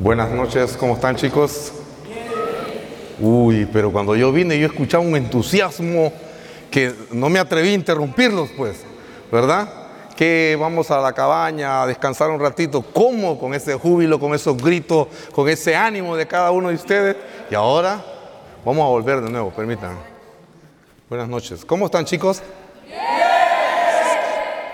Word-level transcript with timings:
Buenas 0.00 0.30
noches, 0.30 0.76
¿cómo 0.76 0.94
están 0.94 1.16
chicos? 1.16 1.72
Uy, 3.18 3.68
pero 3.72 3.90
cuando 3.90 4.14
yo 4.14 4.30
vine 4.30 4.56
yo 4.56 4.68
escuchaba 4.68 5.02
un 5.02 5.16
entusiasmo 5.16 6.12
que 6.70 6.94
no 7.10 7.28
me 7.28 7.40
atreví 7.40 7.70
a 7.70 7.74
interrumpirlos, 7.74 8.48
pues, 8.56 8.84
¿verdad? 9.32 9.68
Que 10.16 10.56
vamos 10.58 10.92
a 10.92 11.00
la 11.00 11.12
cabaña 11.12 11.82
a 11.82 11.86
descansar 11.88 12.30
un 12.30 12.38
ratito. 12.38 12.80
¿Cómo? 12.80 13.40
Con 13.40 13.54
ese 13.54 13.74
júbilo, 13.74 14.20
con 14.20 14.36
esos 14.36 14.56
gritos, 14.56 15.08
con 15.32 15.48
ese 15.48 15.74
ánimo 15.74 16.14
de 16.14 16.28
cada 16.28 16.52
uno 16.52 16.68
de 16.68 16.76
ustedes. 16.76 17.16
Y 17.50 17.56
ahora 17.56 18.00
vamos 18.64 18.84
a 18.84 18.88
volver 18.90 19.20
de 19.20 19.30
nuevo, 19.30 19.50
permítanme. 19.50 19.98
Buenas 21.10 21.28
noches. 21.28 21.64
¿Cómo 21.64 21.86
están 21.86 22.04
chicos? 22.04 22.40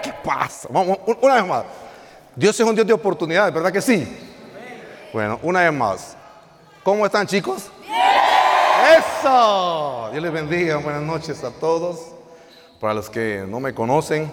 ¿Qué 0.03 0.13
pasa? 0.23 0.69
Vamos, 0.71 0.99
una 1.23 1.37
vez 1.37 1.47
más. 1.47 1.65
Dios 2.37 2.61
es 2.61 2.67
un 2.67 2.75
Dios 2.75 2.87
de 2.87 2.93
oportunidades, 2.93 3.55
¿verdad 3.55 3.73
que 3.73 3.81
sí? 3.81 4.24
Bueno, 5.15 5.39
una 5.45 5.63
vez 5.63 5.73
más. 5.73 6.17
¿Cómo 6.83 7.07
están 7.07 7.25
chicos? 7.29 7.71
Eso. 8.99 10.09
Dios 10.11 10.21
les 10.21 10.33
bendiga. 10.33 10.79
Buenas 10.79 11.03
noches 11.03 11.45
a 11.45 11.53
todos. 11.53 12.09
Para 12.81 12.95
los 12.95 13.09
que 13.09 13.45
no 13.49 13.61
me 13.61 13.73
conocen 13.73 14.29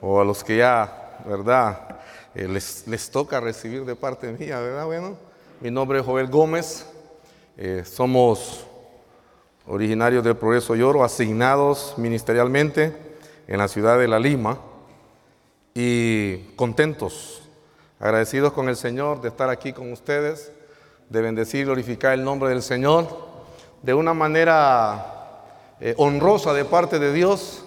o 0.00 0.20
a 0.20 0.24
los 0.24 0.44
que 0.44 0.58
ya, 0.58 1.18
¿verdad? 1.26 1.98
Eh, 2.32 2.46
les, 2.46 2.86
les, 2.86 3.10
toca 3.10 3.40
recibir 3.40 3.84
de 3.84 3.96
parte 3.96 4.30
mía, 4.30 4.60
¿verdad? 4.60 4.86
Bueno, 4.86 5.16
mi 5.60 5.72
nombre 5.72 5.98
es 5.98 6.06
Joel 6.06 6.28
Gómez. 6.28 6.86
Eh, 7.56 7.82
somos 7.84 8.64
originarios 9.66 10.22
del 10.22 10.36
Progreso 10.36 10.76
Lloro, 10.76 11.02
asignados 11.02 11.94
ministerialmente 11.96 12.96
en 13.48 13.58
la 13.58 13.66
ciudad 13.66 13.98
de 13.98 14.06
La 14.06 14.20
Lima 14.20 14.58
y 15.74 16.54
contentos, 16.54 17.47
agradecidos 18.00 18.52
con 18.52 18.68
el 18.68 18.76
Señor 18.76 19.20
de 19.20 19.28
estar 19.28 19.50
aquí 19.50 19.72
con 19.72 19.92
ustedes, 19.92 20.52
de 21.08 21.20
bendecir 21.20 21.60
y 21.60 21.64
glorificar 21.64 22.12
el 22.12 22.24
nombre 22.24 22.50
del 22.50 22.62
Señor 22.62 23.08
de 23.82 23.94
una 23.94 24.14
manera 24.14 25.44
eh, 25.80 25.94
honrosa 25.96 26.52
de 26.52 26.64
parte 26.64 26.98
de 26.98 27.12
Dios. 27.12 27.64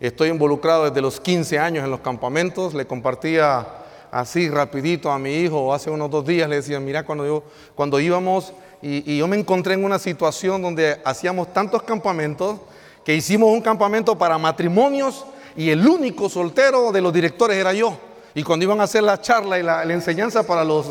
Estoy 0.00 0.28
involucrado 0.28 0.84
desde 0.84 1.00
los 1.00 1.20
15 1.20 1.58
años 1.58 1.84
en 1.84 1.90
los 1.90 2.00
campamentos, 2.00 2.74
le 2.74 2.86
compartía 2.86 3.66
así 4.10 4.48
rapidito 4.48 5.10
a 5.10 5.18
mi 5.18 5.34
hijo 5.34 5.74
hace 5.74 5.90
unos 5.90 6.10
dos 6.10 6.24
días, 6.24 6.48
le 6.48 6.56
decía, 6.56 6.78
mira, 6.78 7.04
cuando, 7.04 7.44
cuando 7.74 7.98
íbamos 7.98 8.52
y 8.86 9.16
yo 9.16 9.26
me 9.26 9.38
encontré 9.38 9.72
en 9.74 9.84
una 9.84 9.98
situación 9.98 10.60
donde 10.60 11.00
hacíamos 11.06 11.54
tantos 11.54 11.82
campamentos 11.84 12.58
que 13.02 13.14
hicimos 13.14 13.50
un 13.50 13.62
campamento 13.62 14.16
para 14.16 14.36
matrimonios 14.36 15.24
y 15.56 15.70
el 15.70 15.86
único 15.86 16.28
soltero 16.28 16.92
de 16.92 17.00
los 17.00 17.12
directores 17.12 17.56
era 17.56 17.72
yo. 17.72 17.96
Y 18.34 18.42
cuando 18.42 18.64
iban 18.64 18.80
a 18.80 18.84
hacer 18.84 19.04
la 19.04 19.20
charla 19.20 19.58
y 19.58 19.62
la, 19.62 19.82
enseñanza 19.84 20.42
para 20.42 20.64
los, 20.64 20.86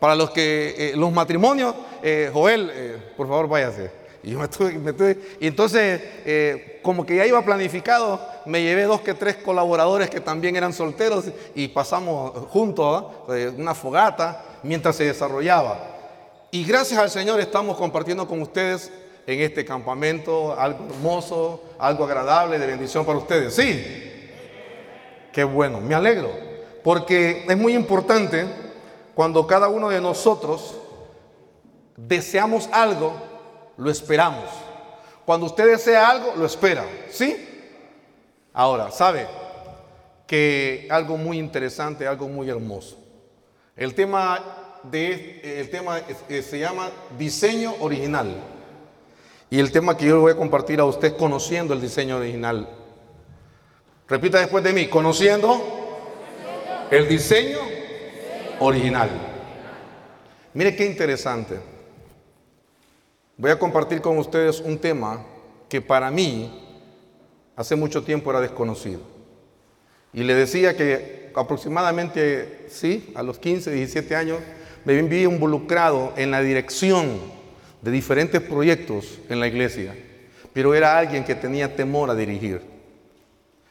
para 0.00 0.14
los, 0.14 0.30
que, 0.30 0.74
eh, 0.78 0.92
los 0.96 1.12
matrimonios, 1.12 1.74
eh, 2.02 2.30
Joel, 2.32 2.70
eh, 2.72 3.12
por 3.16 3.28
favor 3.28 3.48
váyase. 3.48 3.90
Y 4.22 4.30
yo 4.30 4.38
me 4.38 4.46
estuve, 4.46 5.18
y 5.38 5.46
entonces, 5.46 6.02
como 6.82 7.06
que 7.06 7.16
ya 7.16 7.24
iba 7.24 7.40
planificado, 7.44 8.20
me 8.46 8.62
llevé 8.62 8.82
dos 8.82 9.00
que 9.00 9.14
tres 9.14 9.36
colaboradores 9.36 10.10
que 10.10 10.20
también 10.20 10.56
eran 10.56 10.72
solteros 10.72 11.26
y 11.54 11.68
pasamos 11.68 12.32
juntos 12.48 13.04
una 13.56 13.74
fogata 13.76 14.44
mientras 14.64 14.96
se 14.96 15.04
desarrollaba. 15.04 15.78
Y 16.50 16.64
gracias 16.64 16.98
al 16.98 17.10
Señor 17.10 17.38
estamos 17.38 17.76
compartiendo 17.76 18.26
con 18.26 18.42
ustedes 18.42 18.90
en 19.24 19.40
este 19.40 19.64
campamento, 19.64 20.58
algo 20.58 20.86
hermoso, 20.86 21.62
algo 21.78 22.04
agradable, 22.04 22.58
de 22.58 22.66
bendición 22.66 23.04
para 23.04 23.18
ustedes. 23.18 23.54
Sí, 23.54 24.30
qué 25.32 25.44
bueno, 25.44 25.80
me 25.80 25.94
alegro, 25.94 26.47
porque 26.82 27.44
es 27.48 27.56
muy 27.56 27.74
importante 27.74 28.46
cuando 29.14 29.46
cada 29.46 29.68
uno 29.68 29.88
de 29.88 30.00
nosotros 30.00 30.74
deseamos 31.96 32.68
algo, 32.72 33.14
lo 33.76 33.90
esperamos. 33.90 34.44
Cuando 35.24 35.46
usted 35.46 35.66
desea 35.66 36.08
algo, 36.08 36.34
lo 36.36 36.46
espera, 36.46 36.84
¿sí? 37.10 37.36
Ahora, 38.52 38.90
¿sabe? 38.90 39.26
Que 40.26 40.86
algo 40.90 41.16
muy 41.16 41.38
interesante, 41.38 42.06
algo 42.06 42.28
muy 42.28 42.48
hermoso. 42.48 42.96
El 43.76 43.94
tema, 43.94 44.40
de, 44.84 45.40
el 45.60 45.70
tema 45.70 46.00
se 46.28 46.58
llama 46.58 46.90
diseño 47.18 47.74
original. 47.80 48.36
Y 49.50 49.58
el 49.58 49.72
tema 49.72 49.96
que 49.96 50.06
yo 50.06 50.14
le 50.14 50.20
voy 50.20 50.32
a 50.32 50.36
compartir 50.36 50.80
a 50.80 50.84
usted 50.84 51.08
es 51.08 51.14
conociendo 51.14 51.74
el 51.74 51.80
diseño 51.80 52.18
original. 52.18 52.68
Repita 54.08 54.38
después 54.38 54.62
de 54.64 54.72
mí, 54.72 54.88
conociendo 54.88 55.87
el 56.90 57.06
diseño 57.06 57.58
original. 58.60 59.10
Mire 60.54 60.74
qué 60.74 60.86
interesante. 60.86 61.58
Voy 63.36 63.50
a 63.50 63.58
compartir 63.58 64.00
con 64.00 64.18
ustedes 64.18 64.60
un 64.60 64.78
tema 64.78 65.24
que 65.68 65.80
para 65.80 66.10
mí 66.10 66.50
hace 67.56 67.76
mucho 67.76 68.02
tiempo 68.02 68.30
era 68.30 68.40
desconocido. 68.40 69.00
Y 70.12 70.22
le 70.22 70.34
decía 70.34 70.76
que 70.76 71.30
aproximadamente, 71.34 72.66
sí, 72.68 73.12
a 73.14 73.22
los 73.22 73.38
15, 73.38 73.70
17 73.70 74.16
años, 74.16 74.38
me 74.84 75.00
vi 75.02 75.24
involucrado 75.24 76.14
en 76.16 76.30
la 76.30 76.40
dirección 76.40 77.20
de 77.82 77.90
diferentes 77.90 78.40
proyectos 78.40 79.20
en 79.28 79.38
la 79.38 79.46
iglesia, 79.46 79.94
pero 80.54 80.74
era 80.74 80.98
alguien 80.98 81.24
que 81.24 81.34
tenía 81.34 81.76
temor 81.76 82.10
a 82.10 82.14
dirigir. 82.14 82.62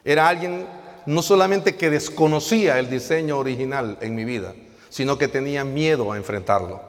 Era 0.06 0.30
alguien 0.30 0.66
no 1.08 1.22
solamente 1.22 1.76
que 1.76 1.90
desconocía 1.90 2.78
el 2.80 2.90
diseño 2.90 3.40
original 3.40 3.98
en 4.02 4.14
mi 4.14 4.26
vida, 4.26 4.54
sino 4.90 5.18
que 5.18 5.30
tenía 5.30 5.64
miedo 5.64 6.12
a 6.12 6.18
enfrentarlo. 6.18 6.82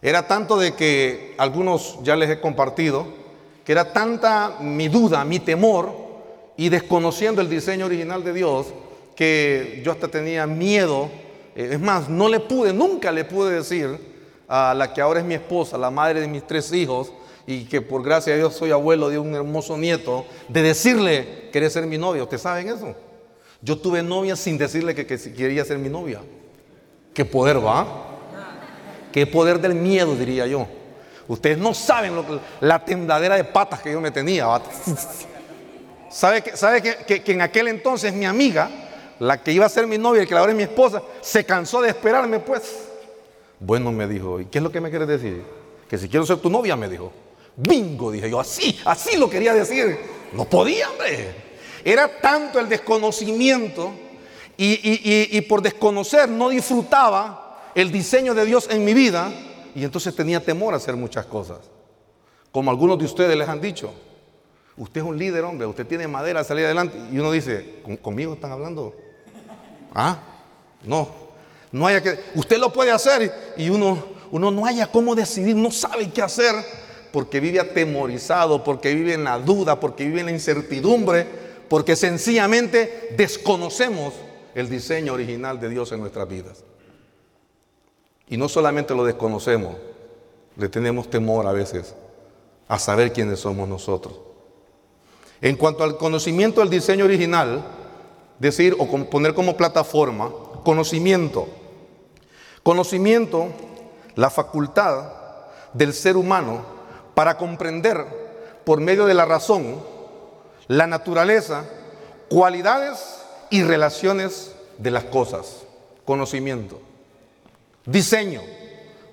Era 0.00 0.26
tanto 0.26 0.56
de 0.56 0.74
que 0.74 1.34
algunos 1.36 1.98
ya 2.02 2.16
les 2.16 2.30
he 2.30 2.40
compartido, 2.40 3.06
que 3.62 3.72
era 3.72 3.92
tanta 3.92 4.56
mi 4.60 4.88
duda, 4.88 5.24
mi 5.26 5.40
temor, 5.40 5.94
y 6.56 6.70
desconociendo 6.70 7.42
el 7.42 7.50
diseño 7.50 7.84
original 7.84 8.24
de 8.24 8.32
Dios, 8.32 8.66
que 9.14 9.82
yo 9.84 9.92
hasta 9.92 10.08
tenía 10.08 10.46
miedo. 10.46 11.10
Eh, 11.54 11.70
es 11.72 11.80
más, 11.80 12.08
no 12.08 12.28
le 12.30 12.40
pude, 12.40 12.72
nunca 12.72 13.12
le 13.12 13.24
pude 13.24 13.56
decir 13.56 13.98
a 14.48 14.72
la 14.72 14.94
que 14.94 15.02
ahora 15.02 15.20
es 15.20 15.26
mi 15.26 15.34
esposa, 15.34 15.76
la 15.76 15.90
madre 15.90 16.20
de 16.20 16.28
mis 16.28 16.46
tres 16.46 16.72
hijos, 16.72 17.12
y 17.46 17.64
que 17.64 17.82
por 17.82 18.02
gracia 18.02 18.32
de 18.32 18.38
Dios 18.38 18.54
soy 18.54 18.70
abuelo 18.70 19.10
de 19.10 19.18
un 19.18 19.34
hermoso 19.34 19.76
nieto, 19.76 20.24
de 20.48 20.62
decirle, 20.62 21.50
¿querés 21.52 21.74
ser 21.74 21.86
mi 21.86 21.98
novia? 21.98 22.22
¿Ustedes 22.22 22.42
saben 22.42 22.68
eso? 22.68 22.94
Yo 23.64 23.78
tuve 23.78 24.02
novia 24.02 24.36
sin 24.36 24.58
decirle 24.58 24.94
que, 24.94 25.06
quería 25.06 25.64
ser 25.64 25.78
mi 25.78 25.88
novia. 25.88 26.20
¿Qué 27.14 27.24
poder 27.24 27.64
va? 27.64 27.86
¿Qué 29.10 29.26
poder 29.26 29.58
del 29.58 29.74
miedo, 29.74 30.14
diría 30.14 30.46
yo? 30.46 30.66
Ustedes 31.26 31.56
no 31.56 31.72
saben 31.72 32.14
lo 32.14 32.26
que, 32.26 32.38
la 32.60 32.84
tendadera 32.84 33.36
de 33.36 33.44
patas 33.44 33.80
que 33.80 33.90
yo 33.90 34.02
me 34.02 34.10
tenía. 34.10 34.46
¿Sabe, 36.10 36.42
que, 36.42 36.56
sabe 36.56 36.82
que, 36.82 37.22
que, 37.22 37.32
en 37.32 37.40
aquel 37.40 37.68
entonces 37.68 38.12
mi 38.12 38.26
amiga, 38.26 38.68
la 39.18 39.42
que 39.42 39.50
iba 39.50 39.64
a 39.64 39.70
ser 39.70 39.86
mi 39.86 39.96
novia 39.96 40.24
y 40.24 40.26
que 40.26 40.34
ahora 40.34 40.52
es 40.52 40.56
mi 40.56 40.64
esposa, 40.64 41.02
se 41.22 41.44
cansó 41.44 41.80
de 41.80 41.88
esperarme 41.88 42.40
pues? 42.40 42.88
Bueno, 43.58 43.90
me 43.92 44.06
dijo, 44.06 44.40
¿y 44.40 44.44
qué 44.44 44.58
es 44.58 44.62
lo 44.62 44.70
que 44.70 44.82
me 44.82 44.90
quieres 44.90 45.08
decir? 45.08 45.42
Que 45.88 45.96
si 45.96 46.06
quiero 46.08 46.26
ser 46.26 46.36
tu 46.36 46.50
novia, 46.50 46.76
me 46.76 46.88
dijo. 46.88 47.10
Bingo, 47.56 48.12
dije 48.12 48.28
yo, 48.28 48.38
así, 48.38 48.78
así 48.84 49.16
lo 49.16 49.30
quería 49.30 49.54
decir. 49.54 49.98
No 50.34 50.44
podía, 50.44 50.90
hombre. 50.90 51.43
Era 51.84 52.08
tanto 52.20 52.58
el 52.58 52.68
desconocimiento 52.68 53.92
y, 54.56 55.40
por 55.42 55.60
desconocer 55.60 56.28
no 56.28 56.48
disfrutaba 56.48 57.70
el 57.74 57.92
diseño 57.92 58.34
de 58.34 58.46
Dios 58.46 58.68
en 58.70 58.84
mi 58.84 58.94
vida 58.94 59.30
y 59.74 59.84
entonces 59.84 60.14
tenía 60.14 60.40
temor 60.40 60.72
a 60.72 60.78
hacer 60.78 60.96
muchas 60.96 61.26
cosas. 61.26 61.58
Como 62.50 62.70
algunos 62.70 62.98
de 62.98 63.04
ustedes 63.04 63.36
les 63.36 63.48
han 63.48 63.60
dicho, 63.60 63.92
usted 64.76 65.00
es 65.02 65.06
un 65.06 65.18
líder, 65.18 65.44
hombre, 65.44 65.66
usted 65.66 65.86
tiene 65.86 66.08
madera 66.08 66.40
a 66.40 66.44
salir 66.44 66.64
adelante. 66.64 66.96
Y 67.12 67.18
uno 67.18 67.30
dice, 67.30 67.82
¿conmigo 68.00 68.34
están 68.34 68.52
hablando? 68.52 68.94
Ah, 69.92 70.18
no, 70.84 71.08
no 71.70 71.86
haya 71.86 72.02
que, 72.02 72.18
usted 72.34 72.58
lo 72.58 72.72
puede 72.72 72.92
hacer 72.92 73.54
y 73.56 73.68
uno, 73.68 74.02
uno 74.30 74.50
no 74.50 74.64
haya 74.64 74.86
cómo 74.86 75.14
decidir, 75.14 75.56
no 75.56 75.70
sabe 75.70 76.10
qué 76.10 76.22
hacer 76.22 76.54
porque 77.12 77.40
vive 77.40 77.60
atemorizado, 77.60 78.64
porque 78.64 78.94
vive 78.94 79.14
en 79.14 79.24
la 79.24 79.38
duda, 79.38 79.78
porque 79.78 80.04
vive 80.04 80.20
en 80.20 80.26
la 80.26 80.32
incertidumbre, 80.32 81.43
porque 81.74 81.96
sencillamente 81.96 83.08
desconocemos 83.16 84.14
el 84.54 84.70
diseño 84.70 85.12
original 85.12 85.58
de 85.58 85.68
Dios 85.68 85.90
en 85.90 85.98
nuestras 85.98 86.28
vidas. 86.28 86.62
Y 88.28 88.36
no 88.36 88.48
solamente 88.48 88.94
lo 88.94 89.04
desconocemos, 89.04 89.74
le 90.56 90.68
tenemos 90.68 91.10
temor 91.10 91.48
a 91.48 91.52
veces 91.52 91.96
a 92.68 92.78
saber 92.78 93.12
quiénes 93.12 93.40
somos 93.40 93.68
nosotros. 93.68 94.14
En 95.40 95.56
cuanto 95.56 95.82
al 95.82 95.96
conocimiento 95.96 96.60
del 96.60 96.70
diseño 96.70 97.06
original, 97.06 97.64
decir 98.38 98.76
o 98.78 98.86
poner 99.10 99.34
como 99.34 99.56
plataforma 99.56 100.30
conocimiento. 100.62 101.48
Conocimiento, 102.62 103.48
la 104.14 104.30
facultad 104.30 105.08
del 105.72 105.92
ser 105.92 106.16
humano 106.16 106.64
para 107.16 107.36
comprender 107.36 108.60
por 108.64 108.80
medio 108.80 109.06
de 109.06 109.14
la 109.14 109.24
razón 109.24 109.92
la 110.68 110.86
naturaleza, 110.86 111.64
cualidades 112.28 113.22
y 113.50 113.62
relaciones 113.62 114.54
de 114.78 114.90
las 114.90 115.04
cosas. 115.04 115.62
Conocimiento. 116.04 116.80
Diseño, 117.86 118.42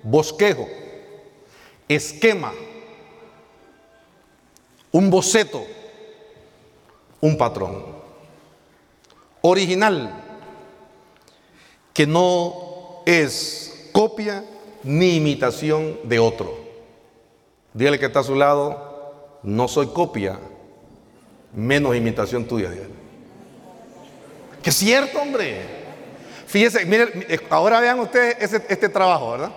bosquejo, 0.02 0.68
esquema, 1.88 2.52
un 4.90 5.10
boceto, 5.10 5.64
un 7.20 7.36
patrón. 7.36 7.84
Original, 9.42 10.22
que 11.92 12.06
no 12.06 13.02
es 13.04 13.88
copia 13.92 14.44
ni 14.82 15.16
imitación 15.16 15.98
de 16.04 16.18
otro. 16.18 16.56
Dígale 17.74 17.98
que 17.98 18.06
está 18.06 18.20
a 18.20 18.24
su 18.24 18.34
lado, 18.34 19.38
no 19.42 19.66
soy 19.68 19.88
copia, 19.88 20.38
menos 21.54 21.94
imitación 21.96 22.44
tuya. 22.46 22.70
Que 24.62 24.70
es 24.70 24.76
cierto, 24.76 25.20
hombre. 25.20 25.60
Fíjense, 26.46 26.84
miren, 26.84 27.26
ahora 27.50 27.80
vean 27.80 27.98
ustedes 28.00 28.52
este 28.68 28.88
trabajo, 28.88 29.32
¿verdad? 29.32 29.52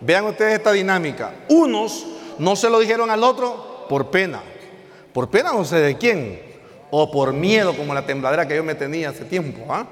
Vean 0.00 0.26
ustedes 0.26 0.54
esta 0.54 0.72
dinámica. 0.72 1.34
Unos 1.48 2.06
no 2.38 2.56
se 2.56 2.70
lo 2.70 2.78
dijeron 2.78 3.10
al 3.10 3.22
otro 3.24 3.86
por 3.88 4.10
pena. 4.10 4.40
Por 5.12 5.28
pena 5.28 5.52
no 5.52 5.64
sé 5.64 5.76
de 5.76 5.98
quién. 5.98 6.40
O 6.90 7.10
por 7.10 7.32
miedo, 7.32 7.76
como 7.76 7.92
la 7.92 8.06
tembladera 8.06 8.46
que 8.46 8.56
yo 8.56 8.64
me 8.64 8.74
tenía 8.74 9.10
hace 9.10 9.24
tiempo. 9.24 9.66
¿ah? 9.68 9.86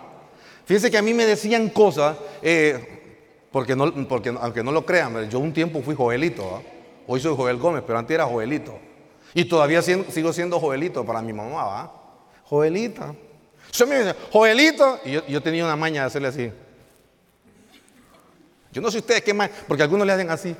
Fíjense 0.65 0.91
que 0.91 0.99
a 0.99 1.03
mí 1.03 1.13
me 1.13 1.27
decían 1.27 1.69
cosas, 1.69 2.17
eh, 2.43 3.49
porque, 3.51 3.77
no, 3.77 3.93
porque 4.09 4.35
aunque 4.41 4.63
no 4.63 4.73
lo 4.73 4.87
crean, 4.87 5.29
yo 5.29 5.39
un 5.41 5.53
tiempo 5.53 5.83
fui 5.83 5.95
Joelito. 5.95 6.57
¿ah? 6.57 6.63
Hoy 7.07 7.21
soy 7.21 7.35
Joel 7.37 7.57
Gómez, 7.57 7.83
pero 7.87 7.99
antes 7.99 8.15
era 8.15 8.25
Joelito. 8.25 8.79
Y 9.35 9.45
todavía 9.45 9.83
sigo 9.83 10.33
siendo 10.33 10.59
Joelito 10.59 11.05
para 11.05 11.21
mi 11.21 11.33
mamá. 11.33 11.61
¿ah? 11.61 11.93
Joelita. 12.45 13.15
Yo 13.73 13.87
me 13.87 13.97
decía, 13.97 14.17
Joelito. 14.33 15.01
Y 15.05 15.13
yo, 15.31 15.43
tenía 15.43 15.65
una 15.65 15.77
maña 15.77 16.03
de 16.03 16.07
hacerle 16.07 16.29
así. 16.29 16.53
Yo 18.73 18.83
no 18.83 18.91
sé 18.91 18.99
ustedes 18.99 19.23
qué 19.23 19.33
más, 19.35 19.51
porque 19.67 19.83
algunos 19.83 20.07
le 20.07 20.13
hacen 20.13 20.31
así. 20.31 20.55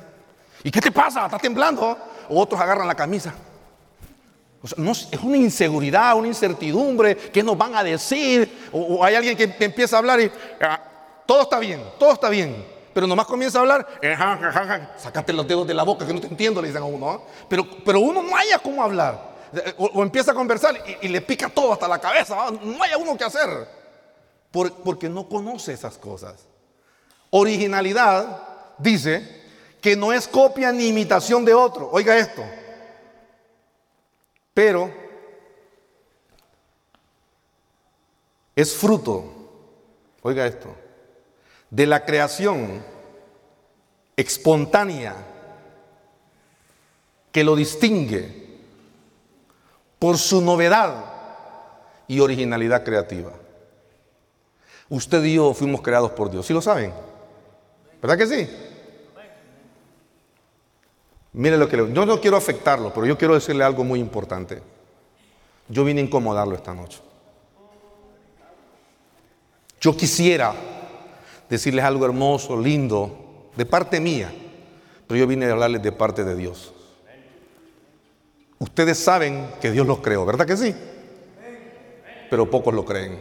¿Y 0.63 0.71
qué 0.71 0.81
te 0.81 0.91
pasa? 0.91 1.25
¿Estás 1.25 1.41
temblando? 1.41 1.97
O 2.29 2.41
otros 2.41 2.59
agarran 2.59 2.87
la 2.87 2.95
camisa. 2.95 3.33
no, 4.75 4.91
es 4.91 5.19
una 5.21 5.37
inseguridad, 5.37 6.15
una 6.15 6.27
incertidumbre. 6.27 7.15
¿Qué 7.15 7.43
nos 7.43 7.57
van 7.57 7.75
a 7.75 7.83
decir? 7.83 8.69
O, 8.71 9.03
hay 9.03 9.15
alguien 9.15 9.37
que 9.37 9.55
empieza 9.59 9.95
a 9.95 9.99
hablar 9.99 10.19
y 10.19 10.31
ah, 10.61 10.81
todo 11.25 11.43
está 11.43 11.59
bien, 11.59 11.81
todo 11.99 12.13
está 12.13 12.29
bien. 12.29 12.76
Pero 12.97 13.05
nomás 13.05 13.27
comienza 13.27 13.59
a 13.59 13.61
hablar, 13.61 13.87
eh, 14.01 14.17
sacate 14.97 15.31
los 15.31 15.47
dedos 15.47 15.67
de 15.67 15.75
la 15.75 15.83
boca 15.83 16.07
que 16.07 16.11
no 16.11 16.19
te 16.19 16.25
entiendo, 16.25 16.59
le 16.63 16.69
dicen 16.69 16.81
a 16.81 16.87
uno. 16.87 17.21
Pero, 17.47 17.63
pero 17.85 17.99
uno 17.99 18.23
no 18.23 18.35
haya 18.35 18.57
cómo 18.57 18.81
hablar. 18.81 19.35
O, 19.77 20.01
empieza 20.01 20.31
a 20.31 20.33
conversar 20.33 20.75
y, 20.99 21.07
le 21.07 21.21
pica 21.21 21.47
todo 21.47 21.73
hasta 21.73 21.87
la 21.87 21.99
cabeza. 21.99 22.49
No 22.59 22.81
haya 22.81 22.97
uno 22.97 23.15
que 23.15 23.23
hacer. 23.23 23.69
porque 24.51 25.07
no 25.07 25.29
conoce 25.29 25.73
esas 25.73 25.95
cosas. 25.99 26.47
Originalidad 27.29 28.41
dice 28.79 29.43
que 29.79 29.95
no 29.95 30.11
es 30.11 30.27
copia 30.27 30.71
ni 30.71 30.87
imitación 30.87 31.45
de 31.45 31.53
otro. 31.53 31.91
Oiga 31.91 32.17
esto. 32.17 32.43
Pero 34.55 34.91
es 38.55 38.75
fruto, 38.75 39.23
oiga 40.23 40.47
esto, 40.47 40.75
de 41.69 41.85
la 41.85 42.05
creación 42.05 42.83
espontánea 44.15 45.15
que 47.31 47.43
lo 47.43 47.55
distingue 47.55 48.47
por 49.99 50.17
su 50.17 50.41
novedad 50.41 51.05
y 52.07 52.19
originalidad 52.19 52.83
creativa. 52.83 53.31
Usted 54.89 55.23
y 55.23 55.35
yo 55.35 55.53
fuimos 55.53 55.81
creados 55.81 56.11
por 56.11 56.31
Dios, 56.31 56.45
¿sí 56.45 56.53
lo 56.53 56.61
saben? 56.61 56.93
¿Verdad 58.01 58.17
que 58.17 58.27
sí? 58.27 58.49
Mire 61.33 61.57
lo 61.57 61.67
que 61.67 61.77
le... 61.77 61.93
Yo 61.93 62.05
no 62.05 62.21
quiero 62.21 62.37
afectarlo, 62.37 62.93
pero 62.93 63.05
yo 63.05 63.17
quiero 63.17 63.35
decirle 63.35 63.63
algo 63.63 63.83
muy 63.83 63.99
importante. 63.99 64.61
Yo 65.67 65.83
vine 65.83 66.01
a 66.01 66.05
incomodarlo 66.05 66.55
esta 66.55 66.73
noche. 66.73 66.99
Yo 69.79 69.95
quisiera 69.95 70.55
decirles 71.49 71.85
algo 71.85 72.05
hermoso, 72.05 72.59
lindo, 72.59 73.49
de 73.55 73.65
parte 73.65 73.99
mía, 73.99 74.31
pero 75.07 75.19
yo 75.19 75.27
vine 75.27 75.45
a 75.47 75.51
hablarles 75.51 75.81
de 75.81 75.91
parte 75.91 76.23
de 76.23 76.35
Dios. 76.35 76.73
Ustedes 78.59 78.97
saben 78.97 79.49
que 79.61 79.71
Dios 79.71 79.85
los 79.85 79.99
creó, 79.99 80.25
¿verdad 80.25 80.45
que 80.45 80.57
sí? 80.57 80.75
Pero 82.29 82.49
pocos 82.49 82.73
lo 82.73 82.83
creen. 82.83 83.19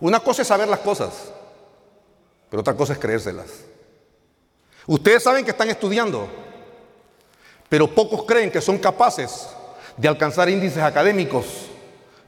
Una 0.00 0.20
cosa 0.20 0.42
es 0.42 0.48
saber 0.48 0.68
las 0.68 0.80
cosas, 0.80 1.32
pero 2.50 2.60
otra 2.60 2.74
cosa 2.74 2.92
es 2.92 2.98
creérselas. 2.98 3.64
Ustedes 4.86 5.22
saben 5.22 5.44
que 5.44 5.52
están 5.52 5.70
estudiando, 5.70 6.28
pero 7.68 7.92
pocos 7.94 8.24
creen 8.24 8.50
que 8.50 8.60
son 8.60 8.78
capaces 8.78 9.48
de 9.96 10.08
alcanzar 10.08 10.48
índices 10.48 10.82
académicos 10.82 11.46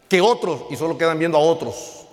que 0.09 0.21
otros, 0.21 0.67
y 0.71 0.77
solo 0.77 0.97
quedan 0.97 1.19
viendo 1.19 1.37
a 1.37 1.41
otros. 1.41 2.04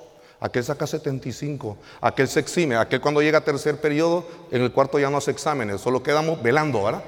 Aquel 0.44 0.64
saca 0.64 0.88
75, 0.88 1.78
aquel 2.02 2.28
se 2.28 2.40
exime, 2.40 2.76
aquel 2.76 3.00
cuando 3.00 3.22
llega 3.22 3.38
a 3.38 3.44
tercer 3.44 3.80
periodo, 3.80 4.26
en 4.50 4.64
el 4.64 4.72
cuarto 4.72 4.98
ya 4.98 5.08
no 5.12 5.18
hace 5.18 5.30
exámenes, 5.30 5.80
solo 5.80 6.02
quedamos 6.02 6.42
velando, 6.42 6.84
¿verdad? 6.84 7.04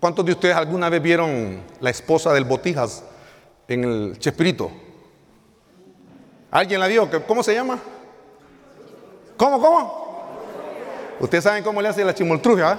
¿Cuántos 0.00 0.24
de 0.24 0.32
ustedes 0.32 0.56
alguna 0.56 0.88
vez 0.88 1.02
vieron 1.02 1.60
la 1.78 1.90
esposa 1.90 2.32
del 2.32 2.44
Botijas 2.44 3.04
en 3.68 3.84
el 3.84 4.18
Chespirito? 4.18 4.70
¿Alguien 6.50 6.80
la 6.80 6.86
vio? 6.86 7.06
¿Cómo 7.26 7.42
se 7.42 7.52
llama? 7.52 7.78
¿Cómo, 9.36 9.60
cómo? 9.60 10.00
Ustedes 11.20 11.44
saben 11.44 11.62
cómo 11.62 11.82
le 11.82 11.88
hace 11.88 12.02
la 12.02 12.14
chimoltrujia, 12.14 12.78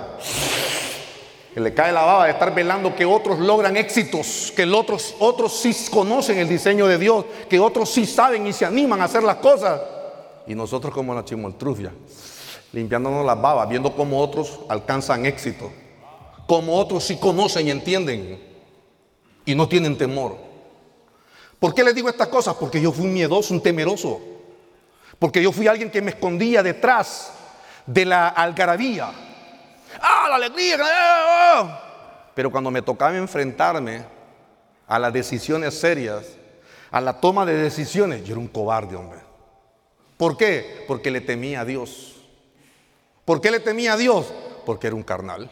Que 1.54 1.60
le 1.60 1.74
cae 1.74 1.92
la 1.92 2.02
baba 2.02 2.26
de 2.26 2.32
estar 2.32 2.56
velando 2.56 2.96
que 2.96 3.06
otros 3.06 3.40
logran 3.40 3.76
éxitos, 3.76 4.54
que 4.56 4.64
otros, 4.66 5.16
otros 5.20 5.54
sí 5.54 5.76
conocen 5.92 6.38
el 6.38 6.48
diseño 6.48 6.88
de 6.88 6.98
Dios, 6.98 7.26
que 7.50 7.60
otros 7.60 7.90
sí 7.90 8.06
saben 8.06 8.48
y 8.48 8.54
se 8.54 8.66
animan 8.66 9.02
a 9.02 9.06
hacer 9.06 9.24
las 9.24 9.38
cosas. 9.38 9.82
Y 10.48 10.56
nosotros 10.56 10.94
como 10.94 11.14
la 11.14 11.26
chimoltrufia, 11.26 11.92
limpiándonos 12.72 13.26
las 13.26 13.42
babas, 13.42 13.68
viendo 13.68 13.94
cómo 13.94 14.20
otros 14.20 14.62
alcanzan 14.70 15.26
éxito, 15.26 15.72
como 16.48 16.78
otros 16.78 17.04
sí 17.04 17.18
conocen 17.18 17.68
y 17.68 17.72
entienden 17.72 18.42
y 19.46 19.56
no 19.56 19.68
tienen 19.68 19.98
temor. 19.98 20.38
¿Por 21.60 21.76
qué 21.76 21.84
les 21.84 21.94
digo 21.94 22.10
estas 22.10 22.28
cosas? 22.28 22.56
Porque 22.56 22.82
yo 22.82 22.92
fui 22.92 23.06
un 23.06 23.14
miedoso, 23.14 23.54
un 23.54 23.62
temeroso. 23.62 24.20
Porque 25.20 25.44
yo 25.44 25.52
fui 25.52 25.68
alguien 25.68 25.92
que 25.92 26.02
me 26.02 26.10
escondía 26.10 26.64
detrás 26.64 27.34
de 27.86 28.06
la 28.06 28.30
algarabía. 28.30 29.12
¡Ah, 30.00 30.28
la 30.30 30.36
alegría! 30.36 31.80
Pero 32.34 32.52
cuando 32.52 32.72
me 32.72 32.82
tocaba 32.82 33.18
enfrentarme 33.18 34.06
a 34.88 35.00
las 35.00 35.12
decisiones 35.12 35.80
serias, 35.80 36.26
a 36.92 37.02
la 37.02 37.20
toma 37.20 37.46
de 37.46 37.56
decisiones, 37.56 38.24
yo 38.24 38.34
era 38.34 38.40
un 38.40 38.48
cobarde, 38.48 38.96
hombre. 38.96 39.20
¿Por 40.18 40.38
qué? 40.38 40.86
Porque 40.88 41.10
le 41.10 41.22
temía 41.22 41.62
a 41.62 41.66
Dios. 41.66 42.16
¿Por 43.26 43.42
qué 43.42 43.52
le 43.52 43.60
temía 43.60 43.94
a 43.94 43.98
Dios? 43.98 44.32
Porque 44.66 44.88
era 44.88 44.96
un 44.96 45.04
carnal. 45.04 45.50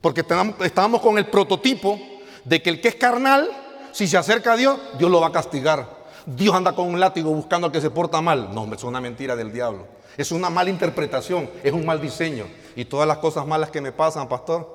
Porque 0.00 0.24
estábamos 0.60 1.00
con 1.00 1.18
el 1.18 1.26
prototipo 1.26 1.98
de 2.44 2.62
que 2.62 2.70
el 2.70 2.80
que 2.80 2.88
es 2.88 2.94
carnal, 2.94 3.50
si 3.92 4.06
se 4.06 4.16
acerca 4.16 4.52
a 4.52 4.56
Dios, 4.56 4.78
Dios 4.98 5.10
lo 5.10 5.20
va 5.20 5.28
a 5.28 5.32
castigar. 5.32 5.98
Dios 6.24 6.54
anda 6.54 6.74
con 6.74 6.86
un 6.88 7.00
látigo 7.00 7.30
buscando 7.30 7.66
al 7.66 7.72
que 7.72 7.80
se 7.80 7.90
porta 7.90 8.20
mal. 8.20 8.54
No, 8.54 8.72
es 8.72 8.84
una 8.84 9.00
mentira 9.00 9.34
del 9.34 9.52
diablo. 9.52 9.86
Es 10.18 10.32
una 10.32 10.50
mala 10.50 10.68
interpretación, 10.68 11.48
es 11.62 11.72
un 11.72 11.86
mal 11.86 12.00
diseño. 12.00 12.46
Y 12.74 12.84
todas 12.84 13.06
las 13.06 13.18
cosas 13.18 13.46
malas 13.46 13.70
que 13.70 13.80
me 13.80 13.92
pasan, 13.92 14.28
pastor, 14.28 14.68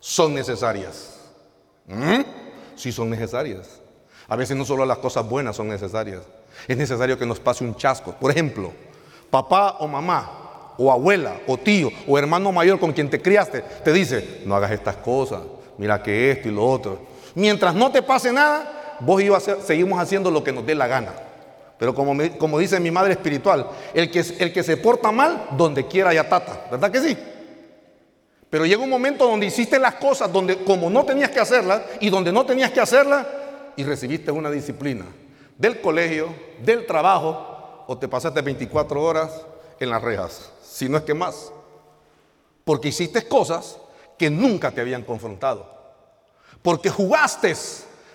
son 0.00 0.34
necesarias. 0.34 1.20
¿Mm? 1.86 2.22
Sí 2.74 2.90
son 2.90 3.10
necesarias. 3.10 3.80
A 4.28 4.34
veces 4.34 4.56
no 4.56 4.64
solo 4.64 4.86
las 4.86 4.98
cosas 4.98 5.28
buenas 5.28 5.56
son 5.56 5.68
necesarias. 5.68 6.22
Es 6.66 6.76
necesario 6.76 7.18
que 7.18 7.26
nos 7.26 7.38
pase 7.38 7.64
un 7.64 7.76
chasco. 7.76 8.12
Por 8.12 8.30
ejemplo, 8.30 8.72
papá 9.30 9.76
o 9.80 9.86
mamá, 9.86 10.74
o 10.78 10.90
abuela, 10.90 11.38
o 11.46 11.58
tío, 11.58 11.90
o 12.06 12.18
hermano 12.18 12.50
mayor 12.50 12.80
con 12.80 12.92
quien 12.92 13.10
te 13.10 13.20
criaste, 13.20 13.60
te 13.60 13.92
dice, 13.92 14.42
no 14.46 14.56
hagas 14.56 14.70
estas 14.70 14.96
cosas, 14.96 15.42
mira 15.76 16.02
que 16.02 16.30
esto 16.30 16.48
y 16.48 16.52
lo 16.52 16.66
otro. 16.66 16.98
Mientras 17.34 17.74
no 17.74 17.92
te 17.92 18.00
pase 18.00 18.32
nada, 18.32 18.96
vos 19.00 19.20
y 19.20 19.26
yo 19.26 19.38
seguimos 19.38 20.00
haciendo 20.00 20.30
lo 20.30 20.42
que 20.42 20.52
nos 20.52 20.64
dé 20.64 20.74
la 20.74 20.86
gana. 20.86 21.27
Pero 21.78 21.94
como, 21.94 22.14
como 22.38 22.58
dice 22.58 22.80
mi 22.80 22.90
madre 22.90 23.12
espiritual, 23.12 23.68
el 23.94 24.10
que, 24.10 24.24
el 24.38 24.52
que 24.52 24.62
se 24.62 24.76
porta 24.76 25.12
mal, 25.12 25.48
donde 25.56 25.86
quiera 25.86 26.12
ya 26.12 26.28
tata. 26.28 26.66
¿Verdad 26.70 26.90
que 26.90 27.00
sí? 27.00 27.16
Pero 28.50 28.66
llega 28.66 28.82
un 28.82 28.90
momento 28.90 29.26
donde 29.26 29.46
hiciste 29.46 29.78
las 29.78 29.94
cosas 29.94 30.32
donde 30.32 30.64
como 30.64 30.90
no 30.90 31.04
tenías 31.04 31.30
que 31.30 31.40
hacerlas 31.40 31.82
y 32.00 32.10
donde 32.10 32.32
no 32.32 32.44
tenías 32.44 32.70
que 32.72 32.80
hacerlas 32.80 33.26
y 33.76 33.84
recibiste 33.84 34.30
una 34.30 34.50
disciplina 34.50 35.04
del 35.56 35.80
colegio, 35.80 36.34
del 36.64 36.86
trabajo 36.86 37.84
o 37.86 37.98
te 37.98 38.08
pasaste 38.08 38.40
24 38.40 39.02
horas 39.02 39.42
en 39.78 39.90
las 39.90 40.02
rejas, 40.02 40.50
si 40.62 40.88
no 40.88 40.96
es 40.96 41.04
que 41.04 41.14
más. 41.14 41.52
Porque 42.64 42.88
hiciste 42.88 43.26
cosas 43.28 43.78
que 44.16 44.30
nunca 44.30 44.70
te 44.70 44.80
habían 44.80 45.02
confrontado. 45.02 45.78
Porque 46.62 46.90
jugaste 46.90 47.54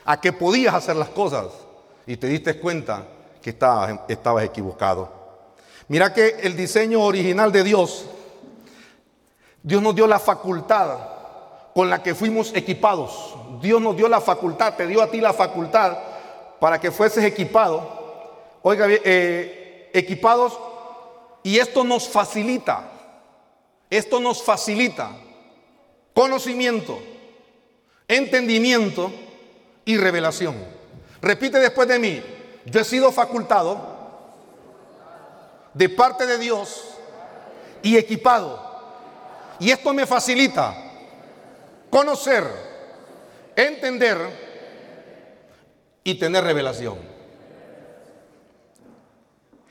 a 0.06 0.20
que 0.20 0.34
podías 0.34 0.74
hacer 0.74 0.96
las 0.96 1.10
cosas 1.10 1.48
y 2.06 2.18
te 2.18 2.28
diste 2.28 2.60
cuenta 2.60 3.06
que 3.44 3.52
estabas, 3.52 4.00
estabas 4.08 4.44
equivocado. 4.46 5.12
Mira 5.90 6.12
que 6.12 6.38
el 6.42 6.56
diseño 6.56 7.02
original 7.02 7.52
de 7.52 7.64
Dios 7.64 8.06
Dios 9.64 9.82
nos 9.82 9.96
dio 9.96 10.06
la 10.08 10.20
facultad 10.20 11.00
con 11.74 11.90
la 11.90 12.04
que 12.04 12.14
fuimos 12.14 12.52
equipados. 12.54 13.36
Dios 13.62 13.82
nos 13.82 13.96
dio 13.96 14.10
la 14.10 14.20
facultad, 14.20 14.76
te 14.76 14.86
dio 14.86 15.02
a 15.02 15.10
ti 15.10 15.22
la 15.22 15.32
facultad 15.32 15.98
para 16.60 16.80
que 16.80 16.92
fueses 16.92 17.24
equipado. 17.24 18.02
Oiga, 18.62 18.88
eh, 18.90 19.90
equipados, 19.94 20.60
y 21.44 21.58
esto 21.58 21.84
nos 21.84 22.08
facilita, 22.08 22.90
esto 23.90 24.20
nos 24.20 24.44
facilita 24.44 25.12
conocimiento, 26.14 27.00
entendimiento 28.08 29.12
y 29.86 29.98
revelación. 29.98 30.56
Repite 31.22 31.60
después 31.60 31.88
de 31.88 32.00
mí, 32.00 32.22
yo 32.66 32.80
he 32.80 32.84
sido 32.84 33.12
facultado 33.12 33.78
de 35.74 35.90
parte 35.90 36.26
de 36.26 36.38
Dios 36.38 36.96
y 37.82 37.98
equipado. 37.98 38.72
Y 39.60 39.72
esto 39.72 39.94
me 39.94 40.06
facilita 40.06 40.76
conocer, 41.90 42.44
entender 43.56 44.18
y 46.04 46.16
tener 46.16 46.44
revelación. 46.44 46.98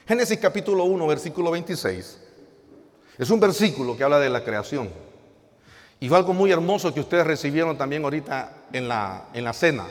Génesis 0.07 0.39
capítulo 0.39 0.85
1, 0.85 1.07
versículo 1.07 1.51
26. 1.51 2.19
Es 3.19 3.31
un 3.31 3.41
versículo 3.41 3.97
que 3.97 4.05
habla 4.05 4.19
de 4.19 4.31
la 4.31 4.43
creación. 4.43 4.91
Y 6.01 6.09
fue 6.09 6.19
algo 6.19 6.33
muy 6.33 6.51
hermoso 6.51 6.93
que 6.93 7.01
ustedes 7.01 7.27
recibieron 7.27 7.79
también 7.79 8.03
ahorita 8.05 8.65
en 8.73 8.89
la, 8.89 9.29
en 9.33 9.45
la 9.45 9.53
cena. 9.53 9.87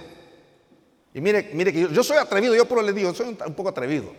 Y 1.13 1.22
mire, 1.22 1.50
mire 1.53 1.74
que 1.74 1.89
yo, 1.91 2.03
soy 2.03 2.18
atrevido, 2.18 2.56
yo 2.56 2.65
por 2.65 2.84
le 2.84 2.94
digo, 2.94 3.13
soy 3.13 3.30
un, 3.30 3.53
poco 3.53 3.70
atrevido. 3.70 4.12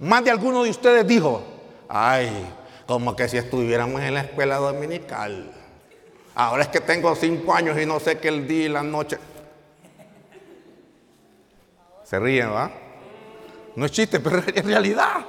Más 0.00 0.22
de 0.24 0.30
alguno 0.30 0.62
de 0.62 0.70
ustedes 0.70 1.06
dijo, 1.06 1.42
ay, 1.88 2.30
como 2.86 3.16
que 3.16 3.28
si 3.28 3.36
estuviéramos 3.36 4.00
en 4.02 4.14
la 4.14 4.20
escuela 4.20 4.56
dominical. 4.56 5.52
Ahora 6.34 6.62
es 6.62 6.68
que 6.68 6.80
tengo 6.80 7.14
cinco 7.16 7.54
años 7.54 7.78
y 7.80 7.86
no 7.86 7.98
sé 7.98 8.18
qué 8.18 8.28
el 8.28 8.46
día 8.46 8.66
y 8.66 8.68
la 8.68 8.82
noche. 8.82 9.18
Se 12.04 12.20
ríen, 12.20 12.52
¿va? 12.52 12.70
No 13.74 13.86
es 13.86 13.92
chiste, 13.92 14.20
pero 14.20 14.38
es 14.54 14.64
realidad. 14.64 15.24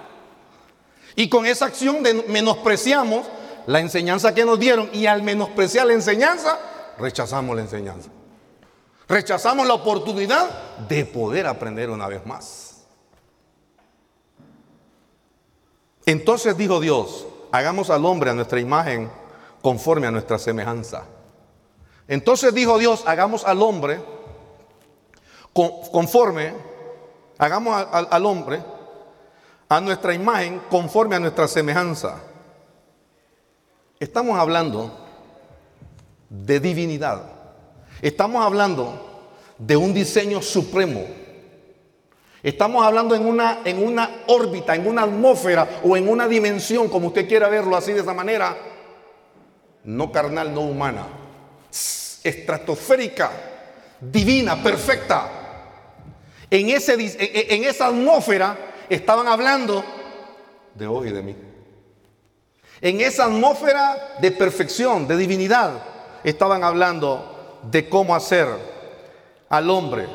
Y 1.16 1.30
con 1.30 1.48
esa 1.48 1.66
acción 1.66 2.04
de 2.04 2.14
menospreciamos 2.28 3.26
la 3.66 3.80
enseñanza 3.80 4.36
que 4.36 4.46
nos 4.46 4.60
dieron 4.60 4.90
y 4.94 5.08
al 5.08 5.24
menospreciar 5.24 5.88
la 5.88 5.94
enseñanza, 5.94 6.60
rechazamos 7.00 7.56
la 7.56 7.64
enseñanza. 7.64 8.10
Rechazamos 9.08 9.66
la 9.66 9.74
oportunidad 9.74 10.50
de 10.88 11.06
poder 11.06 11.48
aprender 11.48 11.90
una 11.90 12.08
vez 12.08 12.26
más. 12.26 12.86
Entonces 16.06 16.58
dijo 16.58 16.80
Dios, 16.80 17.26
hagamos 17.52 17.90
al 17.90 18.06
hombre 18.06 18.30
a 18.30 18.34
nuestra 18.34 18.60
imagen 18.60 19.10
conforme 19.62 20.08
a 20.08 20.12
nuestra 20.12 20.38
semejanza. 20.38 21.06
Entonces 22.08 22.54
dijo 22.54 22.78
Dios, 22.78 23.04
hagamos 23.06 23.46
al 23.46 23.62
hombre 23.62 24.00
conforme, 25.92 26.54
hagamos 27.38 27.88
al 27.92 28.26
hombre 28.26 28.64
a 29.70 29.82
nuestra 29.82 30.14
imagen 30.14 30.62
conforme 30.70 31.16
a 31.16 31.20
nuestra 31.20 31.48
semejanza. 31.48 32.20
Estamos 34.00 34.38
hablando 34.38 34.92
de 36.30 36.60
divinidad. 36.60 37.37
Estamos 38.02 38.46
hablando 38.46 39.08
de 39.58 39.76
un 39.76 39.94
diseño 39.94 40.42
supremo. 40.42 41.06
Estamos 42.44 42.86
hablando 42.86 43.16
en 43.16 43.26
una, 43.26 43.60
en 43.66 43.84
una 43.84 44.24
órbita, 44.28 44.76
en 44.76 44.88
una 44.88 45.04
atmósfera 45.04 45.82
o 45.84 45.98
en 45.98 46.08
una 46.08 46.28
dimensión, 46.28 46.88
como 46.88 47.08
usted 47.08 47.28
quiera 47.28 47.50
verlo 47.50 47.76
así 47.76 47.94
de 47.94 48.02
esa 48.02 48.14
manera, 48.14 48.56
no 49.84 50.12
carnal, 50.12 50.54
no 50.54 50.62
humana, 50.62 51.08
estratosférica, 52.24 53.32
divina, 54.00 54.62
perfecta. 54.62 55.32
En, 56.50 56.70
ese, 56.70 56.94
en 56.94 57.64
esa 57.64 57.88
atmósfera 57.88 58.58
estaban 58.88 59.28
hablando 59.28 59.84
de 60.76 60.88
hoy 60.88 61.10
y 61.10 61.12
de 61.12 61.22
mí. 61.24 61.36
En 62.80 63.02
esa 63.02 63.26
atmósfera 63.26 64.18
de 64.22 64.32
perfección, 64.32 65.08
de 65.08 65.18
divinidad, 65.18 65.84
estaban 66.24 66.64
hablando 66.64 67.37
de 67.64 67.90
cómo 67.90 68.16
hacer 68.16 68.48
al 69.50 69.70
hombre 69.70 70.08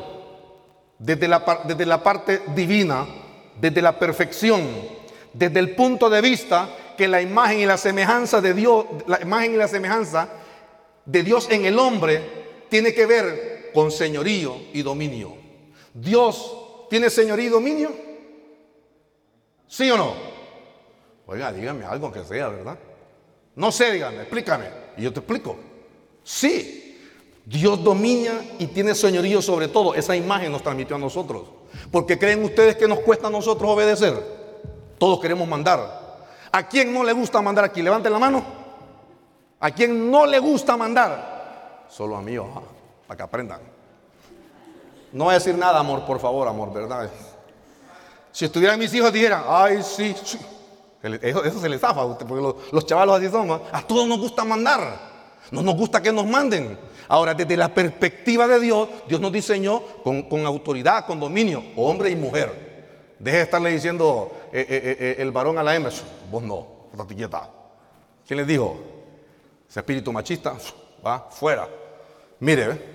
desde 0.97 1.27
la, 1.27 1.61
desde 1.65 1.85
la 1.85 2.01
parte 2.01 2.41
divina, 2.55 3.05
desde 3.59 3.81
la 3.81 3.97
perfección, 3.97 4.61
desde 5.33 5.59
el 5.59 5.75
punto 5.75 6.09
de 6.09 6.21
vista 6.21 6.69
que 6.97 7.07
la 7.07 7.21
imagen 7.21 7.59
y 7.59 7.65
la 7.65 7.77
semejanza 7.77 8.39
de 8.41 8.53
Dios, 8.53 8.85
la 9.07 9.21
imagen 9.21 9.53
y 9.53 9.57
la 9.57 9.67
semejanza 9.67 10.29
de 11.05 11.23
Dios 11.23 11.49
en 11.49 11.65
el 11.65 11.77
hombre 11.79 12.65
tiene 12.69 12.93
que 12.93 13.05
ver 13.05 13.71
con 13.73 13.91
señorío 13.91 14.55
y 14.73 14.81
dominio. 14.81 15.35
Dios 15.93 16.87
tiene 16.89 17.09
señorío 17.09 17.47
y 17.47 17.49
dominio. 17.49 17.91
¿Sí 19.67 19.89
o 19.89 19.97
no? 19.97 20.13
Oiga, 21.25 21.51
dígame 21.51 21.83
algo 21.85 22.11
que 22.11 22.23
sea, 22.23 22.49
¿verdad? 22.49 22.77
No 23.55 23.71
sé, 23.71 23.91
dígame, 23.91 24.21
explícame. 24.21 24.65
Y 24.97 25.03
yo 25.03 25.13
te 25.13 25.19
explico. 25.19 25.57
Sí, 26.23 26.82
Dios 27.45 27.83
domina 27.83 28.41
y 28.57 28.67
tiene 28.67 28.95
señorío 28.95 29.41
sobre 29.41 29.67
todo. 29.67 29.93
Esa 29.93 30.15
imagen 30.15 30.51
nos 30.51 30.63
transmitió 30.63 30.95
a 30.95 30.99
nosotros. 30.99 31.43
Porque 31.91 32.17
creen 32.17 32.43
ustedes 32.43 32.75
que 32.75 32.87
nos 32.87 32.99
cuesta 32.99 33.27
a 33.27 33.29
nosotros 33.29 33.69
obedecer. 33.69 34.13
Todos 34.97 35.19
queremos 35.19 35.47
mandar. 35.47 36.03
¿A 36.51 36.67
quién 36.67 36.93
no 36.93 37.03
le 37.03 37.13
gusta 37.13 37.41
mandar 37.41 37.65
aquí? 37.65 37.81
Levanten 37.81 38.13
la 38.13 38.19
mano. 38.19 38.43
¿A 39.59 39.71
quién 39.71 40.09
no 40.09 40.25
le 40.25 40.39
gusta 40.39 40.77
mandar? 40.77 41.85
Solo 41.89 42.15
a 42.15 42.21
mí, 42.21 42.37
para 43.07 43.17
que 43.17 43.23
aprendan. 43.23 43.61
No 45.11 45.25
voy 45.25 45.31
a 45.31 45.39
decir 45.39 45.57
nada, 45.57 45.79
amor, 45.79 46.05
por 46.05 46.19
favor, 46.19 46.47
amor, 46.47 46.73
¿verdad? 46.73 47.09
Si 48.31 48.45
estuvieran 48.45 48.79
mis 48.79 48.93
hijos, 48.93 49.13
dijeran, 49.13 49.43
ay, 49.47 49.83
sí, 49.83 50.15
sí. 50.23 50.39
Eso, 51.21 51.59
se 51.59 51.69
les 51.69 51.81
zafa, 51.81 52.17
porque 52.17 52.33
los, 52.33 52.55
los 52.71 52.85
chavalos 52.85 53.17
así 53.17 53.29
son. 53.29 53.61
A 53.71 53.81
todos 53.81 54.07
nos 54.07 54.19
gusta 54.19 54.43
mandar. 54.43 55.12
No 55.51 55.61
nos 55.61 55.75
gusta 55.75 56.01
que 56.01 56.11
nos 56.11 56.25
manden. 56.25 56.77
Ahora, 57.07 57.33
desde 57.33 57.57
la 57.57 57.73
perspectiva 57.73 58.47
de 58.47 58.59
Dios, 58.59 58.89
Dios 59.07 59.19
nos 59.19 59.31
diseñó 59.31 59.81
con, 60.03 60.45
autoridad, 60.45 61.05
con 61.05 61.19
dominio, 61.19 61.63
hombre 61.75 62.09
y 62.09 62.15
mujer. 62.15 62.73
Deje 63.19 63.37
de 63.37 63.43
estarle 63.43 63.71
diciendo 63.71 64.31
eh, 64.51 64.65
eh, 64.67 64.97
eh, 64.99 65.15
el 65.19 65.31
varón 65.31 65.57
a 65.57 65.63
la 65.63 65.75
hembra. 65.75 65.91
Vos 66.31 66.43
no, 66.43 66.67
quieta. 67.07 67.49
¿Quién 68.25 68.37
les 68.37 68.47
dijo? 68.47 68.79
Ese 69.69 69.79
espíritu 69.79 70.11
machista, 70.11 70.55
va 71.05 71.27
fuera. 71.29 71.67
Mire, 72.39 72.93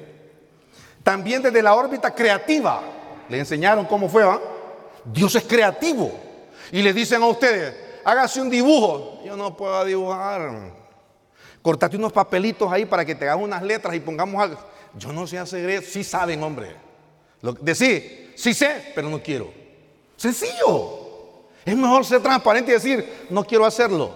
también 1.02 1.42
desde 1.42 1.62
la 1.62 1.74
órbita 1.74 2.14
creativa 2.14 2.82
le 3.28 3.38
enseñaron 3.38 3.86
cómo 3.86 4.08
fue, 4.08 4.24
¿va? 4.24 4.40
Dios 5.04 5.34
es 5.34 5.44
creativo. 5.44 6.12
Y 6.72 6.82
le 6.82 6.92
dicen 6.92 7.22
a 7.22 7.26
ustedes, 7.26 7.74
hágase 8.04 8.40
un 8.40 8.50
dibujo. 8.50 9.20
Yo 9.24 9.36
no 9.36 9.56
puedo 9.56 9.84
dibujar. 9.84 10.72
Cortate 11.68 11.98
unos 11.98 12.14
papelitos 12.14 12.72
ahí 12.72 12.86
para 12.86 13.04
que 13.04 13.14
te 13.14 13.28
hagas 13.28 13.44
unas 13.44 13.62
letras 13.62 13.94
y 13.94 14.00
pongamos 14.00 14.42
algo. 14.42 14.58
Yo 14.96 15.12
no 15.12 15.26
sé 15.26 15.38
hacer 15.38 15.68
eso. 15.68 15.90
Sí 15.90 16.02
saben, 16.02 16.42
hombre. 16.42 16.74
decir, 17.60 18.32
sí 18.34 18.54
sé, 18.54 18.90
pero 18.94 19.10
no 19.10 19.22
quiero. 19.22 19.52
Sencillo. 20.16 21.44
Es 21.66 21.76
mejor 21.76 22.06
ser 22.06 22.22
transparente 22.22 22.70
y 22.70 22.72
decir, 22.72 23.26
no 23.28 23.44
quiero 23.44 23.66
hacerlo. 23.66 24.12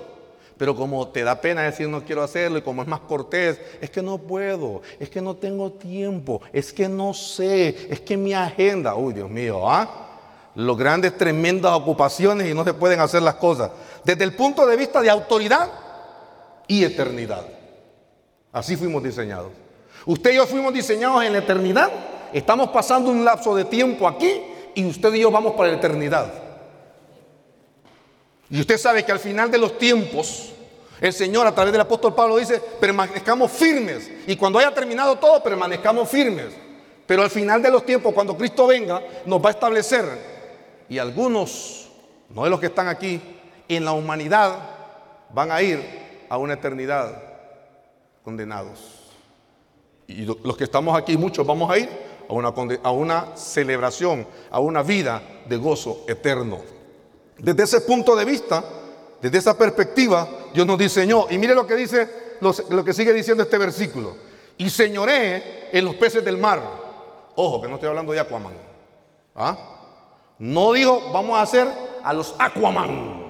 Pero 0.57 0.75
como 0.75 1.09
te 1.09 1.25
da 1.25 1.39
pena 1.39 1.61
decir 1.61 1.91
no 1.91 2.03
quiero 2.03 2.23
hacerlo 2.23 2.57
y 2.57 2.63
como 2.63 2.81
es 2.81 2.89
más 2.89 3.01
cortés, 3.01 3.61
es 3.83 3.91
que 3.91 4.01
no 4.01 4.17
puedo, 4.17 4.81
es 4.99 5.11
que 5.11 5.21
no 5.21 5.37
tengo 5.37 5.73
tiempo, 5.73 6.41
es 6.55 6.73
que 6.73 6.89
no 6.89 7.13
sé, 7.13 7.89
es 7.91 8.01
que 8.01 8.17
mi 8.17 8.33
agenda, 8.33 8.95
uy 8.95 9.13
Dios 9.13 9.29
mío, 9.29 9.71
¿ah? 9.71 10.09
los 10.55 10.79
grandes, 10.79 11.19
tremendas 11.19 11.73
ocupaciones 11.73 12.51
y 12.51 12.55
no 12.55 12.65
se 12.65 12.73
pueden 12.73 13.01
hacer 13.01 13.21
las 13.21 13.35
cosas. 13.35 13.73
Desde 14.05 14.25
el 14.25 14.35
punto 14.35 14.67
de 14.67 14.79
vista 14.79 15.03
de 15.03 15.11
autoridad 15.11 15.83
y 16.67 16.85
eternidad. 16.85 17.45
Así 18.53 18.77
fuimos 18.77 19.03
diseñados. 19.03 19.53
Usted 20.05 20.33
y 20.33 20.37
yo 20.37 20.47
fuimos 20.47 20.75
diseñados 20.75 21.25
en 21.25 21.33
la 21.33 21.39
eternidad. 21.39 21.91
Estamos 22.33 22.71
pasando 22.71 23.11
un 23.11 23.25
lapso 23.25 23.55
de 23.55 23.65
tiempo 23.65 24.09
aquí 24.09 24.43
y 24.75 24.85
usted 24.85 25.13
y 25.15 25.21
yo 25.21 25.31
vamos 25.31 25.53
para 25.53 25.71
la 25.71 25.77
eternidad. 25.77 26.33
Y 28.51 28.61
usted 28.61 28.77
sabe 28.77 29.05
que 29.05 29.13
al 29.13 29.19
final 29.19 29.51
de 29.51 29.59
los 29.59 29.79
tiempos, 29.79 30.53
el 31.01 31.13
Señor 31.13 31.47
a 31.47 31.55
través 31.55 31.73
del 31.73 31.81
apóstol 31.81 32.15
Pablo 32.15 32.37
dice, 32.37 32.61
permanezcamos 32.81 33.51
firmes. 33.51 34.11
Y 34.27 34.37
cuando 34.37 34.59
haya 34.59 34.75
terminado 34.75 35.17
todo, 35.17 35.43
permanezcamos 35.43 36.09
firmes. 36.09 36.49
Pero 37.07 37.23
al 37.23 37.31
final 37.31 37.63
de 37.63 37.71
los 37.71 37.85
tiempos, 37.85 38.13
cuando 38.13 38.37
Cristo 38.37 38.67
venga, 38.67 39.03
nos 39.25 39.43
va 39.43 39.49
a 39.49 39.53
establecer 39.53 40.05
y 40.89 40.99
algunos, 40.99 41.89
no 42.29 42.45
de 42.45 42.51
los 42.51 42.61
que 42.61 42.67
están 42.67 42.89
aquí, 42.89 43.21
en 43.69 43.85
la 43.85 43.93
humanidad 43.93 44.59
van 45.33 45.51
a 45.51 45.63
ir 45.63 46.02
a 46.33 46.39
una 46.39 46.55
eternidad 46.55 47.23
condenados. 48.25 49.13
Y 50.07 50.25
los 50.25 50.57
que 50.57 50.65
estamos 50.65 50.97
aquí, 50.97 51.19
muchos 51.19 51.47
vamos 51.47 51.71
a 51.71 51.77
ir 51.77 51.91
a 52.27 52.33
una, 52.33 52.55
a 52.83 52.91
una 52.91 53.37
celebración, 53.37 54.27
a 54.51 54.59
una 54.59 54.83
vida 54.83 55.21
de 55.45 55.59
gozo 55.59 56.05
eterno. 56.09 56.61
Desde 57.37 57.65
ese 57.65 57.83
punto 57.83 58.17
de 58.17 58.25
vista, 58.25 58.65
desde 59.21 59.37
esa 59.37 59.59
perspectiva, 59.59 60.27
Dios 60.55 60.67
nos 60.67 60.79
diseñó. 60.79 61.27
Y 61.29 61.37
mire 61.37 61.55
lo 61.55 61.67
que 61.67 61.77
dice 61.77 62.09
lo 62.41 62.83
que 62.83 62.95
sigue 62.95 63.13
diciendo 63.13 63.43
este 63.43 63.59
versículo. 63.59 64.17
Y 64.57 64.71
señoré 64.71 65.69
en 65.71 65.85
los 65.85 65.97
peces 65.97 66.25
del 66.25 66.39
mar. 66.39 66.63
Ojo, 67.37 67.61
que 67.61 67.69
no 67.69 67.75
estoy 67.75 67.91
hablando 67.91 68.11
de 68.11 68.21
Aquaman. 68.21 68.55
¿Ah? 69.35 69.59
No 70.39 70.73
dijo, 70.73 71.13
vamos 71.13 71.37
a 71.37 71.43
hacer 71.43 71.69
a 72.03 72.15
los 72.15 72.35
Aquaman 72.39 73.22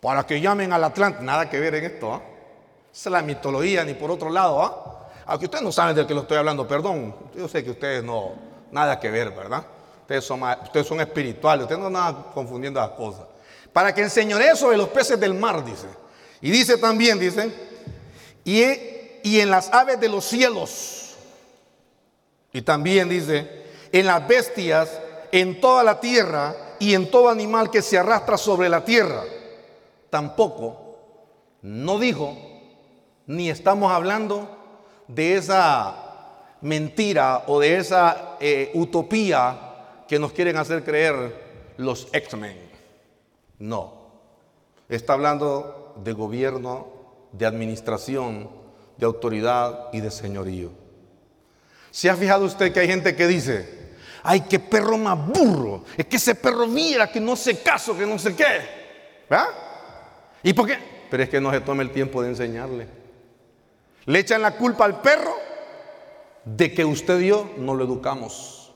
para 0.00 0.26
que 0.26 0.40
llamen 0.40 0.72
al 0.72 0.84
Atlante. 0.84 1.22
Nada 1.22 1.48
que 1.48 1.60
ver 1.60 1.74
en 1.74 1.84
esto. 1.84 2.14
¿ah? 2.14 2.22
Esa 2.92 3.08
es 3.08 3.12
la 3.12 3.22
mitología, 3.22 3.84
ni 3.84 3.94
por 3.94 4.10
otro 4.10 4.30
lado. 4.30 4.62
¿ah? 4.62 5.10
Aunque 5.26 5.46
ustedes 5.46 5.62
no 5.62 5.72
saben 5.72 5.94
de 5.94 6.06
qué 6.06 6.14
lo 6.14 6.22
estoy 6.22 6.38
hablando, 6.38 6.66
perdón. 6.66 7.14
Yo 7.34 7.48
sé 7.48 7.62
que 7.62 7.70
ustedes 7.70 8.02
no, 8.02 8.32
nada 8.70 8.98
que 8.98 9.10
ver, 9.10 9.30
¿verdad? 9.30 9.64
Ustedes 10.02 10.24
son, 10.24 10.42
ustedes 10.42 10.86
son 10.86 11.00
espirituales, 11.00 11.64
ustedes 11.64 11.80
no 11.80 11.86
andan 11.86 12.24
confundiendo 12.34 12.80
las 12.80 12.90
cosas. 12.90 13.22
Para 13.72 13.94
que 13.94 14.02
enseñore 14.02 14.56
sobre 14.56 14.76
los 14.76 14.88
peces 14.88 15.20
del 15.20 15.34
mar, 15.34 15.64
dice. 15.64 15.86
Y 16.40 16.50
dice 16.50 16.78
también, 16.78 17.18
dice, 17.18 17.52
y 18.44 19.40
en 19.40 19.50
las 19.50 19.72
aves 19.72 20.00
de 20.00 20.08
los 20.08 20.24
cielos. 20.24 21.14
Y 22.52 22.62
también 22.62 23.08
dice, 23.08 23.66
en 23.92 24.06
las 24.06 24.26
bestias, 24.26 25.00
en 25.30 25.60
toda 25.60 25.84
la 25.84 26.00
tierra 26.00 26.56
y 26.78 26.94
en 26.94 27.10
todo 27.10 27.28
animal 27.28 27.70
que 27.70 27.82
se 27.82 27.98
arrastra 27.98 28.36
sobre 28.36 28.68
la 28.68 28.84
tierra. 28.84 29.22
Tampoco, 30.10 30.98
no 31.62 31.98
dijo, 31.98 32.36
ni 33.26 33.48
estamos 33.48 33.92
hablando 33.92 34.58
de 35.06 35.36
esa 35.36 36.10
mentira 36.60 37.44
o 37.46 37.60
de 37.60 37.76
esa 37.76 38.36
eh, 38.40 38.70
utopía 38.74 40.04
que 40.08 40.18
nos 40.18 40.32
quieren 40.32 40.56
hacer 40.56 40.84
creer 40.84 41.74
los 41.76 42.08
X-Men. 42.12 42.58
No. 43.60 44.00
Está 44.88 45.12
hablando 45.12 45.94
de 46.02 46.12
gobierno, 46.12 46.88
de 47.32 47.46
administración, 47.46 48.50
de 48.96 49.06
autoridad 49.06 49.88
y 49.92 50.00
de 50.00 50.10
señorío. 50.10 50.70
¿Se 51.90 52.10
ha 52.10 52.16
fijado 52.16 52.44
usted 52.44 52.72
que 52.72 52.80
hay 52.80 52.88
gente 52.88 53.14
que 53.14 53.26
dice, 53.26 53.96
ay, 54.22 54.42
qué 54.42 54.58
perro 54.58 54.98
más 54.98 55.26
burro, 55.26 55.84
es 55.96 56.06
que 56.06 56.16
ese 56.16 56.34
perro 56.34 56.66
mira 56.66 57.10
que 57.10 57.20
no 57.20 57.36
se 57.36 57.62
caso, 57.62 57.96
que 57.96 58.06
no 58.06 58.18
sé 58.18 58.34
qué? 58.34 59.24
¿Verdad? 59.28 59.69
¿Y 60.42 60.52
por 60.52 60.66
qué? 60.66 60.78
Pero 61.10 61.22
es 61.22 61.28
que 61.28 61.40
no 61.40 61.50
se 61.50 61.60
toma 61.60 61.82
el 61.82 61.90
tiempo 61.90 62.22
de 62.22 62.30
enseñarle. 62.30 62.86
Le 64.06 64.18
echan 64.18 64.42
la 64.42 64.56
culpa 64.56 64.84
al 64.84 65.00
perro 65.00 65.34
de 66.44 66.72
que 66.72 66.84
usted 66.84 67.20
y 67.20 67.28
yo 67.28 67.50
no 67.58 67.74
lo 67.74 67.84
educamos. 67.84 68.72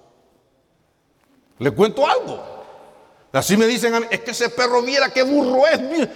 Le 1.58 1.70
cuento 1.70 2.06
algo. 2.06 2.42
Así 3.32 3.56
me 3.56 3.66
dicen, 3.66 3.94
a 3.94 4.00
mí, 4.00 4.06
es 4.10 4.20
que 4.20 4.30
ese 4.32 4.48
perro 4.48 4.82
viera 4.82 5.10
qué 5.10 5.22
burro 5.22 5.66
es. 5.66 6.08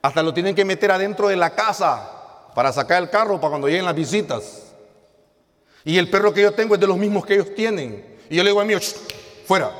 Hasta 0.00 0.22
lo 0.22 0.32
tienen 0.32 0.54
que 0.54 0.64
meter 0.64 0.90
adentro 0.90 1.28
de 1.28 1.36
la 1.36 1.54
casa 1.54 2.10
para 2.54 2.72
sacar 2.72 3.02
el 3.02 3.10
carro 3.10 3.40
para 3.40 3.50
cuando 3.50 3.68
lleguen 3.68 3.84
las 3.84 3.94
visitas. 3.94 4.72
Y 5.84 5.98
el 5.98 6.08
perro 6.10 6.32
que 6.32 6.42
yo 6.42 6.52
tengo 6.52 6.74
es 6.74 6.80
de 6.80 6.86
los 6.86 6.96
mismos 6.96 7.26
que 7.26 7.34
ellos 7.34 7.54
tienen. 7.54 8.18
Y 8.30 8.36
yo 8.36 8.42
le 8.42 8.50
digo 8.50 8.60
a 8.60 8.64
mí, 8.64 8.74
fuera. 9.46 9.72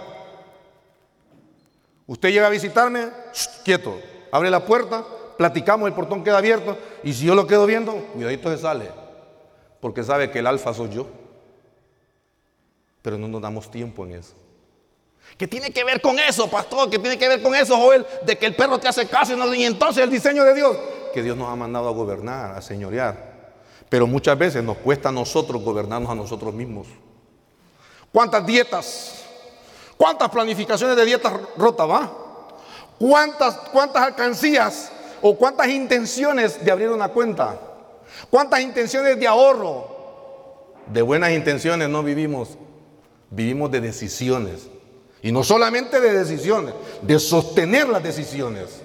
Usted 2.07 2.31
llega 2.31 2.47
a 2.47 2.51
visitarme, 2.51 3.09
quieto, 3.65 3.99
abre 4.31 4.51
la 4.51 4.65
puerta, 4.65 5.05
platicamos, 5.37 5.89
el 5.89 5.95
portón 5.95 6.25
queda 6.25 6.39
abierto, 6.39 6.77
y 7.03 7.13
si 7.13 7.27
yo 7.27 7.35
lo 7.35 7.47
quedo 7.47 7.67
viendo, 7.67 7.93
cuidadito 8.15 8.51
se 8.51 8.59
sale, 8.59 8.91
porque 9.81 10.03
sabe 10.03 10.31
que 10.31 10.41
el 10.41 10.47
alfa 10.47 10.75
soy 10.75 10.91
yo. 10.91 11.07
Pero 13.03 13.17
no 13.17 13.29
nos 13.29 13.41
damos 13.41 13.71
tiempo 13.71 14.05
en 14.05 14.13
eso. 14.13 14.35
¿Qué 15.37 15.47
tiene 15.47 15.71
que 15.71 15.85
ver 15.85 16.01
con 16.01 16.19
eso, 16.19 16.49
pastor? 16.49 16.91
¿Qué 16.91 16.99
tiene 16.99 17.19
que 17.19 17.29
ver 17.29 17.43
con 17.43 17.55
eso, 17.55 17.77
Joel? 17.77 18.05
De 18.25 18.37
que 18.37 18.47
el 18.47 18.57
perro 18.57 18.79
te 18.79 18.89
hace 18.89 19.07
caso 19.07 19.35
y 19.55 19.65
entonces 19.65 20.03
el 20.03 20.11
diseño 20.11 20.45
de 20.45 20.55
Dios. 20.55 20.77
Que 21.13 21.23
Dios 21.23 21.37
nos 21.37 21.49
ha 21.49 21.57
mandado 21.57 21.89
a 21.89 21.93
gobernar, 21.93 22.57
a 22.57 22.63
señorear. 22.63 23.29
Pero 23.89 24.07
muchas 24.07 24.37
veces 24.37 24.65
nos 24.65 24.79
cuesta 24.79 25.11
a 25.11 25.13
nosotros 25.13 25.63
gobernarnos 25.63 26.11
a 26.11 26.15
nosotros 26.15 26.53
mismos. 26.53 26.87
¿Cuántas 28.13 28.45
dietas? 28.45 29.25
¿Cuántas 29.97 30.29
planificaciones 30.31 30.97
de 30.97 31.05
dietas 31.05 31.33
rotas 31.57 31.89
va? 31.89 32.28
¿Cuántas, 32.99 33.55
¿Cuántas 33.73 34.03
alcancías 34.03 34.91
o 35.23 35.37
cuántas 35.37 35.69
intenciones 35.69 36.65
de 36.65 36.71
abrir 36.71 36.89
una 36.89 37.09
cuenta? 37.09 37.59
¿Cuántas 38.31 38.61
intenciones 38.61 39.19
de 39.19 39.27
ahorro? 39.27 39.97
De 40.87 41.03
buenas 41.03 41.33
intenciones 41.33 41.89
no 41.89 42.03
vivimos, 42.03 42.51
vivimos 43.31 43.71
de 43.71 43.81
decisiones. 43.81 44.69
Y 45.23 45.33
no 45.33 45.43
solamente 45.43 46.01
de 46.01 46.13
decisiones, 46.13 46.75
de 47.03 47.19
sostener 47.19 47.89
las 47.89 48.03
decisiones. 48.03 48.83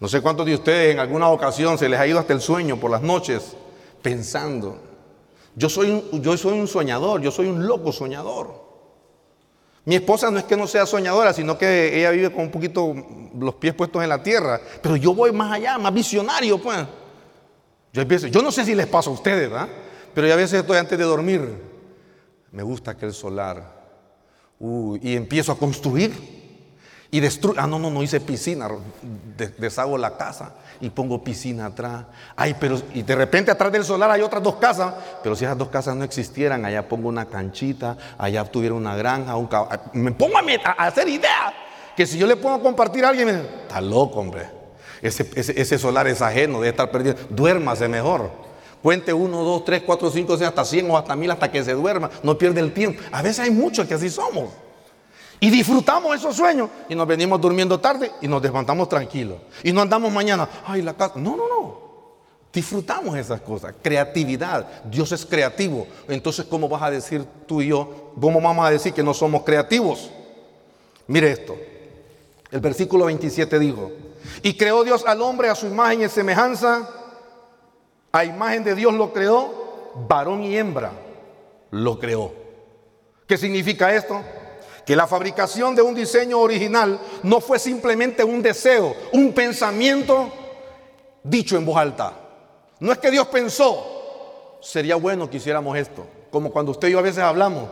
No 0.00 0.08
sé 0.08 0.20
cuántos 0.20 0.46
de 0.46 0.54
ustedes 0.54 0.92
en 0.92 0.98
alguna 0.98 1.28
ocasión 1.28 1.78
se 1.78 1.88
les 1.88 2.00
ha 2.00 2.06
ido 2.06 2.18
hasta 2.18 2.32
el 2.32 2.40
sueño 2.40 2.78
por 2.78 2.90
las 2.90 3.02
noches 3.02 3.56
pensando. 4.02 4.78
Yo 5.56 5.68
soy, 5.68 6.04
yo 6.12 6.36
soy 6.36 6.58
un 6.58 6.66
soñador, 6.66 7.20
yo 7.20 7.30
soy 7.30 7.46
un 7.46 7.66
loco 7.66 7.92
soñador. 7.92 8.63
Mi 9.84 9.96
esposa 9.96 10.30
no 10.30 10.38
es 10.38 10.44
que 10.44 10.56
no 10.56 10.66
sea 10.66 10.86
soñadora, 10.86 11.32
sino 11.32 11.58
que 11.58 11.98
ella 11.98 12.10
vive 12.10 12.32
con 12.32 12.42
un 12.42 12.50
poquito 12.50 12.94
los 13.38 13.54
pies 13.56 13.74
puestos 13.74 14.02
en 14.02 14.08
la 14.08 14.22
tierra. 14.22 14.60
Pero 14.82 14.96
yo 14.96 15.14
voy 15.14 15.30
más 15.32 15.52
allá, 15.52 15.76
más 15.78 15.92
visionario, 15.92 16.58
pues. 16.58 16.78
Yo, 17.92 18.02
empiezo, 18.02 18.26
yo 18.28 18.42
no 18.42 18.50
sé 18.50 18.64
si 18.64 18.74
les 18.74 18.86
pasa 18.86 19.10
a 19.10 19.12
ustedes, 19.12 19.50
¿verdad? 19.50 19.68
Pero 20.14 20.26
yo 20.26 20.32
a 20.32 20.36
veces 20.36 20.60
estoy 20.60 20.78
antes 20.78 20.98
de 20.98 21.04
dormir. 21.04 21.48
Me 22.50 22.62
gusta 22.62 22.92
aquel 22.92 23.12
solar. 23.12 23.84
y 24.58 25.16
empiezo 25.16 25.52
a 25.52 25.58
construir. 25.58 26.33
Y 27.14 27.20
destruyo. 27.20 27.60
Ah, 27.60 27.68
no, 27.68 27.78
no, 27.78 27.90
no 27.90 28.02
hice 28.02 28.20
piscina. 28.20 28.68
deshago 29.56 29.96
la 29.96 30.16
casa 30.16 30.54
y 30.80 30.90
pongo 30.90 31.22
piscina 31.22 31.66
atrás. 31.66 32.06
Ay, 32.34 32.56
pero. 32.58 32.82
Y 32.92 33.02
de 33.02 33.14
repente 33.14 33.52
atrás 33.52 33.70
del 33.70 33.84
solar 33.84 34.10
hay 34.10 34.20
otras 34.20 34.42
dos 34.42 34.56
casas. 34.56 34.92
Pero 35.22 35.36
si 35.36 35.44
esas 35.44 35.56
dos 35.56 35.68
casas 35.68 35.94
no 35.94 36.02
existieran, 36.02 36.64
allá 36.64 36.88
pongo 36.88 37.08
una 37.08 37.26
canchita, 37.26 37.96
allá 38.18 38.44
tuviera 38.44 38.74
una 38.74 38.96
granja, 38.96 39.36
un 39.36 39.46
caballo. 39.46 39.80
Me 39.92 40.10
pongo 40.10 40.38
a, 40.38 40.70
hacer 40.72 41.08
idea 41.08 41.54
Que 41.96 42.04
si 42.04 42.18
yo 42.18 42.26
le 42.26 42.34
puedo 42.34 42.60
compartir 42.60 43.04
a 43.04 43.10
alguien, 43.10 43.28
me 43.28 43.40
está 43.62 43.80
loco, 43.80 44.18
hombre. 44.18 44.48
Ese, 45.00 45.30
ese, 45.36 45.78
solar 45.78 46.08
es 46.08 46.20
ajeno, 46.20 46.54
debe 46.54 46.70
estar 46.70 46.90
perdido. 46.90 47.14
Duérmase 47.30 47.86
mejor. 47.86 48.28
Cuente 48.82 49.12
uno, 49.12 49.44
dos, 49.44 49.64
tres, 49.64 49.84
cuatro, 49.86 50.10
cinco, 50.10 50.36
seis, 50.36 50.48
hasta 50.48 50.64
cien 50.64 50.90
o 50.90 50.98
hasta 50.98 51.14
mil 51.14 51.30
hasta 51.30 51.48
que 51.48 51.62
se 51.62 51.74
duerma. 51.74 52.10
No 52.24 52.36
pierde 52.36 52.58
el 52.58 52.72
tiempo. 52.74 53.00
A 53.12 53.22
veces 53.22 53.38
hay 53.38 53.52
muchos 53.52 53.86
que 53.86 53.94
así 53.94 54.10
somos. 54.10 54.63
Y 55.44 55.50
disfrutamos 55.50 56.16
esos 56.16 56.34
sueños 56.34 56.70
y 56.88 56.94
nos 56.94 57.06
venimos 57.06 57.38
durmiendo 57.38 57.78
tarde 57.78 58.10
y 58.22 58.26
nos 58.26 58.42
levantamos 58.42 58.88
tranquilos. 58.88 59.36
Y 59.62 59.72
no 59.72 59.82
andamos 59.82 60.10
mañana, 60.10 60.48
ay, 60.64 60.80
la 60.80 60.94
casa. 60.94 61.16
No, 61.18 61.36
no, 61.36 61.46
no. 61.46 61.80
Disfrutamos 62.50 63.14
esas 63.18 63.42
cosas. 63.42 63.74
Creatividad. 63.82 64.66
Dios 64.84 65.12
es 65.12 65.26
creativo. 65.26 65.86
Entonces, 66.08 66.46
¿cómo 66.46 66.66
vas 66.66 66.80
a 66.80 66.90
decir 66.90 67.26
tú 67.46 67.60
y 67.60 67.66
yo? 67.66 68.14
¿Cómo 68.18 68.40
vamos 68.40 68.66
a 68.66 68.70
decir 68.70 68.94
que 68.94 69.02
no 69.02 69.12
somos 69.12 69.42
creativos? 69.42 70.10
Mire 71.08 71.32
esto. 71.32 71.54
El 72.50 72.60
versículo 72.60 73.04
27 73.04 73.58
dijo, 73.58 73.92
y 74.42 74.56
creó 74.56 74.82
Dios 74.82 75.04
al 75.06 75.20
hombre 75.20 75.50
a 75.50 75.54
su 75.54 75.66
imagen 75.66 76.00
y 76.00 76.08
semejanza. 76.08 76.88
A 78.12 78.24
imagen 78.24 78.64
de 78.64 78.74
Dios 78.74 78.94
lo 78.94 79.12
creó, 79.12 79.92
varón 80.08 80.42
y 80.42 80.56
hembra 80.56 80.90
lo 81.70 81.98
creó. 81.98 82.32
¿Qué 83.26 83.36
significa 83.36 83.94
esto? 83.94 84.22
Que 84.84 84.96
la 84.96 85.06
fabricación 85.06 85.74
de 85.74 85.82
un 85.82 85.94
diseño 85.94 86.38
original 86.38 86.98
no 87.22 87.40
fue 87.40 87.58
simplemente 87.58 88.22
un 88.22 88.42
deseo, 88.42 88.94
un 89.12 89.32
pensamiento 89.32 90.30
dicho 91.22 91.56
en 91.56 91.64
voz 91.64 91.76
alta. 91.76 92.12
No 92.80 92.92
es 92.92 92.98
que 92.98 93.10
Dios 93.10 93.26
pensó, 93.28 94.58
sería 94.60 94.96
bueno 94.96 95.28
que 95.30 95.38
hiciéramos 95.38 95.76
esto, 95.76 96.06
como 96.30 96.50
cuando 96.50 96.72
usted 96.72 96.88
y 96.88 96.92
yo 96.92 96.98
a 96.98 97.02
veces 97.02 97.22
hablamos, 97.22 97.68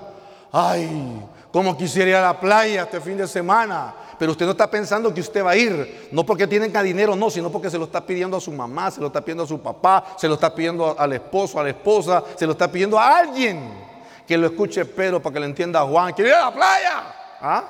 ay, 0.52 1.20
como 1.52 1.76
quisiera 1.76 2.10
ir 2.10 2.16
a 2.16 2.22
la 2.22 2.40
playa 2.40 2.84
este 2.84 3.00
fin 3.00 3.18
de 3.18 3.28
semana, 3.28 3.94
pero 4.18 4.32
usted 4.32 4.46
no 4.46 4.52
está 4.52 4.70
pensando 4.70 5.12
que 5.12 5.20
usted 5.20 5.44
va 5.44 5.50
a 5.50 5.56
ir, 5.56 6.08
no 6.12 6.24
porque 6.24 6.46
tiene 6.46 6.68
dinero, 6.82 7.14
no, 7.14 7.28
sino 7.28 7.50
porque 7.50 7.68
se 7.68 7.76
lo 7.76 7.84
está 7.84 8.06
pidiendo 8.06 8.36
a 8.36 8.40
su 8.40 8.52
mamá, 8.52 8.90
se 8.90 9.00
lo 9.00 9.08
está 9.08 9.20
pidiendo 9.20 9.42
a 9.42 9.46
su 9.46 9.60
papá, 9.60 10.14
se 10.16 10.28
lo 10.28 10.34
está 10.34 10.54
pidiendo 10.54 10.96
al 10.98 11.12
esposo, 11.12 11.60
a 11.60 11.64
la 11.64 11.70
esposa, 11.70 12.22
se 12.36 12.46
lo 12.46 12.52
está 12.52 12.70
pidiendo 12.70 12.98
a 12.98 13.18
alguien 13.18 13.91
que 14.32 14.38
lo 14.38 14.46
escuche 14.46 14.86
Pedro 14.86 15.20
para 15.20 15.34
que 15.34 15.40
lo 15.40 15.44
entienda 15.44 15.82
Juan. 15.82 16.14
Quiero 16.14 16.30
ir 16.30 16.36
a 16.36 16.46
la 16.46 16.54
playa. 16.54 17.14
¿Ah? 17.42 17.64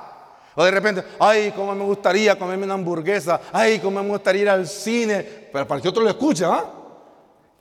O 0.55 0.63
de 0.63 0.71
repente, 0.71 1.03
ay, 1.19 1.51
cómo 1.53 1.75
me 1.75 1.83
gustaría 1.83 2.39
comerme 2.39 2.63
una 2.63 2.75
hamburguesa. 2.75 3.41
Ay, 3.51 3.79
cómo 3.79 4.01
me 4.01 4.07
gustaría 4.07 4.43
ir 4.43 4.49
al 4.49 4.65
cine. 4.65 5.49
Pero 5.51 5.67
para 5.67 5.81
que 5.81 5.89
otro 5.89 6.01
lo 6.01 6.09
escuche, 6.09 6.45
¿ah? 6.45 6.63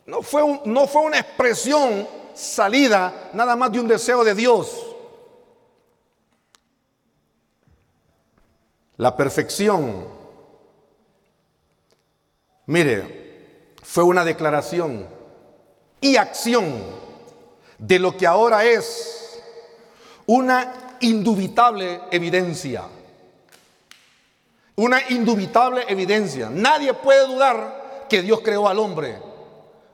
No 0.06 0.22
fue, 0.22 0.60
no 0.66 0.86
fue 0.86 1.02
una 1.02 1.18
expresión 1.18 2.06
salida 2.32 3.30
nada 3.32 3.56
más 3.56 3.72
de 3.72 3.80
un 3.80 3.88
deseo 3.88 4.22
de 4.22 4.36
Dios. 4.36 4.86
La 8.98 9.16
perfección, 9.16 10.06
mire, 12.66 13.74
fue 13.82 14.04
una 14.04 14.24
declaración 14.24 15.08
y 16.00 16.14
acción 16.14 17.11
de 17.82 17.98
lo 17.98 18.16
que 18.16 18.26
ahora 18.26 18.64
es 18.64 19.42
una 20.24 20.96
indubitable 21.00 22.00
evidencia. 22.12 22.84
Una 24.76 25.00
indubitable 25.10 25.84
evidencia. 25.88 26.48
Nadie 26.48 26.94
puede 26.94 27.26
dudar 27.26 28.06
que 28.08 28.22
Dios 28.22 28.40
creó 28.40 28.68
al 28.68 28.78
hombre. 28.78 29.20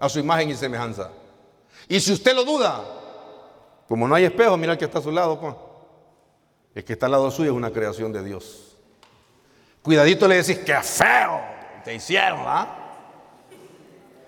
a 0.01 0.09
su 0.09 0.20
imagen 0.20 0.48
y 0.48 0.55
semejanza. 0.55 1.11
Y 1.88 1.98
si 1.98 2.12
usted 2.12 2.33
lo 2.33 2.44
duda, 2.44 2.85
como 3.88 4.07
no 4.07 4.14
hay 4.14 4.27
espejo, 4.27 4.57
mira 4.57 4.74
el 4.74 4.79
que 4.79 4.85
está 4.85 5.01
a 5.01 5.03
su 5.03 5.11
lado, 5.11 5.40
pues. 5.40 5.57
El 6.72 6.85
que 6.85 6.92
está 6.92 7.07
al 7.07 7.12
lado 7.12 7.31
suyo 7.33 7.51
es 7.51 7.57
una 7.57 7.72
creación 7.72 8.12
de 8.12 8.22
Dios. 8.22 8.77
Cuidadito 9.83 10.29
le 10.29 10.37
decís, 10.37 10.59
qué 10.59 10.81
feo 10.83 11.40
te 11.85 11.94
hicieron, 11.94 12.42
¿ah? 12.44 12.68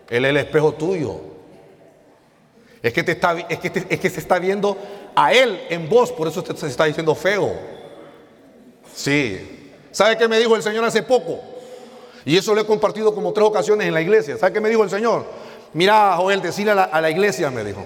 Él 0.08 0.24
es 0.24 0.30
el 0.30 0.36
espejo 0.38 0.72
tuyo. 0.72 1.29
Es 2.82 2.92
que, 2.92 3.02
te 3.02 3.12
está, 3.12 3.38
es, 3.48 3.58
que 3.58 3.86
es 3.88 4.00
que 4.00 4.10
se 4.10 4.20
está 4.20 4.38
viendo 4.38 4.76
a 5.14 5.32
Él 5.32 5.60
en 5.68 5.88
vos, 5.88 6.12
por 6.12 6.28
eso 6.28 6.42
te, 6.42 6.56
se 6.56 6.66
está 6.66 6.84
diciendo 6.84 7.14
feo. 7.14 7.52
Sí. 8.94 9.70
¿Sabe 9.90 10.16
qué 10.16 10.28
me 10.28 10.38
dijo 10.38 10.56
el 10.56 10.62
Señor 10.62 10.84
hace 10.84 11.02
poco? 11.02 11.40
Y 12.24 12.36
eso 12.36 12.54
lo 12.54 12.60
he 12.60 12.66
compartido 12.66 13.14
como 13.14 13.32
tres 13.32 13.46
ocasiones 13.46 13.86
en 13.86 13.94
la 13.94 14.00
iglesia. 14.00 14.36
¿Sabe 14.38 14.52
qué 14.52 14.60
me 14.60 14.68
dijo 14.68 14.82
el 14.82 14.90
Señor? 14.90 15.26
Mira, 15.72 16.16
Joel, 16.16 16.42
decirle 16.42 16.72
a 16.72 17.00
la, 17.00 17.10
iglesia, 17.10 17.50
me 17.50 17.64
dijo, 17.64 17.84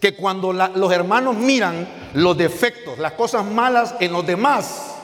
que 0.00 0.14
cuando 0.14 0.52
los 0.52 0.92
hermanos 0.92 1.36
miran 1.36 1.88
los 2.14 2.36
defectos, 2.36 2.98
las 2.98 3.12
cosas 3.12 3.44
malas 3.44 3.94
en 4.00 4.12
los 4.12 4.26
demás, 4.26 4.94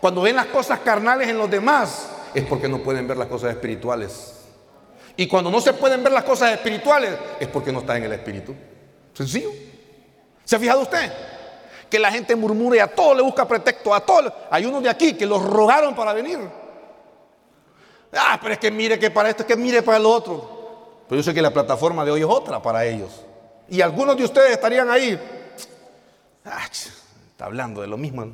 cuando 0.00 0.22
ven 0.22 0.36
las 0.36 0.46
cosas 0.46 0.80
carnales 0.80 1.28
en 1.28 1.38
los 1.38 1.50
demás, 1.50 2.08
es 2.34 2.44
porque 2.44 2.68
no 2.68 2.78
pueden 2.78 3.08
ver 3.08 3.16
las 3.16 3.28
cosas 3.28 3.50
espirituales. 3.50 4.37
Y 5.18 5.26
cuando 5.26 5.50
no 5.50 5.60
se 5.60 5.72
pueden 5.72 6.00
ver 6.04 6.12
las 6.12 6.22
cosas 6.22 6.52
espirituales, 6.52 7.10
es 7.40 7.48
porque 7.48 7.72
no 7.72 7.80
está 7.80 7.96
en 7.96 8.04
el 8.04 8.12
espíritu. 8.12 8.54
Sencillo. 9.12 9.50
¿Se 10.44 10.54
ha 10.54 10.60
fijado 10.60 10.82
usted? 10.82 11.12
Que 11.90 11.98
la 11.98 12.12
gente 12.12 12.36
murmura 12.36 12.76
y 12.76 12.78
a 12.78 12.86
todo 12.86 13.16
le 13.16 13.22
busca 13.22 13.46
pretexto, 13.46 13.92
a 13.92 13.98
todo. 13.98 14.32
Hay 14.48 14.64
unos 14.64 14.80
de 14.80 14.88
aquí 14.88 15.14
que 15.14 15.26
los 15.26 15.42
rogaron 15.42 15.96
para 15.96 16.12
venir. 16.12 16.38
Ah, 18.12 18.38
pero 18.40 18.54
es 18.54 18.60
que 18.60 18.70
mire 18.70 18.96
que 18.96 19.10
para 19.10 19.28
esto, 19.30 19.42
es 19.42 19.48
que 19.48 19.56
mire 19.56 19.82
para 19.82 19.98
lo 19.98 20.08
otro. 20.08 21.02
Pero 21.08 21.18
yo 21.18 21.24
sé 21.24 21.34
que 21.34 21.42
la 21.42 21.50
plataforma 21.50 22.04
de 22.04 22.12
hoy 22.12 22.20
es 22.20 22.26
otra 22.26 22.62
para 22.62 22.84
ellos. 22.84 23.24
Y 23.68 23.80
algunos 23.80 24.16
de 24.16 24.22
ustedes 24.22 24.52
estarían 24.52 24.88
ahí. 24.88 25.18
Ah, 26.44 26.64
está 26.70 27.44
hablando 27.44 27.80
de 27.80 27.88
lo 27.88 27.96
mismo. 27.96 28.24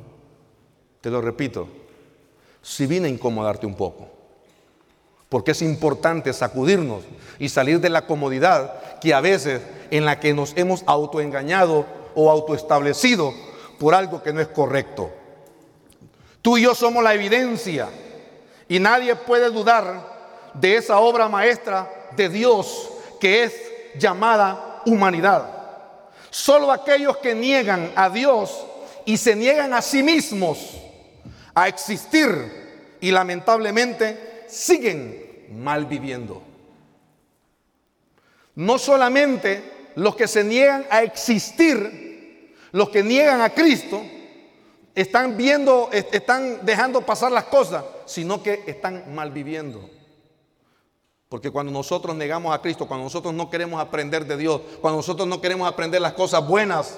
Te 1.01 1.09
lo 1.09 1.19
repito. 1.19 1.67
Si 2.61 2.85
vine 2.85 3.07
a 3.07 3.09
incomodarte 3.09 3.65
un 3.65 3.73
poco. 3.73 4.07
Porque 5.35 5.51
es 5.51 5.61
importante 5.61 6.31
sacudirnos 6.31 7.03
y 7.39 7.49
salir 7.49 7.81
de 7.81 7.89
la 7.89 8.07
comodidad 8.07 8.99
que 9.01 9.13
a 9.13 9.19
veces 9.19 9.61
en 9.91 10.05
la 10.05 10.17
que 10.17 10.33
nos 10.33 10.53
hemos 10.55 10.81
autoengañado 10.85 11.85
o 12.15 12.31
autoestablecido 12.31 13.33
por 13.77 13.93
algo 13.93 14.23
que 14.23 14.31
no 14.31 14.39
es 14.39 14.47
correcto. 14.47 15.11
Tú 16.41 16.57
y 16.57 16.61
yo 16.61 16.73
somos 16.73 17.03
la 17.03 17.13
evidencia 17.13 17.89
y 18.69 18.79
nadie 18.79 19.13
puede 19.13 19.49
dudar 19.49 20.53
de 20.53 20.77
esa 20.77 20.99
obra 20.99 21.27
maestra 21.27 21.91
de 22.15 22.29
Dios 22.29 22.89
que 23.19 23.43
es 23.43 23.53
llamada 23.99 24.83
humanidad. 24.85 25.49
Solo 26.29 26.71
aquellos 26.71 27.17
que 27.17 27.35
niegan 27.35 27.91
a 27.97 28.09
Dios 28.09 28.65
y 29.03 29.17
se 29.17 29.35
niegan 29.35 29.73
a 29.73 29.81
sí 29.81 30.01
mismos 30.01 30.77
a 31.53 31.67
existir 31.67 32.95
y 33.01 33.11
lamentablemente 33.11 34.45
siguen 34.47 35.24
mal 35.55 35.85
viviendo. 35.85 36.41
No 38.55 38.77
solamente 38.77 39.91
los 39.95 40.15
que 40.15 40.27
se 40.27 40.43
niegan 40.43 40.85
a 40.89 41.03
existir, 41.03 42.55
los 42.71 42.89
que 42.89 43.03
niegan 43.03 43.41
a 43.41 43.49
Cristo, 43.49 44.01
están 44.93 45.35
viendo, 45.35 45.89
están 45.91 46.65
dejando 46.65 47.01
pasar 47.01 47.31
las 47.31 47.45
cosas, 47.45 47.83
sino 48.05 48.41
que 48.41 48.63
están 48.65 49.13
mal 49.13 49.31
viviendo. 49.31 49.89
Porque 51.27 51.51
cuando 51.51 51.71
nosotros 51.71 52.15
negamos 52.15 52.55
a 52.55 52.61
Cristo, 52.61 52.87
cuando 52.87 53.03
nosotros 53.03 53.33
no 53.33 53.49
queremos 53.49 53.81
aprender 53.81 54.25
de 54.25 54.37
Dios, 54.37 54.61
cuando 54.79 54.97
nosotros 54.97 55.27
no 55.27 55.41
queremos 55.41 55.67
aprender 55.67 55.99
las 56.01 56.13
cosas 56.13 56.47
buenas, 56.47 56.97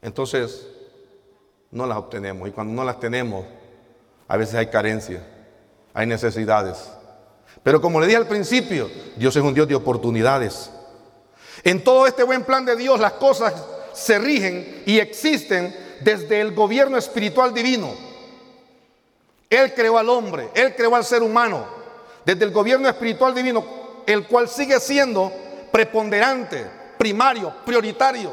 entonces 0.00 0.66
no 1.70 1.86
las 1.86 1.98
obtenemos. 1.98 2.48
Y 2.48 2.52
cuando 2.52 2.72
no 2.72 2.84
las 2.84 3.00
tenemos, 3.00 3.44
a 4.28 4.36
veces 4.36 4.54
hay 4.54 4.68
carencia, 4.68 5.22
hay 5.94 6.06
necesidades. 6.06 6.90
Pero 7.62 7.80
como 7.80 8.00
le 8.00 8.06
dije 8.06 8.16
al 8.16 8.26
principio, 8.26 8.90
Dios 9.16 9.36
es 9.36 9.42
un 9.42 9.54
Dios 9.54 9.68
de 9.68 9.74
oportunidades. 9.74 10.70
En 11.62 11.84
todo 11.84 12.06
este 12.06 12.24
buen 12.24 12.44
plan 12.44 12.64
de 12.64 12.76
Dios, 12.76 12.98
las 12.98 13.12
cosas 13.12 13.54
se 13.92 14.18
rigen 14.18 14.82
y 14.86 14.98
existen 14.98 15.74
desde 16.00 16.40
el 16.40 16.54
gobierno 16.54 16.98
espiritual 16.98 17.54
divino. 17.54 17.94
Él 19.48 19.72
creó 19.74 19.98
al 19.98 20.08
hombre, 20.08 20.48
Él 20.54 20.74
creó 20.74 20.96
al 20.96 21.04
ser 21.04 21.22
humano, 21.22 21.66
desde 22.24 22.44
el 22.44 22.50
gobierno 22.50 22.88
espiritual 22.88 23.34
divino, 23.34 23.64
el 24.06 24.26
cual 24.26 24.48
sigue 24.48 24.80
siendo 24.80 25.30
preponderante, 25.70 26.64
primario, 26.98 27.54
prioritario. 27.64 28.30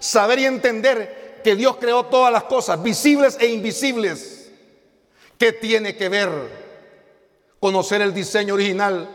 Saber 0.00 0.40
y 0.40 0.46
entender 0.46 1.40
que 1.44 1.54
Dios 1.54 1.76
creó 1.76 2.06
todas 2.06 2.32
las 2.32 2.44
cosas, 2.44 2.82
visibles 2.82 3.36
e 3.38 3.46
invisibles. 3.46 4.50
¿Qué 5.38 5.52
tiene 5.52 5.96
que 5.96 6.08
ver 6.08 6.61
conocer 7.62 8.02
el 8.02 8.12
diseño 8.12 8.54
original 8.54 9.08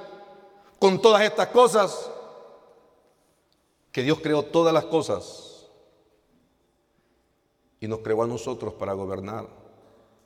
con 0.80 1.02
todas 1.02 1.22
estas 1.24 1.48
cosas? 1.48 2.10
Que 3.92 4.04
Dios 4.04 4.20
creó 4.24 4.42
todas 4.42 4.74
las 4.74 4.86
cosas 4.86 5.68
y 7.82 7.90
nos 7.90 8.00
creó 8.00 8.24
a 8.24 8.28
nosotros 8.28 8.74
para 8.76 8.94
gobernar, 8.94 9.48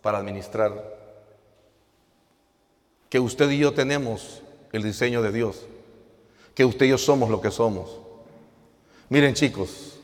para 0.03 0.19
administrar. 0.19 0.99
Que 3.09 3.19
usted 3.19 3.49
y 3.49 3.57
yo 3.57 3.73
tenemos 3.73 4.43
el 4.71 4.83
diseño 4.83 5.23
de 5.23 5.31
Dios, 5.31 5.65
que 6.53 6.63
usted 6.63 6.85
y 6.85 6.89
yo 6.89 6.99
somos 6.99 7.31
lo 7.31 7.41
que 7.41 7.49
somos. 7.49 7.97
Miren 9.09 9.33
chicos, 9.33 9.99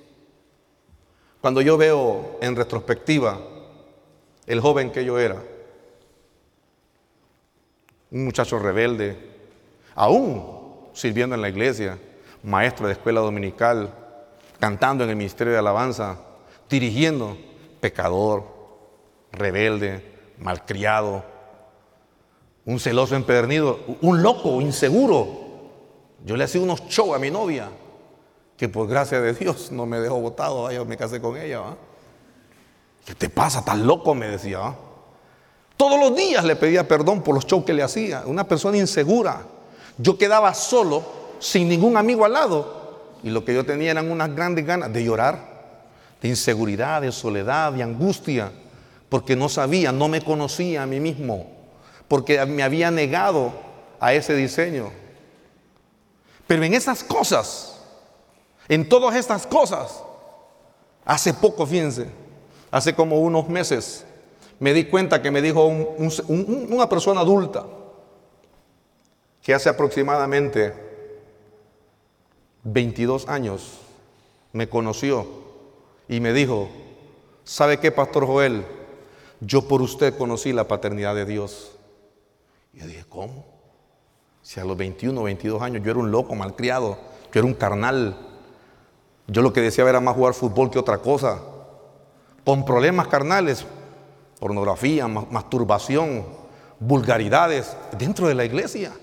cuando 1.39 1.61
yo 1.61 1.77
veo 1.77 2.39
en 2.41 2.55
retrospectiva 2.55 3.39
el 4.47 4.59
joven 4.59 4.91
que 4.91 5.05
yo 5.05 5.19
era, 5.19 5.43
un 8.11 8.25
muchacho 8.25 8.59
rebelde, 8.59 9.17
aún 9.95 10.89
sirviendo 10.93 11.35
en 11.35 11.41
la 11.41 11.49
iglesia, 11.49 11.97
maestro 12.43 12.87
de 12.87 12.93
escuela 12.93 13.21
dominical, 13.21 13.93
cantando 14.59 15.03
en 15.03 15.11
el 15.11 15.15
ministerio 15.15 15.53
de 15.53 15.59
alabanza, 15.59 16.17
dirigiendo, 16.69 17.37
pecador, 17.79 18.43
rebelde, 19.31 20.03
malcriado, 20.39 21.23
un 22.65 22.79
celoso 22.79 23.15
empedernido, 23.15 23.79
un 24.01 24.21
loco, 24.21 24.59
inseguro. 24.61 25.45
Yo 26.25 26.35
le 26.35 26.43
hacía 26.43 26.61
unos 26.61 26.83
shows 26.87 27.15
a 27.15 27.19
mi 27.19 27.31
novia, 27.31 27.69
que 28.57 28.67
por 28.67 28.87
gracia 28.87 29.21
de 29.21 29.33
Dios 29.33 29.71
no 29.71 29.85
me 29.85 29.99
dejó 29.99 30.19
votado, 30.19 30.71
yo 30.71 30.83
me 30.83 30.97
casé 30.97 31.21
con 31.21 31.37
ella. 31.37 31.61
¿Qué 33.05 33.15
te 33.15 33.29
pasa? 33.29 33.59
¿Estás 33.59 33.77
loco? 33.77 34.13
Me 34.15 34.27
decía. 34.27 34.75
Todos 35.77 35.99
los 35.99 36.15
días 36.15 36.43
le 36.43 36.55
pedía 36.55 36.87
perdón 36.87 37.21
por 37.21 37.35
los 37.35 37.45
shows 37.45 37.63
que 37.63 37.73
le 37.73 37.83
hacía. 37.83 38.23
Una 38.25 38.47
persona 38.47 38.77
insegura. 38.77 39.45
Yo 39.97 40.17
quedaba 40.17 40.53
solo, 40.53 41.03
sin 41.39 41.69
ningún 41.69 41.95
amigo 41.95 42.25
al 42.25 42.33
lado. 42.33 43.13
Y 43.23 43.29
lo 43.29 43.45
que 43.45 43.53
yo 43.53 43.65
tenía 43.65 43.91
eran 43.91 44.11
unas 44.11 44.35
grandes 44.35 44.65
ganas 44.65 44.91
de 44.91 45.03
llorar 45.03 45.57
de 46.21 46.27
inseguridad, 46.29 47.01
de 47.01 47.11
soledad, 47.11 47.73
de 47.73 47.83
angustia, 47.83 48.51
porque 49.09 49.35
no 49.35 49.49
sabía, 49.49 49.91
no 49.91 50.07
me 50.07 50.21
conocía 50.21 50.83
a 50.83 50.85
mí 50.85 50.99
mismo, 50.99 51.47
porque 52.07 52.43
me 52.45 52.63
había 52.63 52.91
negado 52.91 53.53
a 53.99 54.13
ese 54.13 54.35
diseño. 54.35 54.91
Pero 56.45 56.63
en 56.63 56.73
esas 56.73 57.03
cosas, 57.03 57.79
en 58.67 58.87
todas 58.87 59.15
estas 59.15 59.45
cosas, 59.45 60.03
hace 61.05 61.33
poco, 61.33 61.65
fíjense, 61.65 62.09
hace 62.71 62.93
como 62.95 63.19
unos 63.19 63.47
meses, 63.47 64.05
me 64.59 64.73
di 64.73 64.85
cuenta 64.85 65.21
que 65.21 65.31
me 65.31 65.41
dijo 65.41 65.65
una 65.65 66.89
persona 66.89 67.21
adulta, 67.21 67.65
que 69.41 69.53
hace 69.53 69.69
aproximadamente 69.69 70.73
22 72.63 73.29
años 73.29 73.79
me 74.51 74.67
conoció 74.67 75.25
y 76.09 76.19
me 76.19 76.33
dijo, 76.33 76.69
¿sabe 77.43 77.79
qué, 77.79 77.91
Pastor 77.91 78.25
Joel? 78.25 78.65
Yo 79.39 79.67
por 79.67 79.81
usted 79.81 80.17
conocí 80.17 80.51
la 80.51 80.67
paternidad 80.67 81.15
de 81.15 81.25
Dios. 81.25 81.71
Y 82.73 82.79
yo 82.79 82.87
dije, 82.87 83.05
¿cómo? 83.07 83.45
Si 84.41 84.59
a 84.59 84.65
los 84.65 84.77
21, 84.77 85.21
22 85.21 85.61
años 85.61 85.83
yo 85.83 85.91
era 85.91 85.99
un 85.99 86.11
loco, 86.11 86.33
malcriado, 86.33 86.97
yo 87.33 87.39
era 87.39 87.45
un 87.45 87.53
carnal. 87.53 88.17
Yo 89.27 89.41
lo 89.41 89.53
que 89.53 89.61
deseaba 89.61 89.89
era 89.89 89.99
más 89.99 90.15
jugar 90.15 90.33
fútbol 90.33 90.71
que 90.71 90.79
otra 90.79 90.97
cosa. 90.99 91.39
Con 92.45 92.65
problemas 92.65 93.07
carnales, 93.09 93.65
pornografía, 94.39 95.07
masturbación, 95.07 96.25
vulgaridades, 96.79 97.75
dentro 97.97 98.27
de 98.27 98.35
la 98.35 98.45
iglesia. 98.45 98.93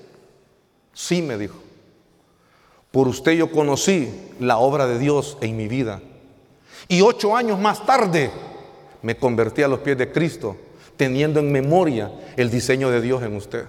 Sí, 0.93 1.23
me 1.23 1.37
dijo. 1.37 1.57
Por 2.91 3.09
usted 3.09 3.33
yo 3.33 3.51
conocí 3.51 4.09
la 4.39 4.59
obra 4.59 4.87
de 4.87 4.99
Dios 4.99 5.37
en 5.41 5.57
mi 5.57 5.67
vida. 5.67 6.01
Y 6.87 7.01
ocho 7.01 7.37
años 7.37 7.59
más 7.59 7.85
tarde 7.85 8.31
me 9.03 9.17
convertí 9.17 9.63
a 9.63 9.69
los 9.69 9.81
pies 9.81 9.99
de 9.99 10.13
Cristo, 10.13 10.57
teniendo 10.97 11.41
en 11.41 11.51
memoria 11.51 12.13
el 12.37 12.51
diseño 12.51 12.91
de 12.91 13.01
Dios 13.01 13.23
en 13.23 13.35
usted. 13.35 13.65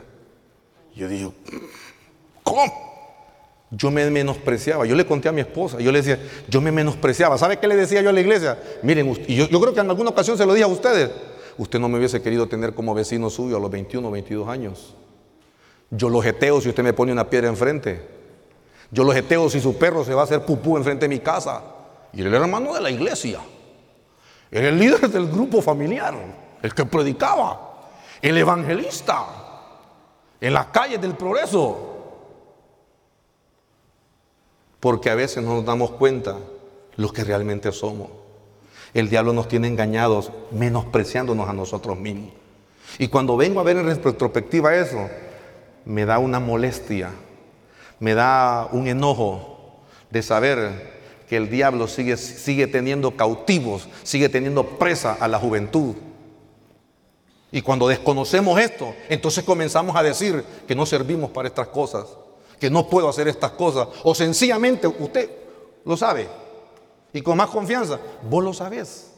Yo 0.96 1.08
digo, 1.08 1.34
¿Cómo? 2.46 2.72
Yo 3.72 3.90
me 3.90 4.10
menospreciaba. 4.12 4.86
Yo 4.86 4.96
le 4.96 5.06
conté 5.06 5.28
a 5.28 5.32
mi 5.32 5.42
esposa, 5.42 5.80
yo 5.80 5.92
le 5.92 6.02
decía, 6.02 6.20
yo 6.48 6.62
me 6.62 6.72
menospreciaba. 6.72 7.38
¿Sabe 7.40 7.58
qué 7.58 7.68
le 7.68 7.76
decía 7.76 8.02
yo 8.02 8.10
a 8.12 8.14
la 8.14 8.22
iglesia? 8.22 8.58
Miren, 8.84 9.14
yo, 9.28 9.50
yo 9.50 9.60
creo 9.60 9.74
que 9.74 9.80
en 9.80 9.90
alguna 9.90 10.12
ocasión 10.12 10.38
se 10.38 10.46
lo 10.46 10.54
dije 10.54 10.64
a 10.64 10.68
ustedes. 10.68 11.10
Usted 11.58 11.80
no 11.80 11.88
me 11.88 11.98
hubiese 11.98 12.22
querido 12.22 12.48
tener 12.48 12.74
como 12.74 12.94
vecino 12.94 13.30
suyo 13.30 13.58
a 13.58 13.60
los 13.60 13.72
21 13.72 14.08
o 14.08 14.12
22 14.12 14.48
años. 14.48 14.96
Yo 15.90 16.10
lo 16.10 16.22
jeteo 16.22 16.60
si 16.60 16.70
usted 16.70 16.84
me 16.84 16.94
pone 16.94 17.12
una 17.12 17.30
piedra 17.30 17.48
enfrente. 17.48 18.02
Yo 18.92 19.04
lo 19.04 19.14
jeteo 19.14 19.50
si 19.50 19.60
su 19.60 19.78
perro 19.78 20.04
se 20.04 20.14
va 20.14 20.22
a 20.22 20.24
hacer 20.26 20.46
pupú 20.46 20.78
enfrente 20.78 21.06
de 21.06 21.10
mi 21.10 21.20
casa. 21.20 21.64
Y 22.12 22.22
él 22.22 22.28
era 22.28 22.38
hermano 22.40 22.74
de 22.74 22.82
la 22.82 22.90
iglesia. 22.90 23.40
Era 24.52 24.70
el 24.70 24.78
líder 24.78 25.10
del 25.10 25.28
grupo 25.28 25.62
familiar, 25.62 26.14
el 26.62 26.74
que 26.74 26.86
predicaba, 26.86 27.90
el 28.22 28.38
evangelista, 28.38 29.26
en 30.40 30.54
las 30.54 30.68
calles 30.68 31.02
del 31.02 31.16
progreso. 31.16 31.94
Porque 34.80 35.10
a 35.10 35.16
veces 35.16 35.44
no 35.44 35.56
nos 35.56 35.66
damos 35.66 35.92
cuenta 35.92 36.38
lo 36.96 37.12
que 37.12 37.24
realmente 37.24 37.72
somos. 37.72 38.25
El 38.96 39.10
diablo 39.10 39.34
nos 39.34 39.50
tiene 39.50 39.68
engañados, 39.68 40.32
menospreciándonos 40.52 41.50
a 41.50 41.54
nosotros 41.54 42.00
mismos. 42.00 42.32
Y 42.98 43.10
cuando 43.10 43.36
vengo 43.36 43.60
a 43.60 43.64
ver 43.64 43.76
en 43.76 43.88
retrospectiva 43.88 44.74
eso, 44.74 45.10
me 45.84 46.06
da 46.06 46.18
una 46.18 46.40
molestia, 46.40 47.12
me 48.00 48.14
da 48.14 48.70
un 48.72 48.88
enojo 48.88 49.82
de 50.10 50.22
saber 50.22 50.96
que 51.28 51.36
el 51.36 51.50
diablo 51.50 51.90
sigue, 51.90 52.16
sigue 52.16 52.68
teniendo 52.68 53.18
cautivos, 53.18 53.90
sigue 54.04 54.30
teniendo 54.30 54.66
presa 54.80 55.18
a 55.20 55.28
la 55.28 55.40
juventud. 55.40 55.96
Y 57.52 57.62
cuando 57.62 57.90
desconocemos 57.90 58.58
esto, 58.62 58.96
entonces 59.10 59.44
comenzamos 59.44 59.98
a 59.98 60.04
decir 60.04 60.42
que 60.66 60.74
no 60.74 60.86
servimos 60.86 61.32
para 61.32 61.50
estas 61.50 61.68
cosas, 61.68 62.06
que 62.62 62.70
no 62.70 62.88
puedo 62.88 63.10
hacer 63.10 63.28
estas 63.28 63.52
cosas, 63.52 63.90
o 64.04 64.16
sencillamente 64.16 64.88
usted 64.88 65.30
lo 65.84 65.98
sabe, 65.98 66.30
y 67.16 67.22
con 67.22 67.38
más 67.38 67.50
confianza, 67.50 67.98
vos 68.30 68.44
lo 68.44 68.54
sabés. 68.54 69.12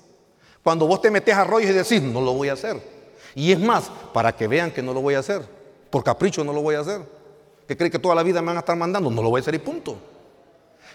Cuando 0.62 0.86
vos 0.86 1.02
te 1.02 1.10
metes 1.10 1.34
a 1.34 1.44
rollos 1.44 1.72
y 1.72 1.74
decís, 1.74 2.00
no 2.00 2.22
lo 2.22 2.34
voy 2.34 2.50
a 2.50 2.54
hacer. 2.54 2.80
Y 3.34 3.52
es 3.52 3.60
más, 3.60 3.90
para 4.14 4.36
que 4.36 4.48
vean 4.48 4.70
que 4.70 4.84
no 4.84 4.94
lo 4.94 5.02
voy 5.02 5.16
a 5.16 5.20
hacer, 5.20 5.42
por 5.90 6.04
capricho 6.04 6.44
no 6.44 6.54
lo 6.54 6.62
voy 6.62 6.76
a 6.76 6.82
hacer. 6.82 7.02
¿Que 7.68 7.76
cree 7.76 7.90
que 7.90 7.98
toda 7.98 8.14
la 8.14 8.22
vida 8.22 8.40
me 8.40 8.48
van 8.48 8.58
a 8.58 8.60
estar 8.60 8.76
mandando? 8.76 9.10
No 9.10 9.24
lo 9.24 9.32
voy 9.32 9.40
a 9.40 9.42
hacer 9.42 9.56
y 9.56 9.60
punto. 9.60 9.98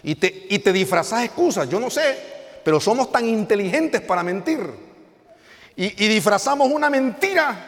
Y 0.01 0.15
te, 0.15 0.47
y 0.49 0.59
te 0.59 0.71
disfrazas 0.71 1.25
excusas, 1.25 1.69
yo 1.69 1.77
no 1.77 1.89
sé, 1.89 2.17
pero 2.63 2.79
somos 2.79 3.11
tan 3.11 3.27
inteligentes 3.27 3.99
para 3.99 4.23
mentir. 4.23 4.61
Y, 5.75 5.89
disfrazamos 6.07 6.71
una 6.71 6.89
mentira 6.89 7.65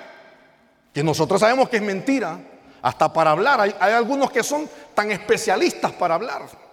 que 0.93 1.03
nosotros 1.03 1.41
sabemos 1.41 1.67
que 1.67 1.77
es 1.77 1.83
mentira, 1.83 2.39
hasta 2.81 3.11
para 3.11 3.31
hablar. 3.31 3.59
Hay, 3.59 3.91
algunos 3.91 4.31
que 4.31 4.43
son 4.43 4.69
tan 4.93 5.11
especialistas 5.11 5.91
para 5.91 6.15
hablar. 6.15 6.64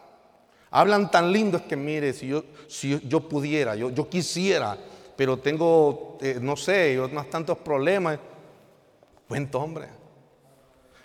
Hablan 0.74 1.10
tan 1.10 1.30
lindo, 1.30 1.58
es 1.58 1.64
que 1.64 1.76
mire, 1.76 2.14
si 2.14 2.28
yo, 2.28 3.20
pudiera, 3.28 3.76
yo, 3.76 3.90
yo, 3.90 4.08
quisiera, 4.08 4.78
pero 5.14 5.38
tengo, 5.38 6.16
eh, 6.22 6.38
no 6.40 6.56
sé, 6.56 6.94
yo 6.94 7.10
más 7.10 7.28
tantos 7.28 7.58
problemas. 7.58 8.18
Cuento, 9.28 9.60
hombre. 9.60 9.88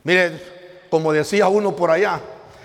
Mire, 0.03 0.41
como 0.89 1.11
decía 1.11 1.49
uno 1.49 1.75
por 1.75 1.91
allá, 1.91 2.21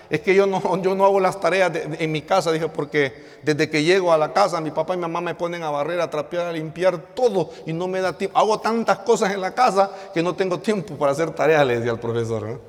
es 0.08 0.20
que 0.20 0.32
yo 0.32 0.46
no, 0.46 0.80
yo 0.80 0.94
no 0.94 1.04
hago 1.04 1.18
las 1.18 1.40
tareas 1.40 1.72
en 1.74 2.12
mi 2.12 2.22
casa, 2.22 2.52
dije, 2.52 2.68
porque 2.68 3.32
desde 3.42 3.68
que 3.68 3.82
llego 3.82 4.12
a 4.12 4.16
la 4.16 4.32
casa, 4.32 4.60
mi 4.60 4.70
papá 4.70 4.94
y 4.94 4.98
mi 4.98 5.02
mamá 5.02 5.20
me 5.20 5.34
ponen 5.34 5.64
a 5.64 5.70
barrer, 5.70 6.00
a 6.00 6.08
trapear, 6.08 6.46
a 6.46 6.52
limpiar 6.52 7.14
todo 7.14 7.50
y 7.66 7.72
no 7.72 7.88
me 7.88 8.00
da 8.00 8.16
tiempo. 8.16 8.38
Hago 8.38 8.60
tantas 8.60 8.98
cosas 8.98 9.32
en 9.32 9.40
la 9.40 9.52
casa 9.52 9.90
que 10.14 10.22
no 10.22 10.36
tengo 10.36 10.60
tiempo 10.60 10.94
para 10.96 11.10
hacer 11.10 11.32
tareas, 11.32 11.66
le 11.66 11.78
decía 11.78 11.90
al 11.90 11.98
profesor. 11.98 12.60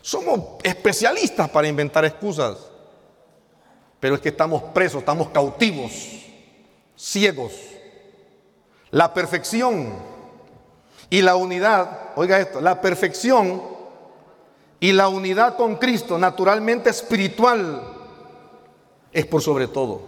Somos 0.00 0.40
especialistas 0.62 1.50
para 1.50 1.68
inventar 1.68 2.06
excusas, 2.06 2.70
pero 4.04 4.16
es 4.16 4.20
que 4.20 4.28
estamos 4.28 4.62
presos, 4.64 4.98
estamos 4.98 5.30
cautivos, 5.30 5.90
ciegos. 6.94 7.54
La 8.90 9.14
perfección 9.14 9.94
y 11.08 11.22
la 11.22 11.36
unidad, 11.36 12.10
oiga 12.14 12.38
esto, 12.38 12.60
la 12.60 12.82
perfección 12.82 13.62
y 14.78 14.92
la 14.92 15.08
unidad 15.08 15.56
con 15.56 15.76
Cristo, 15.76 16.18
naturalmente 16.18 16.90
espiritual, 16.90 17.80
es 19.10 19.24
por 19.24 19.40
sobre 19.40 19.68
todo. 19.68 20.02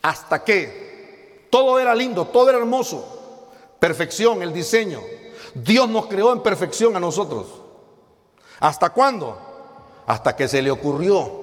Hasta 0.00 0.44
que 0.44 1.48
todo 1.50 1.80
era 1.80 1.96
lindo, 1.96 2.28
todo 2.28 2.48
era 2.48 2.58
hermoso. 2.58 3.48
Perfección, 3.80 4.40
el 4.40 4.52
diseño. 4.52 5.00
Dios 5.52 5.88
nos 5.88 6.06
creó 6.06 6.32
en 6.32 6.44
perfección 6.44 6.94
a 6.94 7.00
nosotros. 7.00 7.48
¿Hasta 8.60 8.90
cuándo? 8.90 9.36
Hasta 10.06 10.36
que 10.36 10.46
se 10.46 10.62
le 10.62 10.70
ocurrió 10.70 11.39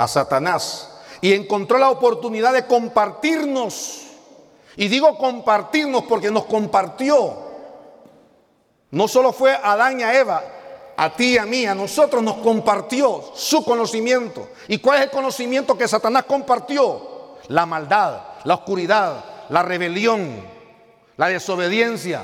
a 0.00 0.08
Satanás 0.08 0.88
y 1.20 1.34
encontró 1.34 1.76
la 1.76 1.90
oportunidad 1.90 2.54
de 2.54 2.66
compartirnos. 2.66 4.02
Y 4.76 4.88
digo 4.88 5.18
compartirnos 5.18 6.04
porque 6.04 6.30
nos 6.30 6.46
compartió 6.46 7.50
no 8.90 9.06
solo 9.06 9.32
fue 9.32 9.52
a 9.52 9.72
Adán 9.72 10.00
y 10.00 10.02
a 10.02 10.18
Eva, 10.18 10.42
a 10.96 11.10
ti 11.10 11.34
y 11.34 11.38
a 11.38 11.46
mí, 11.46 11.64
a 11.64 11.74
nosotros 11.74 12.22
nos 12.22 12.38
compartió 12.38 13.32
su 13.34 13.64
conocimiento. 13.64 14.48
¿Y 14.68 14.78
cuál 14.78 14.98
es 14.98 15.04
el 15.04 15.10
conocimiento 15.10 15.78
que 15.78 15.86
Satanás 15.86 16.24
compartió? 16.24 17.36
La 17.48 17.66
maldad, 17.66 18.20
la 18.44 18.54
oscuridad, 18.54 19.24
la 19.48 19.62
rebelión, 19.62 20.40
la 21.16 21.28
desobediencia, 21.28 22.22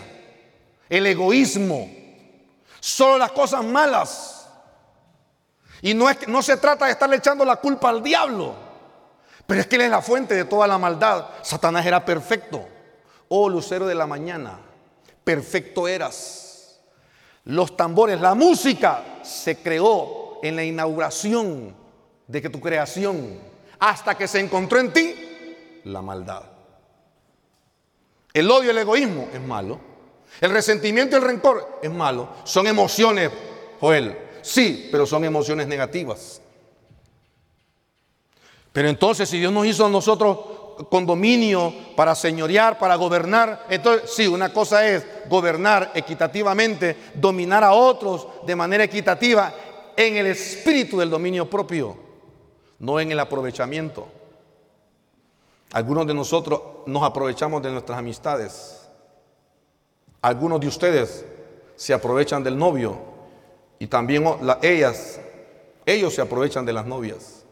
el 0.88 1.06
egoísmo. 1.06 1.88
Solo 2.80 3.18
las 3.18 3.32
cosas 3.32 3.64
malas. 3.64 4.36
Y 5.82 5.94
no, 5.94 6.08
es, 6.08 6.26
no 6.28 6.42
se 6.42 6.56
trata 6.56 6.86
de 6.86 6.92
estarle 6.92 7.16
echando 7.16 7.44
la 7.44 7.56
culpa 7.56 7.90
al 7.90 8.02
diablo, 8.02 8.54
pero 9.46 9.60
es 9.60 9.66
que 9.66 9.76
él 9.76 9.82
es 9.82 9.90
la 9.90 10.02
fuente 10.02 10.34
de 10.34 10.44
toda 10.44 10.66
la 10.66 10.78
maldad. 10.78 11.26
Satanás 11.42 11.84
era 11.86 12.04
perfecto. 12.04 12.66
Oh, 13.28 13.48
lucero 13.48 13.86
de 13.86 13.94
la 13.94 14.06
mañana, 14.06 14.58
perfecto 15.24 15.88
eras 15.88 16.46
los 17.46 17.76
tambores, 17.76 18.20
la 18.20 18.34
música 18.34 19.20
se 19.22 19.58
creó 19.58 20.40
en 20.42 20.56
la 20.56 20.64
inauguración 20.64 21.76
de 22.26 22.42
que 22.42 22.50
tu 22.50 22.60
creación, 22.60 23.38
hasta 23.78 24.16
que 24.16 24.26
se 24.26 24.40
encontró 24.40 24.80
en 24.80 24.92
ti 24.92 25.14
la 25.84 26.02
maldad. 26.02 26.42
El 28.32 28.50
odio 28.50 28.72
el 28.72 28.78
egoísmo 28.78 29.28
es 29.32 29.40
malo. 29.40 29.78
El 30.40 30.50
resentimiento 30.50 31.14
y 31.14 31.20
el 31.20 31.24
rencor 31.24 31.78
es 31.82 31.90
malo. 31.90 32.30
Son 32.42 32.66
emociones, 32.66 33.30
Joel. 33.80 34.18
Sí, 34.46 34.88
pero 34.92 35.06
son 35.06 35.24
emociones 35.24 35.66
negativas. 35.66 36.40
Pero 38.72 38.88
entonces, 38.88 39.28
si 39.28 39.40
Dios 39.40 39.52
nos 39.52 39.66
hizo 39.66 39.85
a 39.85 39.90
nosotros 39.90 40.38
con 40.88 41.04
dominio, 41.04 41.74
para 41.96 42.14
señorear, 42.14 42.78
para 42.78 42.94
gobernar. 42.94 43.66
Entonces, 43.68 44.09
sí, 44.14 44.28
una 44.28 44.52
cosa 44.52 44.87
es 44.87 45.04
gobernar 45.28 45.90
equitativamente, 45.96 46.96
dominar 47.14 47.64
a 47.64 47.72
otros 47.72 48.28
de 48.46 48.54
manera 48.54 48.85
equitativa 48.85 49.52
en 49.96 50.16
el 50.16 50.26
espíritu 50.26 50.98
del 50.98 51.11
dominio 51.11 51.50
propio, 51.50 51.96
no 52.78 53.00
en 53.00 53.11
el 53.11 53.18
aprovechamiento. 53.18 54.06
Algunos 55.72 56.06
de 56.06 56.14
nosotros 56.14 56.61
nos 56.87 57.02
aprovechamos 57.02 57.62
de 57.62 57.72
nuestras 57.72 57.98
amistades. 57.98 58.88
Algunos 60.22 60.61
de 60.61 60.68
ustedes 60.68 61.24
se 61.74 61.92
aprovechan 61.92 62.44
del 62.44 62.56
novio 62.56 63.06
y 63.78 63.86
también 63.86 64.24
ellas, 64.62 65.20
ellos 65.84 66.14
se 66.14 66.22
aprovechan 66.22 66.64
de 66.64 66.72
las 66.72 66.86
novias. 66.86 67.44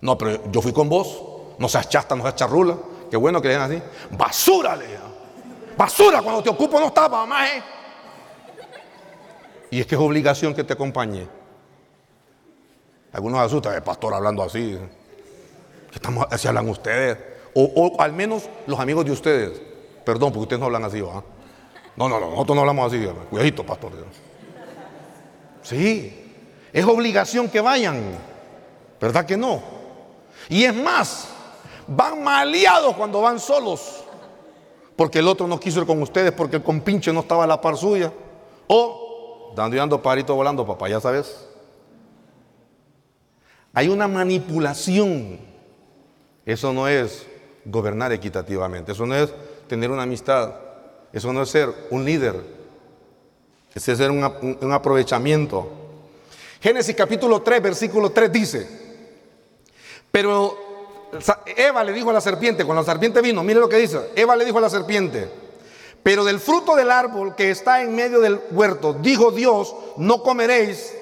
No, 0.00 0.18
pero 0.18 0.50
yo 0.50 0.60
fui 0.60 0.72
con 0.72 0.88
vos. 0.88 1.22
No 1.58 1.68
seas 1.68 1.88
chasta, 1.88 2.14
no 2.14 2.22
seas 2.22 2.36
charrula. 2.36 2.76
Qué 3.10 3.16
bueno 3.16 3.40
que 3.40 3.48
le 3.48 3.54
así. 3.54 3.82
Basura, 4.10 4.76
le 4.76 4.86
Basura, 5.76 6.22
cuando 6.22 6.42
te 6.42 6.50
ocupo 6.50 6.78
no 6.78 6.88
estaba, 6.88 7.20
mamá, 7.20 7.48
¿eh? 7.48 7.62
Y 9.70 9.80
es 9.80 9.86
que 9.86 9.94
es 9.94 10.00
obligación 10.00 10.54
que 10.54 10.62
te 10.62 10.72
acompañe. 10.72 11.26
Algunos 13.12 13.40
asustan, 13.40 13.74
el 13.74 13.82
pastor 13.82 14.14
hablando 14.14 14.42
así. 14.42 14.78
¿Qué 15.90 15.96
estamos, 15.96 16.26
así 16.30 16.46
hablan 16.46 16.68
ustedes? 16.68 17.18
O, 17.54 17.96
al 17.98 18.12
menos 18.12 18.48
los 18.66 18.78
amigos 18.78 19.04
de 19.04 19.12
ustedes. 19.12 19.60
Perdón, 20.04 20.30
porque 20.30 20.42
ustedes 20.42 20.60
no 20.60 20.66
hablan 20.66 20.84
así, 20.84 21.00
¿va? 21.00 21.24
No, 21.96 22.08
no, 22.08 22.18
no, 22.18 22.30
nosotros 22.30 22.56
no 22.56 22.60
hablamos 22.62 22.92
así. 22.92 23.06
Cuidadito, 23.30 23.64
pastor. 23.64 23.92
Sí, 25.62 26.32
es 26.72 26.84
obligación 26.84 27.48
que 27.48 27.60
vayan. 27.60 28.02
¿Verdad 29.00 29.24
que 29.24 29.36
no? 29.36 29.62
Y 30.48 30.64
es 30.64 30.74
más, 30.74 31.28
van 31.86 32.22
maleados 32.22 32.94
cuando 32.96 33.20
van 33.20 33.38
solos. 33.38 34.04
Porque 34.96 35.18
el 35.18 35.28
otro 35.28 35.46
no 35.46 35.58
quiso 35.58 35.80
ir 35.80 35.86
con 35.86 36.00
ustedes 36.02 36.32
porque 36.32 36.56
el 36.56 36.62
compinche 36.62 37.12
no 37.12 37.20
estaba 37.20 37.44
a 37.44 37.46
la 37.46 37.60
par 37.60 37.76
suya. 37.76 38.12
O 38.66 39.52
dando 39.56 39.76
y 39.76 39.78
dando 39.78 40.02
parito 40.02 40.34
volando, 40.34 40.66
papá, 40.66 40.88
ya 40.88 41.00
sabes. 41.00 41.48
Hay 43.72 43.88
una 43.88 44.06
manipulación. 44.06 45.38
Eso 46.46 46.72
no 46.72 46.86
es 46.86 47.26
gobernar 47.64 48.12
equitativamente. 48.12 48.92
Eso 48.92 49.06
no 49.06 49.14
es 49.14 49.32
tener 49.68 49.90
una 49.90 50.02
amistad. 50.02 50.54
Eso 51.14 51.32
no 51.32 51.42
es 51.42 51.48
ser 51.48 51.72
un 51.90 52.04
líder. 52.04 52.34
Ese 53.72 53.92
es 53.92 54.00
un, 54.00 54.58
un 54.60 54.72
aprovechamiento. 54.72 55.70
Génesis 56.60 56.96
capítulo 56.96 57.40
3, 57.40 57.62
versículo 57.62 58.10
3 58.10 58.32
dice, 58.32 58.68
pero 60.10 60.58
Eva 61.56 61.84
le 61.84 61.92
dijo 61.92 62.10
a 62.10 62.14
la 62.14 62.20
serpiente, 62.20 62.64
cuando 62.64 62.82
la 62.82 62.86
serpiente 62.86 63.20
vino, 63.20 63.44
mire 63.44 63.60
lo 63.60 63.68
que 63.68 63.76
dice, 63.76 64.10
Eva 64.16 64.34
le 64.34 64.44
dijo 64.44 64.58
a 64.58 64.62
la 64.62 64.70
serpiente, 64.70 65.28
pero 66.02 66.24
del 66.24 66.40
fruto 66.40 66.74
del 66.74 66.90
árbol 66.90 67.36
que 67.36 67.50
está 67.50 67.82
en 67.82 67.94
medio 67.94 68.18
del 68.20 68.40
huerto, 68.50 68.94
dijo 68.94 69.30
Dios, 69.30 69.72
no 69.96 70.20
comeréis, 70.22 70.94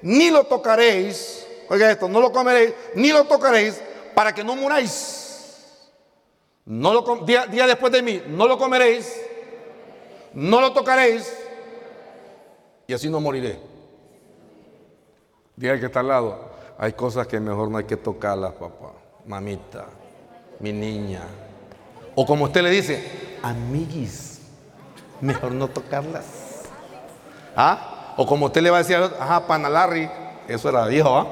ni 0.00 0.30
lo 0.30 0.44
tocaréis, 0.44 1.46
oiga 1.68 1.90
esto, 1.90 2.08
no 2.08 2.20
lo 2.20 2.32
comeréis, 2.32 2.72
ni 2.94 3.10
lo 3.10 3.24
tocaréis, 3.24 3.80
para 4.14 4.34
que 4.34 4.42
no 4.42 4.56
muráis. 4.56 5.26
Día 6.64 7.66
después 7.66 7.92
de 7.92 8.02
mí, 8.02 8.22
no 8.28 8.46
lo 8.46 8.56
comeréis, 8.56 9.27
no 10.34 10.60
lo 10.60 10.72
tocaréis, 10.72 11.32
y 12.86 12.92
así 12.92 13.08
no 13.08 13.20
moriré. 13.20 13.60
Diga 15.56 15.78
que 15.78 15.86
está 15.86 16.00
al 16.00 16.08
lado, 16.08 16.50
hay 16.78 16.92
cosas 16.92 17.26
que 17.26 17.40
mejor 17.40 17.70
no 17.70 17.78
hay 17.78 17.84
que 17.84 17.96
tocarlas, 17.96 18.52
papá 18.52 18.92
mamita, 19.28 19.84
mi 20.58 20.72
niña. 20.72 21.22
O 22.14 22.26
como 22.26 22.46
usted 22.46 22.62
le 22.62 22.70
dice, 22.70 23.38
amiguis, 23.42 24.40
mejor 25.20 25.52
no 25.52 25.68
tocarlas. 25.68 26.24
¿Ah? 27.54 28.14
O 28.16 28.26
como 28.26 28.46
usted 28.46 28.62
le 28.62 28.70
va 28.70 28.78
a 28.78 28.82
decir, 28.82 28.96
ajá, 28.96 29.46
panalarri, 29.46 30.10
eso 30.48 30.68
era 30.70 30.86
viejo, 30.86 31.14
¿ah? 31.14 31.26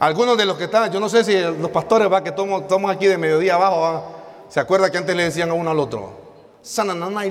Algunos 0.00 0.36
de 0.36 0.46
los 0.46 0.56
que 0.56 0.64
están, 0.64 0.90
yo 0.90 0.98
no 0.98 1.08
sé 1.08 1.24
si 1.24 1.38
los 1.38 1.70
pastores 1.70 2.10
va 2.10 2.24
que 2.24 2.32
toman 2.32 2.90
aquí 2.90 3.06
de 3.06 3.16
mediodía 3.16 3.54
abajo, 3.54 3.86
¿ah? 3.86 4.02
¿se 4.48 4.58
acuerda 4.58 4.90
que 4.90 4.98
antes 4.98 5.14
le 5.14 5.24
decían 5.24 5.50
a 5.50 5.54
uno 5.54 5.70
al 5.70 5.78
otro? 5.78 6.19
Sananana 6.62 7.26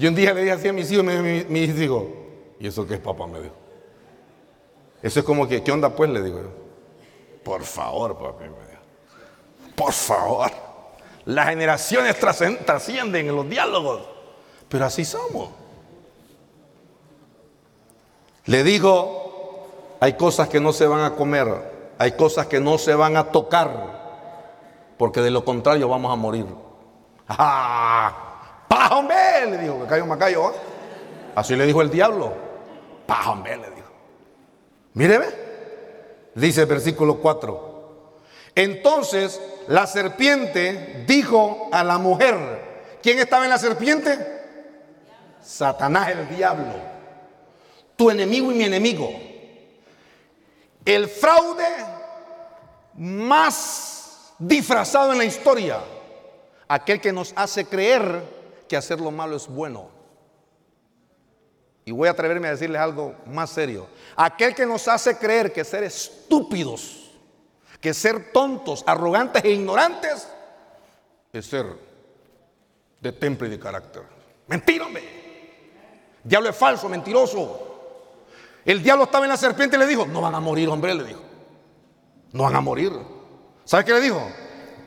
y 0.00 0.06
un 0.06 0.14
día 0.14 0.32
le 0.32 0.40
dije 0.40 0.52
así 0.52 0.68
a 0.68 0.72
mis 0.72 0.90
hijos, 0.90 1.04
mi, 1.04 1.44
mi, 1.44 1.60
hijo, 1.60 2.08
¿y 2.58 2.66
eso 2.66 2.86
qué 2.86 2.94
es 2.94 3.00
papá? 3.00 3.26
Me 3.26 3.40
dijo. 3.40 3.54
Eso 5.02 5.20
es 5.20 5.26
como 5.26 5.46
que, 5.46 5.62
¿qué 5.62 5.72
onda 5.72 5.94
pues? 5.94 6.10
Le 6.10 6.22
digo 6.22 6.40
yo. 6.40 6.50
Por 7.42 7.62
favor, 7.64 8.16
papi. 8.16 8.46
Por 9.74 9.92
favor. 9.92 10.50
Las 11.26 11.48
generaciones 11.48 12.16
trascienden 12.18 13.28
en 13.28 13.36
los 13.36 13.48
diálogos. 13.48 14.00
Pero 14.68 14.86
así 14.86 15.04
somos. 15.04 15.50
Le 18.46 18.64
digo, 18.64 19.96
hay 20.00 20.14
cosas 20.14 20.48
que 20.48 20.60
no 20.60 20.72
se 20.72 20.86
van 20.86 21.04
a 21.04 21.14
comer, 21.14 21.92
hay 21.98 22.12
cosas 22.12 22.46
que 22.46 22.58
no 22.58 22.78
se 22.78 22.94
van 22.94 23.16
a 23.16 23.24
tocar, 23.24 24.94
porque 24.96 25.20
de 25.20 25.30
lo 25.30 25.44
contrario 25.44 25.88
vamos 25.88 26.10
a 26.10 26.16
morir. 26.16 26.46
¡Ah! 27.30 28.64
¡Paja! 28.68 29.02
Le 29.46 29.58
dijo, 29.58 29.80
que 29.80 29.86
cayó 29.86 30.06
Macayo. 30.06 30.50
¿eh? 30.50 30.54
Así 31.34 31.56
le 31.56 31.66
dijo 31.66 31.80
el 31.82 31.90
diablo. 31.90 32.32
¡Paja, 33.06 33.30
hombre! 33.30 33.56
Le 33.56 33.70
dijo. 33.70 33.90
Míreme. 34.94 35.26
Dice 36.34 36.62
el 36.62 36.66
versículo 36.66 37.18
4. 37.18 37.70
Entonces 38.54 39.40
la 39.68 39.86
serpiente 39.86 41.04
dijo 41.06 41.68
a 41.72 41.84
la 41.84 41.98
mujer, 41.98 42.98
¿quién 43.02 43.18
estaba 43.18 43.44
en 43.44 43.50
la 43.50 43.58
serpiente? 43.58 44.40
Satanás 45.42 46.10
el 46.10 46.28
diablo, 46.28 46.74
tu 47.96 48.10
enemigo 48.10 48.52
y 48.52 48.56
mi 48.56 48.64
enemigo. 48.64 49.10
El 50.84 51.08
fraude 51.08 51.66
más 52.94 54.32
disfrazado 54.38 55.12
en 55.12 55.18
la 55.18 55.24
historia, 55.24 55.78
aquel 56.70 57.00
que 57.00 57.12
nos 57.12 57.32
hace 57.34 57.64
creer 57.64 58.22
que 58.68 58.76
hacer 58.76 59.00
lo 59.00 59.10
malo 59.10 59.34
es 59.34 59.48
bueno. 59.48 59.88
Y 61.84 61.90
voy 61.90 62.06
a 62.06 62.12
atreverme 62.12 62.46
a 62.46 62.52
decirles 62.52 62.80
algo 62.80 63.16
más 63.26 63.50
serio. 63.50 63.88
Aquel 64.14 64.54
que 64.54 64.64
nos 64.64 64.86
hace 64.86 65.18
creer 65.18 65.52
que 65.52 65.64
ser 65.64 65.82
estúpidos, 65.82 67.10
que 67.80 67.92
ser 67.92 68.30
tontos, 68.32 68.84
arrogantes 68.86 69.42
e 69.44 69.50
ignorantes, 69.50 70.28
es 71.32 71.44
ser 71.44 71.66
de 73.00 73.12
temple 73.12 73.48
y 73.48 73.50
de 73.50 73.58
carácter. 73.58 74.02
Mentira, 74.46 74.86
Diablo 76.22 76.50
es 76.50 76.56
falso, 76.56 76.88
mentiroso. 76.88 77.66
El 78.64 78.80
diablo 78.80 79.04
estaba 79.04 79.24
en 79.24 79.30
la 79.30 79.36
serpiente 79.36 79.74
y 79.74 79.78
le 79.80 79.86
dijo, 79.86 80.06
no 80.06 80.20
van 80.20 80.36
a 80.36 80.40
morir, 80.40 80.68
hombre, 80.68 80.94
le 80.94 81.02
dijo. 81.02 81.20
No 82.30 82.44
van 82.44 82.54
a 82.54 82.60
morir. 82.60 82.92
¿Sabe 83.64 83.84
qué 83.84 83.92
le 83.94 84.00
dijo? 84.00 84.22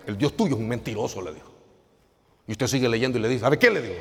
El 0.06 0.18
Dios 0.18 0.38
tuyo 0.38 0.56
es 0.56 0.62
un 0.62 0.68
mentiroso, 0.70 1.22
le 1.22 1.34
dijo. 1.34 1.53
Y 2.48 2.52
usted 2.54 2.68
sigue 2.68 2.90
leyendo 2.90 3.18
y 3.18 3.22
le 3.22 3.30
dice, 3.30 3.42
¿sabe 3.42 3.58
qué 3.58 3.70
le 3.70 3.82
dijo? 3.82 4.00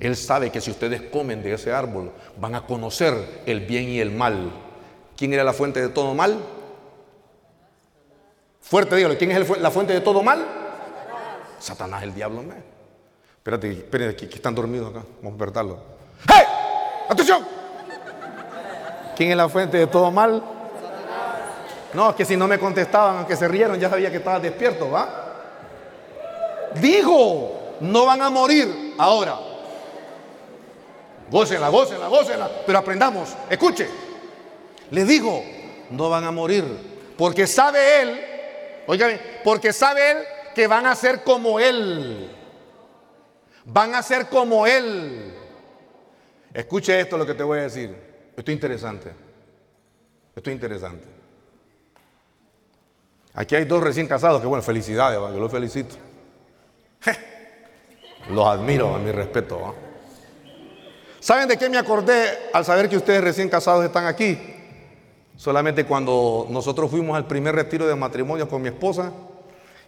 Él 0.00 0.16
sabe 0.16 0.50
que 0.50 0.60
si 0.60 0.70
ustedes 0.70 1.02
comen 1.02 1.42
de 1.42 1.54
ese 1.54 1.72
árbol, 1.72 2.12
van 2.36 2.54
a 2.54 2.66
conocer 2.66 3.42
el 3.46 3.60
bien 3.60 3.88
y 3.88 4.00
el 4.00 4.10
mal. 4.10 4.52
¿Quién 5.16 5.32
era 5.32 5.44
la 5.44 5.52
fuente 5.52 5.80
de 5.80 5.88
todo 5.88 6.14
mal? 6.14 6.40
Fuerte, 8.60 8.96
dígale, 8.96 9.16
¿quién 9.16 9.30
es 9.32 9.60
la 9.60 9.70
fuente 9.70 9.92
de 9.92 10.00
todo 10.00 10.22
mal? 10.22 10.44
Satanás, 11.58 12.02
el 12.02 12.14
diablo. 12.14 12.42
¿no? 12.42 12.52
Espérate, 13.36 13.70
espérate, 13.70 14.28
que, 14.28 14.36
están 14.36 14.54
dormidos 14.54 14.90
acá. 14.90 15.04
Vamos 15.16 15.26
a 15.26 15.30
despertarlo. 15.30 15.78
¡Hey! 16.28 16.44
¡Atención! 17.08 17.46
¿Quién 19.16 19.30
es 19.30 19.36
la 19.36 19.48
fuente 19.48 19.76
de 19.76 19.86
todo 19.86 20.10
mal? 20.10 20.42
No, 21.94 22.10
es 22.10 22.16
que 22.16 22.24
si 22.24 22.36
no 22.36 22.48
me 22.48 22.58
contestaban, 22.58 23.18
aunque 23.18 23.36
se 23.36 23.46
rieron, 23.46 23.78
ya 23.78 23.90
sabía 23.90 24.10
que 24.10 24.16
estaba 24.16 24.40
despierto, 24.40 24.90
¿va? 24.90 25.34
Dijo, 26.80 27.61
no 27.82 28.06
van 28.06 28.22
a 28.22 28.30
morir 28.30 28.94
ahora. 28.96 29.38
Gócenla, 31.30 31.68
gócenla, 31.68 32.08
gócenla. 32.08 32.50
Pero 32.64 32.78
aprendamos. 32.78 33.34
Escuche. 33.50 33.88
Le 34.90 35.04
digo, 35.04 35.42
no 35.90 36.08
van 36.08 36.24
a 36.24 36.30
morir. 36.30 36.64
Porque 37.16 37.46
sabe 37.46 38.02
él, 38.02 38.20
oigan, 38.86 39.20
porque 39.44 39.72
sabe 39.72 40.10
él 40.10 40.18
que 40.54 40.66
van 40.66 40.86
a 40.86 40.94
ser 40.94 41.22
como 41.24 41.58
él. 41.58 42.30
Van 43.64 43.94
a 43.94 44.02
ser 44.02 44.28
como 44.28 44.66
él. 44.66 45.34
Escuche 46.52 47.00
esto 47.00 47.16
lo 47.16 47.26
que 47.26 47.34
te 47.34 47.42
voy 47.42 47.60
a 47.60 47.62
decir. 47.62 47.94
Esto 48.36 48.50
es 48.50 48.54
interesante. 48.54 49.12
Esto 50.34 50.50
es 50.50 50.54
interesante. 50.54 51.06
Aquí 53.34 53.54
hay 53.54 53.64
dos 53.64 53.82
recién 53.82 54.06
casados, 54.06 54.40
que 54.40 54.46
bueno, 54.46 54.62
felicidades, 54.62 55.18
yo 55.18 55.40
los 55.40 55.50
felicito. 55.50 55.96
Los 58.32 58.46
admiro, 58.46 58.94
a 58.94 58.98
mi 58.98 59.12
respeto. 59.12 59.74
¿Saben 61.20 61.46
de 61.48 61.58
qué 61.58 61.68
me 61.68 61.78
acordé 61.78 62.50
al 62.52 62.64
saber 62.64 62.88
que 62.88 62.96
ustedes 62.96 63.22
recién 63.22 63.48
casados 63.48 63.84
están 63.84 64.06
aquí? 64.06 64.38
Solamente 65.36 65.84
cuando 65.84 66.46
nosotros 66.48 66.90
fuimos 66.90 67.16
al 67.16 67.26
primer 67.26 67.54
retiro 67.54 67.86
de 67.86 67.94
matrimonio 67.94 68.48
con 68.48 68.62
mi 68.62 68.68
esposa 68.68 69.12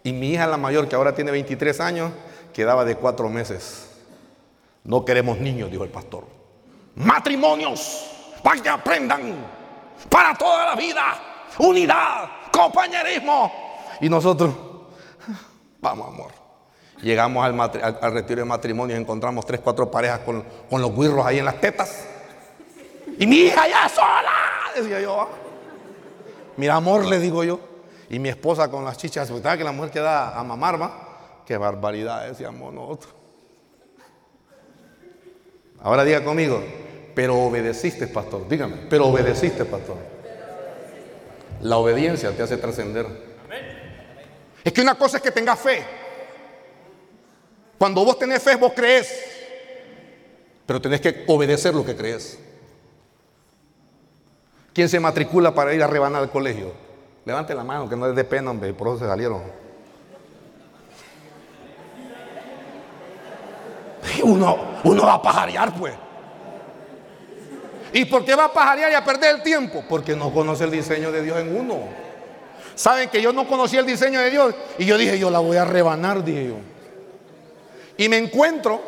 y 0.03 0.13
mi 0.13 0.33
hija 0.33 0.47
la 0.47 0.57
mayor, 0.57 0.89
que 0.89 0.95
ahora 0.95 1.15
tiene 1.15 1.31
23 1.31 1.81
años, 1.81 2.13
quedaba 2.53 2.85
de 2.85 2.97
cuatro 2.97 3.29
meses. 3.31 3.89
No 4.85 5.05
queremos 5.05 5.39
niños, 5.39 5.71
dijo 5.71 5.85
el 5.85 5.91
pastor. 5.91 6.25
Matrimonios, 6.97 8.11
para 8.43 8.61
que 8.61 8.69
aprendan 8.69 9.35
para 10.11 10.35
toda 10.35 10.67
la 10.67 10.75
vida, 10.77 11.55
unidad, 11.59 12.29
compañerismo. 12.53 13.51
Y 14.01 14.09
nosotros, 14.09 14.55
vamos 15.81 16.09
amor. 16.09 16.34
Llegamos 17.05 17.45
al, 17.45 18.13
retiro 18.15 18.41
de 18.41 18.47
matrimonio 18.47 18.97
y 18.97 18.99
encontramos 18.99 19.45
tres, 19.45 19.61
cuatro 19.63 19.91
parejas 19.91 20.21
con, 20.21 20.43
los 20.81 20.97
guirros 20.97 21.27
ahí 21.27 21.39
en 21.39 21.45
las 21.45 21.61
tetas. 21.61 22.07
Y 23.19 23.27
mi 23.27 23.41
hija 23.41 23.69
ya 23.69 23.87
sola, 23.91 24.33
decía 24.75 25.03
yo. 25.03 25.29
Mira, 26.57 26.77
amor, 26.77 27.05
le 27.05 27.19
digo 27.19 27.45
yo. 27.45 27.61
Y 28.09 28.19
mi 28.19 28.31
esposa 28.31 28.71
con 28.71 28.87
las 28.87 28.97
chichas, 28.97 29.29
¿sabes 29.29 29.59
que 29.59 29.65
la 29.65 29.73
mujer 29.73 29.91
queda 29.91 30.39
a 30.39 30.43
mamar, 30.43 30.81
va? 30.81 31.43
Qué 31.45 31.59
barbaridad, 31.59 32.27
decíamos 32.27 32.73
nosotros. 32.73 33.15
Ahora 35.83 36.05
diga 36.05 36.25
conmigo, 36.25 36.63
pero 37.15 37.37
obedeciste, 37.37 38.07
pastor. 38.07 38.49
Dígame, 38.49 38.77
pero 38.89 39.09
obedeciste, 39.09 39.67
pastor. 39.67 39.99
La 41.61 41.77
obediencia 41.77 42.35
te 42.35 42.43
hace 42.43 42.57
trascender. 42.57 43.07
Es 44.65 44.73
que 44.73 44.81
una 44.81 44.95
cosa 44.95 45.19
es 45.19 45.23
que 45.23 45.33
tengas 45.33 45.61
fe. 45.61 46.04
Cuando 47.79 48.05
vos 48.05 48.19
tenés 48.19 48.43
fe, 48.43 48.57
vos 48.57 48.73
crees. 48.75 49.13
Pero 50.67 50.81
tenés 50.81 51.01
que 51.01 51.25
obedecer 51.27 51.75
lo 51.75 51.85
que 51.85 51.95
crees. 51.95 52.39
¿Quién 54.73 54.89
se 54.89 54.99
matricula 54.99 55.55
para 55.55 55.73
ir 55.75 55.83
a 55.83 55.87
rebanar 55.87 56.23
al 56.23 56.31
colegio? 56.31 56.73
Levante 57.25 57.55
la 57.55 57.65
mano, 57.65 57.89
que 57.89 57.97
no 57.97 58.09
es 58.09 58.17
de 58.17 58.25
pena, 58.25 58.51
hombre, 58.51 58.73
por 58.75 58.89
eso 58.89 58.99
se 58.99 59.07
salieron. 59.07 59.43
Uno, 64.23 64.59
uno 64.85 65.07
va 65.07 65.15
a 65.15 65.23
pajarear, 65.23 65.75
pues. 65.75 65.95
¿Y 67.93 68.05
por 68.07 68.25
qué 68.25 68.35
va 68.35 68.47
a 68.47 68.53
pajarear 68.53 68.91
y 68.91 68.95
a 68.95 69.05
perder 69.05 69.37
el 69.37 69.43
tiempo? 69.43 69.85
Porque 69.89 70.17
no 70.17 70.33
conoce 70.33 70.65
el 70.65 70.71
diseño 70.71 71.13
de 71.13 71.23
Dios 71.23 71.39
en 71.39 71.57
uno. 71.57 71.79
Saben 72.75 73.09
que 73.09 73.23
yo 73.23 73.33
no 73.33 73.47
conocía 73.47 73.81
el 73.81 73.87
diseño 73.87 74.19
de 74.21 74.31
Dios 74.31 74.55
y 74.79 74.85
yo 74.85 74.99
dije, 74.99 75.19
yo 75.19 75.31
la 75.31 75.39
voy 75.39 75.57
a 75.57 75.65
rebanar, 75.65 76.25
dije 76.25 76.49
yo. 76.49 76.74
Y 77.97 78.09
me 78.09 78.19
encuentro 78.19 78.81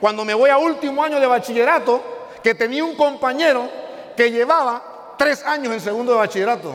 cuando 0.00 0.24
me 0.24 0.34
voy 0.34 0.50
a 0.50 0.58
último 0.58 1.02
año 1.02 1.20
de 1.20 1.26
bachillerato, 1.26 2.02
que 2.42 2.54
tenía 2.54 2.84
un 2.84 2.96
compañero 2.96 3.68
que 4.16 4.30
llevaba 4.30 5.14
tres 5.18 5.44
años 5.44 5.72
en 5.72 5.80
segundo 5.80 6.12
de 6.12 6.18
bachillerato. 6.18 6.74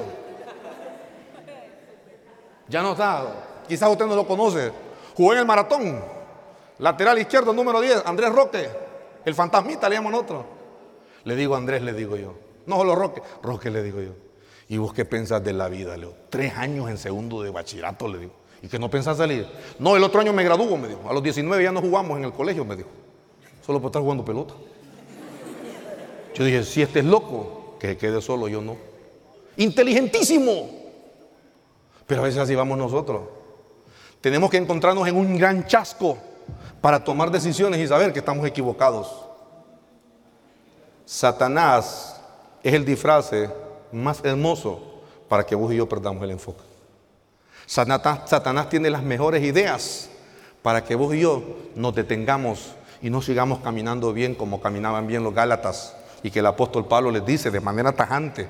Ya 2.67 2.81
no 2.81 2.91
está, 2.93 3.25
quizás 3.67 3.89
usted 3.89 4.05
no 4.05 4.15
lo 4.15 4.27
conoce. 4.27 4.71
Jugó 5.15 5.33
en 5.33 5.39
el 5.39 5.45
maratón, 5.45 6.03
lateral 6.79 7.17
izquierdo 7.19 7.53
número 7.53 7.79
10, 7.81 8.03
Andrés 8.05 8.31
Roque, 8.31 8.69
el 9.23 9.33
fantasmita 9.33 9.88
le 9.89 9.95
llaman 9.95 10.13
otro. 10.15 10.45
Le 11.23 11.36
digo 11.36 11.55
Andrés, 11.55 11.81
le 11.81 11.93
digo 11.93 12.15
yo. 12.15 12.36
No 12.65 12.77
solo 12.77 12.95
Roque, 12.95 13.21
Roque 13.41 13.69
le 13.69 13.81
digo 13.81 14.01
yo. 14.01 14.11
¿Y 14.67 14.77
vos 14.77 14.93
qué 14.93 15.05
pensás 15.05 15.43
de 15.43 15.53
la 15.53 15.69
vida, 15.69 15.95
Leo? 15.95 16.13
Tres 16.29 16.55
años 16.55 16.89
en 16.89 16.97
segundo 16.97 17.43
de 17.43 17.51
bachillerato, 17.51 18.07
le 18.07 18.19
digo. 18.19 18.33
¿Y 18.66 18.68
que 18.68 18.80
no 18.80 18.89
pensás 18.89 19.18
salir? 19.18 19.47
No, 19.78 19.95
el 19.95 20.03
otro 20.03 20.20
año 20.20 20.34
me 20.34 20.43
graduó, 20.43 20.76
me 20.76 20.88
dijo. 20.88 21.07
A 21.07 21.13
los 21.13 21.22
19 21.22 21.63
ya 21.63 21.72
no 21.72 21.82
jugamos 21.82 22.18
en 22.18 22.24
el 22.24 22.34
colegio, 22.34 22.66
me 22.66 22.76
dijo. 22.76 22.89
Solo 23.63 23.80
por 23.80 23.89
estar 23.89 24.01
jugando 24.01 24.26
pelota. 24.26 24.55
Yo 26.34 26.43
dije, 26.43 26.63
si 26.63 26.82
este 26.82 27.01
es 27.01 27.05
loco, 27.05 27.76
que 27.80 27.95
quede 27.95 28.24
solo, 28.24 28.47
yo 28.47 28.61
no. 28.61 28.76
Inteligentísimo. 29.57 30.68
Pero 32.07 32.22
a 32.22 32.24
veces 32.24 32.39
así 32.39 32.55
vamos 32.55 32.76
nosotros. 32.76 33.22
Tenemos 34.20 34.49
que 34.49 34.57
encontrarnos 34.57 35.07
en 35.07 35.16
un 35.16 35.38
gran 35.38 35.68
chasco 35.68 36.18
para 36.82 37.03
tomar 37.03 37.30
decisiones 37.30 37.80
y 37.80 37.88
saber 37.88 38.13
que 38.13 38.20
estamos 38.20 38.47
equivocados. 38.47 39.28
Satanás 41.05 42.20
es 42.63 42.74
el 42.74 42.84
disfraz 42.84 43.30
más 43.91 44.26
hermoso 44.26 45.03
para 45.30 45.45
que 45.45 45.53
vos 45.53 45.72
y 45.72 45.76
yo 45.76 45.88
perdamos 45.88 46.24
el 46.24 46.32
enfoque. 46.32 46.74
Satanás, 47.66 48.70
tiene 48.70 48.89
las 48.89 49.03
mejores 49.03 49.43
ideas 49.43 50.09
para 50.61 50.84
que 50.84 50.95
vos 50.95 51.13
y 51.16 51.22
yo 51.22 51.43
nos 51.76 51.95
detengamos 51.95 52.74
y 53.01 53.09
no 53.09 53.22
sigamos 53.22 53.59
caminando 53.59 54.13
bien 54.13 54.36
como 54.36 54.61
caminaban 54.61 55.07
bien 55.07 55.24
los 55.24 55.34
Gálatas 55.34 55.95
y 56.24 56.32
que 56.32 56.39
el 56.39 56.45
apóstol 56.45 56.88
Pablo 56.88 57.11
les 57.11 57.26
dice 57.26 57.51
de 57.51 57.59
manera 57.59 57.91
tajante 57.91 58.47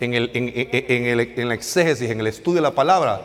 en, 0.00 0.14
el, 0.14 0.30
en, 0.34 1.48
la 1.48 1.54
exégesis, 1.54 2.10
en 2.10 2.20
el 2.20 2.26
estudio 2.26 2.56
de 2.56 2.62
la 2.62 2.74
palabra. 2.74 3.20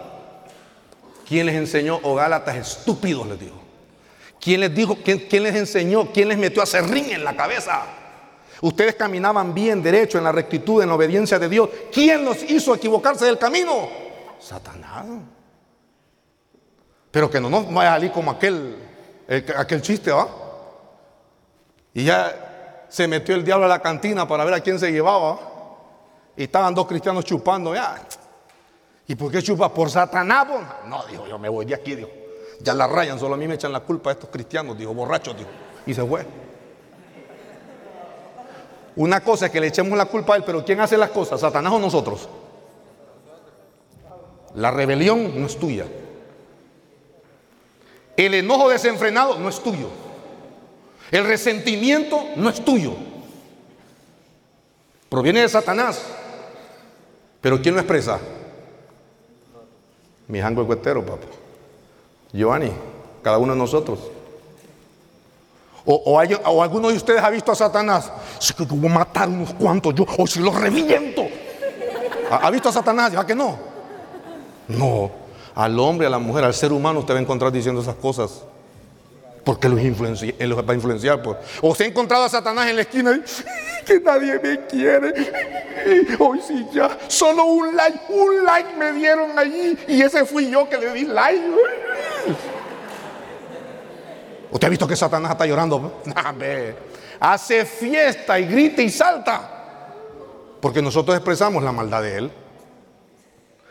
¿Quién 1.28 1.46
les 1.46 1.56
enseñó, 1.56 1.96
o 1.98 2.12
oh 2.12 2.16
Gálatas 2.16 2.56
estúpidos, 2.56 3.28
les 3.28 3.40
dijo? 3.40 3.60
¿Quién 4.40 4.62
les 4.62 4.74
dijo, 4.74 4.98
quién, 5.04 5.26
quién 5.30 5.44
les 5.44 5.56
enseñó, 5.56 6.12
quién 6.12 6.28
les 6.28 6.38
metió 6.38 6.64
a 6.64 6.66
serrín 6.66 7.12
en 7.12 7.24
la 7.24 7.36
cabeza? 7.36 7.84
Ustedes 8.62 8.96
caminaban 8.96 9.54
bien, 9.54 9.82
derecho, 9.82 10.18
en 10.18 10.24
la 10.24 10.32
rectitud, 10.32 10.82
en 10.82 10.90
la 10.90 10.96
obediencia 10.96 11.38
de 11.40 11.50
Dios. 11.50 11.70
¿Quién 11.94 12.26
los 12.26 12.44
hizo 12.50 12.74
equivocarse 12.74 13.26
del 13.26 13.38
camino? 13.38 14.09
Satanás. 14.40 15.06
Pero 17.12 17.30
que 17.30 17.40
no 17.40 17.50
nos 17.50 17.72
vaya 17.74 17.92
a 17.92 17.96
salir 17.96 18.12
como 18.12 18.32
aquel, 18.32 18.78
aquel 19.58 19.82
chiste, 19.82 20.12
¿va? 20.12 20.28
Y 21.94 22.06
ya 22.06 22.86
se 22.88 23.08
metió 23.08 23.36
el 23.36 23.44
diablo 23.44 23.66
a 23.66 23.70
la 23.70 23.80
cantina 23.80 24.28
para 24.28 24.46
ver 24.46 24.54
a 24.54 24.60
quién 24.60 24.80
se 24.80 24.92
llevaba. 24.92 25.40
Y 26.38 26.44
estaban 26.44 26.74
dos 26.74 26.88
cristianos 26.88 27.26
chupando. 27.26 27.74
Ya. 27.74 28.02
¿Y 29.08 29.16
por 29.16 29.32
qué 29.32 29.42
chupa? 29.42 29.74
¿Por 29.74 29.90
Satanás? 29.90 30.48
No, 30.86 31.04
dijo, 31.08 31.28
yo 31.28 31.40
me 31.40 31.50
voy 31.50 31.66
de 31.66 31.76
aquí, 31.76 31.96
dijo. 31.96 32.10
Ya 32.62 32.74
la 32.74 32.88
rayan, 32.88 33.18
solo 33.20 33.36
a 33.36 33.38
mí 33.38 33.48
me 33.48 33.56
echan 33.56 33.72
la 33.72 33.80
culpa 33.80 34.12
a 34.12 34.14
estos 34.14 34.30
cristianos, 34.30 34.78
dijo, 34.78 34.94
borrachos, 34.94 35.36
dijo. 35.38 35.50
Y 35.86 35.94
se 35.94 36.06
fue. 36.06 36.26
Una 38.96 39.22
cosa 39.22 39.48
es 39.48 39.52
que 39.52 39.62
le 39.62 39.68
echemos 39.68 39.98
la 39.98 40.06
culpa 40.06 40.34
a 40.34 40.38
él, 40.38 40.44
pero 40.46 40.64
¿quién 40.64 40.80
hace 40.82 40.98
las 40.98 41.10
cosas? 41.10 41.40
¿Satanás 41.40 41.72
o 41.74 41.80
nosotros? 41.80 42.28
La 44.60 44.72
rebelión 44.72 45.40
no 45.40 45.48
es 45.48 45.58
tuya. 45.58 45.86
El 48.18 48.34
enojo 48.34 48.68
desenfrenado 48.68 49.40
no 49.40 49.48
es 49.48 49.64
tuyo. 49.64 49.88
El 51.12 51.24
resentimiento 51.24 52.22
no 52.36 52.50
es 52.50 52.64
tuyo. 52.66 52.92
Proviene 55.08 55.40
de 55.42 55.48
Satanás. 55.48 56.04
Pero 57.40 57.62
¿quién 57.62 57.74
lo 57.74 57.80
expresa? 57.80 58.20
Mi 60.28 60.42
jango 60.42 60.68
cuetero, 60.68 61.06
papá. 61.06 61.26
Giovanni, 62.34 62.74
cada 63.24 63.38
uno 63.38 63.54
de 63.54 63.60
nosotros. 63.60 63.98
O, 65.86 66.20
alguno 66.20 66.90
de 66.90 66.98
ustedes 66.98 67.24
ha 67.24 67.30
visto 67.30 67.54
a 67.54 67.56
Satanás. 67.56 68.12
Si 68.40 68.54
que 68.54 68.66
voy 68.66 68.92
a 68.92 68.94
matar 68.94 69.30
unos 69.30 69.54
cuantos 69.54 69.96
yo, 69.96 70.06
o 70.18 70.28
si 70.28 70.42
los 70.42 70.54
reviento. 70.54 71.26
¿Ha, 72.30 72.52
visto 72.52 72.68
a 72.68 72.74
Satanás? 72.74 73.14
¿Ya 73.14 73.26
que 73.26 73.34
no? 73.34 73.69
No. 74.70 75.12
Al 75.56 75.78
hombre, 75.80 76.08
a 76.08 76.10
la 76.10 76.20
mujer, 76.20 76.46
al 76.46 76.54
ser 76.54 76.72
humano 76.72 77.00
usted 77.00 77.14
va 77.14 77.18
a 77.18 77.22
encontrar 77.22 77.52
diciendo 77.52 77.82
esas 77.82 77.96
cosas. 77.96 78.44
Porque 79.44 79.68
los, 79.68 79.80
él 79.80 80.50
los 80.50 80.60
va 80.60 80.72
a 80.72 80.76
influenciar. 80.76 81.22
Pues. 81.22 81.38
O 81.62 81.74
se 81.74 81.84
ha 81.84 81.88
encontrado 81.88 82.24
a 82.24 82.30
Satanás 82.30 82.68
en 82.68 82.76
la 82.76 82.84
esquina 82.84 83.12
y 83.14 83.86
que 83.86 84.00
nadie 84.00 84.40
me 84.40 84.66
quiere. 84.68 85.14
Hoy 86.20 86.40
sí 86.46 86.68
ya. 86.72 86.98
Solo 87.08 87.46
un 87.46 87.76
like, 87.76 88.00
un 88.10 88.44
like 88.44 88.76
me 88.78 88.94
dieron 88.94 89.38
allí. 89.38 89.78
Y 89.88 90.02
ese 90.02 90.24
fui 90.26 90.50
yo 90.52 90.70
que 90.70 90.78
le 90.78 90.94
di 90.94 91.06
like. 91.06 91.42
¿Usted 94.52 94.68
ha 94.68 94.70
visto 94.70 94.88
que 94.88 94.96
Satanás 94.96 95.32
está 95.32 95.46
llorando? 95.46 96.02
Hace 97.20 97.66
fiesta 97.66 98.40
y 98.40 98.46
grita 98.46 98.82
y 98.82 98.90
salta. 98.90 99.96
Porque 100.62 100.82
nosotros 100.82 101.16
expresamos 101.18 101.64
la 101.64 101.72
maldad 101.72 102.04
de 102.04 102.18
él. 102.18 102.32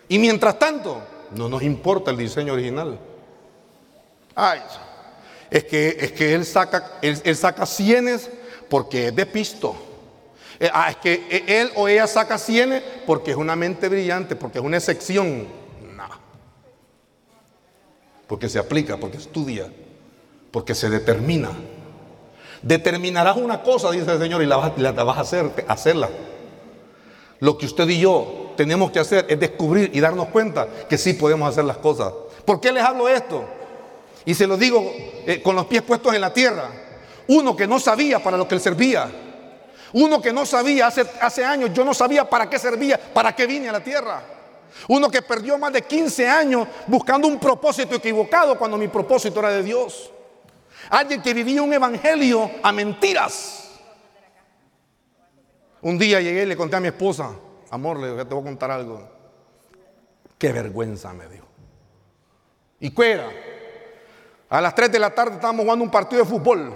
Y 0.09 0.19
mientras 0.19 0.59
tanto, 0.59 1.03
no 1.33 1.49
nos 1.49 1.63
importa 1.63 2.11
el 2.11 2.17
diseño 2.17 2.55
original. 2.55 2.99
Ay, 4.35 4.61
es 5.51 5.65
que, 5.65 5.97
es 6.01 6.13
que 6.13 6.35
él 6.35 6.45
saca, 6.45 6.99
él, 7.03 7.37
saca 7.37 7.67
cienes 7.67 8.31
porque 8.69 9.09
es 9.09 9.17
de 9.17 9.27
pisto. 9.27 9.77
Eh, 10.61 10.71
ah, 10.73 10.91
es 10.91 10.97
que 10.97 11.45
él 11.47 11.71
o 11.77 11.89
ella 11.89 12.07
saca 12.07 12.39
cienes 12.39 12.83
porque 13.07 13.33
es 13.33 13.37
una 13.37 13.57
mente 13.57 13.89
brillante, 13.89 14.37
porque 14.37 14.59
es 14.59 14.65
una 14.65 14.77
excepción. 14.77 15.47
No. 15.97 16.09
Porque 18.27 18.49
se 18.49 18.59
aplica, 18.59 18.97
porque 18.97 19.19
estudia. 19.19 19.71
Porque 20.51 20.75
se 20.75 20.89
determina. 20.89 21.51
Determinarás 22.63 23.37
una 23.37 23.63
cosa, 23.63 23.91
dice 23.91 24.11
el 24.11 24.19
Señor, 24.19 24.43
y 24.43 24.47
la 24.47 24.57
vas, 24.57 25.19
a 25.19 25.21
hacer, 25.21 25.65
hacerla. 25.69 26.09
Lo 27.41 27.57
que 27.57 27.67
usted 27.67 27.89
y 27.89 28.01
yo 28.01 28.48
tenemos 28.59 28.91
que 28.91 28.99
hacer 28.99 29.25
es 29.29 29.39
descubrir 29.39 29.89
y 29.95 30.01
darnos 30.01 30.27
cuenta 30.31 30.67
que 30.89 30.99
sí 30.99 31.13
podemos 31.13 31.49
hacer 31.49 31.63
las 31.63 31.77
cosas. 31.77 32.13
¿Por 32.45 32.61
qué 32.61 32.73
les 32.73 32.83
hablo 32.83 33.09
esto? 33.09 33.45
Y 34.25 34.35
se 34.35 34.49
lo 34.49 34.57
digo 34.57 34.85
eh, 35.25 35.41
con 35.41 35.55
los 35.55 35.67
pies 35.67 35.83
puestos 35.83 36.13
en 36.13 36.21
la 36.21 36.33
tierra. 36.33 36.69
Uno 37.29 37.55
que 37.55 37.69
no 37.69 37.79
sabía 37.79 38.21
para 38.21 38.37
lo 38.37 38.49
que 38.49 38.57
él 38.57 38.61
servía. 38.61 39.09
Uno 39.93 40.21
que 40.21 40.33
no 40.33 40.45
sabía, 40.45 40.89
hace, 40.89 41.07
hace 41.21 41.45
años 41.45 41.71
yo 41.73 41.85
no 41.85 41.95
sabía 41.95 42.29
para 42.29 42.51
qué 42.51 42.59
servía, 42.59 42.99
para 42.99 43.33
qué 43.37 43.47
vine 43.47 43.69
a 43.69 43.73
la 43.73 43.81
tierra. 43.81 44.25
Uno 44.89 45.09
que 45.09 45.23
perdió 45.23 45.57
más 45.57 45.73
de 45.73 45.83
15 45.83 46.29
años 46.29 46.67
buscando 46.89 47.29
un 47.29 47.39
propósito 47.39 47.95
equivocado 47.95 48.59
cuando 48.59 48.77
mi 48.77 48.89
propósito 48.89 49.39
era 49.39 49.51
de 49.51 49.63
Dios. 49.63 50.11
Alguien 50.91 51.23
que 51.23 51.33
vivía 51.33 51.63
un 51.63 51.73
evangelio 51.73 52.51
a 52.61 52.73
mentiras. 52.73 53.71
Un 55.81 55.97
día 55.97 56.21
llegué 56.21 56.43
y 56.43 56.47
le 56.47 56.57
conté 56.57 56.75
a 56.75 56.81
mi 56.81 56.89
esposa, 56.89 57.31
amor, 57.71 57.99
le 57.99 58.25
te 58.25 58.35
voy 58.35 58.43
a 58.43 58.47
contar 58.47 58.71
algo. 58.71 59.09
Qué 60.39 60.53
vergüenza 60.53 61.13
me 61.13 61.27
dijo. 61.29 61.47
¿Y 62.81 63.03
era? 63.03 63.29
A 64.51 64.61
las 64.61 64.75
3 64.75 64.91
de 64.91 64.99
la 64.99 65.11
tarde 65.11 65.35
estábamos 65.35 65.65
jugando 65.65 65.85
un 65.85 65.91
partido 65.91 66.23
de 66.23 66.29
fútbol. 66.29 66.73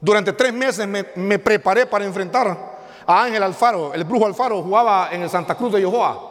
Durante 0.00 0.32
tres 0.32 0.52
meses 0.52 0.86
me, 0.88 1.38
preparé 1.38 1.86
para 1.86 2.04
enfrentar 2.04 2.58
a 3.06 3.22
Ángel 3.22 3.42
Alfaro. 3.42 3.94
El 3.94 4.04
brujo 4.04 4.26
Alfaro 4.26 4.62
jugaba 4.62 5.10
en 5.12 5.22
el 5.22 5.30
Santa 5.30 5.54
Cruz 5.54 5.72
de 5.72 5.80
Yohoa. 5.80 6.30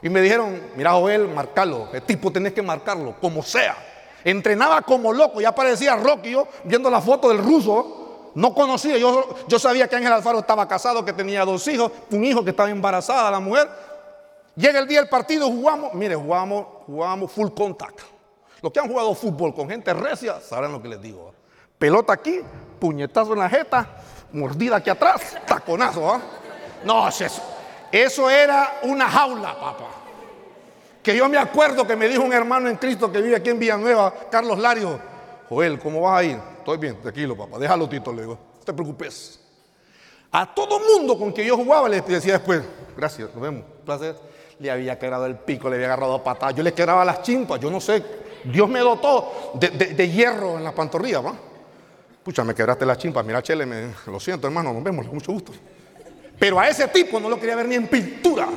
Y 0.00 0.08
me 0.08 0.20
dijeron, 0.20 0.60
mira 0.76 0.92
Joel, 0.92 1.26
marcalo. 1.28 1.88
El 1.92 2.02
tipo 2.02 2.30
tenés 2.30 2.52
que 2.52 2.62
marcarlo, 2.62 3.16
como 3.20 3.42
sea. 3.42 3.76
Entrenaba 4.22 4.82
como 4.82 5.12
loco, 5.12 5.40
ya 5.40 5.52
parecía 5.52 5.96
Rocky, 5.96 6.30
yo 6.30 6.46
viendo 6.64 6.88
la 6.90 7.00
foto 7.00 7.28
del 7.28 7.38
ruso, 7.38 8.07
no 8.34 8.54
conocía, 8.54 8.96
yo, 8.98 9.36
yo 9.48 9.58
sabía 9.58 9.88
que 9.88 9.96
Ángel 9.96 10.12
Alfaro 10.12 10.40
estaba 10.40 10.66
casado, 10.68 11.04
que 11.04 11.12
tenía 11.12 11.44
dos 11.44 11.66
hijos, 11.68 11.90
un 12.10 12.24
hijo 12.24 12.44
que 12.44 12.50
estaba 12.50 12.70
embarazada, 12.70 13.30
la 13.30 13.40
mujer. 13.40 13.68
Llega 14.56 14.80
el 14.80 14.88
día 14.88 15.00
del 15.00 15.08
partido, 15.08 15.48
jugamos, 15.48 15.94
mire, 15.94 16.14
jugamos, 16.14 16.66
jugamos 16.86 17.30
full 17.30 17.48
contact. 17.50 18.00
Los 18.60 18.72
que 18.72 18.80
han 18.80 18.88
jugado 18.88 19.14
fútbol 19.14 19.54
con 19.54 19.68
gente 19.68 19.94
recia 19.94 20.40
sabrán 20.40 20.72
lo 20.72 20.82
que 20.82 20.88
les 20.88 21.00
digo. 21.00 21.32
Pelota 21.78 22.12
aquí, 22.12 22.40
puñetazo 22.80 23.34
en 23.34 23.38
la 23.38 23.48
jeta, 23.48 23.86
mordida 24.32 24.76
aquí 24.76 24.90
atrás, 24.90 25.36
taconazo. 25.46 26.12
¿ah? 26.12 26.20
No, 26.84 27.08
eso, 27.08 27.42
eso 27.92 28.28
era 28.28 28.80
una 28.82 29.08
jaula, 29.08 29.54
papá. 29.54 29.86
Que 31.02 31.16
yo 31.16 31.28
me 31.28 31.38
acuerdo 31.38 31.86
que 31.86 31.94
me 31.94 32.08
dijo 32.08 32.22
un 32.22 32.32
hermano 32.32 32.68
en 32.68 32.76
Cristo 32.76 33.10
que 33.12 33.20
vive 33.20 33.36
aquí 33.36 33.50
en 33.50 33.58
Villanueva, 33.58 34.12
Carlos 34.30 34.58
Lario, 34.58 34.98
Joel, 35.48 35.78
¿cómo 35.78 36.02
vas 36.02 36.20
a 36.20 36.24
ir? 36.24 36.38
Estoy 36.58 36.78
bien, 36.78 37.00
tranquilo, 37.00 37.36
papá, 37.36 37.58
déjalo, 37.58 37.88
Tito, 37.88 38.12
le 38.12 38.22
digo, 38.22 38.38
no 38.58 38.64
te 38.64 38.72
preocupes. 38.72 39.40
A 40.30 40.54
todo 40.54 40.78
mundo 40.80 41.18
con 41.18 41.32
que 41.32 41.44
yo 41.44 41.56
jugaba 41.56 41.88
le 41.88 42.02
decía 42.02 42.34
después, 42.34 42.62
gracias, 42.96 43.30
nos 43.32 43.42
vemos, 43.42 43.64
placer. 43.84 44.14
Le 44.58 44.70
había 44.70 44.98
quebrado 44.98 45.24
el 45.26 45.36
pico, 45.36 45.70
le 45.70 45.76
había 45.76 45.86
agarrado 45.86 46.22
patadas, 46.22 46.54
yo 46.54 46.62
le 46.62 46.74
quebraba 46.74 47.04
las 47.04 47.22
chimpas, 47.22 47.60
yo 47.60 47.70
no 47.70 47.80
sé, 47.80 48.04
Dios 48.44 48.68
me 48.68 48.80
dotó 48.80 49.52
de, 49.54 49.68
de, 49.70 50.10
hierro 50.10 50.58
en 50.58 50.64
la 50.64 50.74
pantorrilla, 50.74 51.20
¿va? 51.20 51.34
Pucha, 52.22 52.44
me 52.44 52.54
quebraste 52.54 52.84
la 52.84 52.96
chimpa. 52.96 53.22
Mira, 53.22 53.42
Chele, 53.42 53.66
lo 54.06 54.20
siento, 54.20 54.46
hermano, 54.46 54.72
nos 54.72 54.82
vemos, 54.82 55.06
mucho 55.06 55.32
gusto. 55.32 55.52
Pero 56.38 56.60
a 56.60 56.68
ese 56.68 56.88
tipo 56.88 57.18
no 57.18 57.28
lo 57.28 57.38
quería 57.40 57.56
ver 57.56 57.66
ni 57.66 57.74
en 57.74 57.88
pintura. 57.88 58.48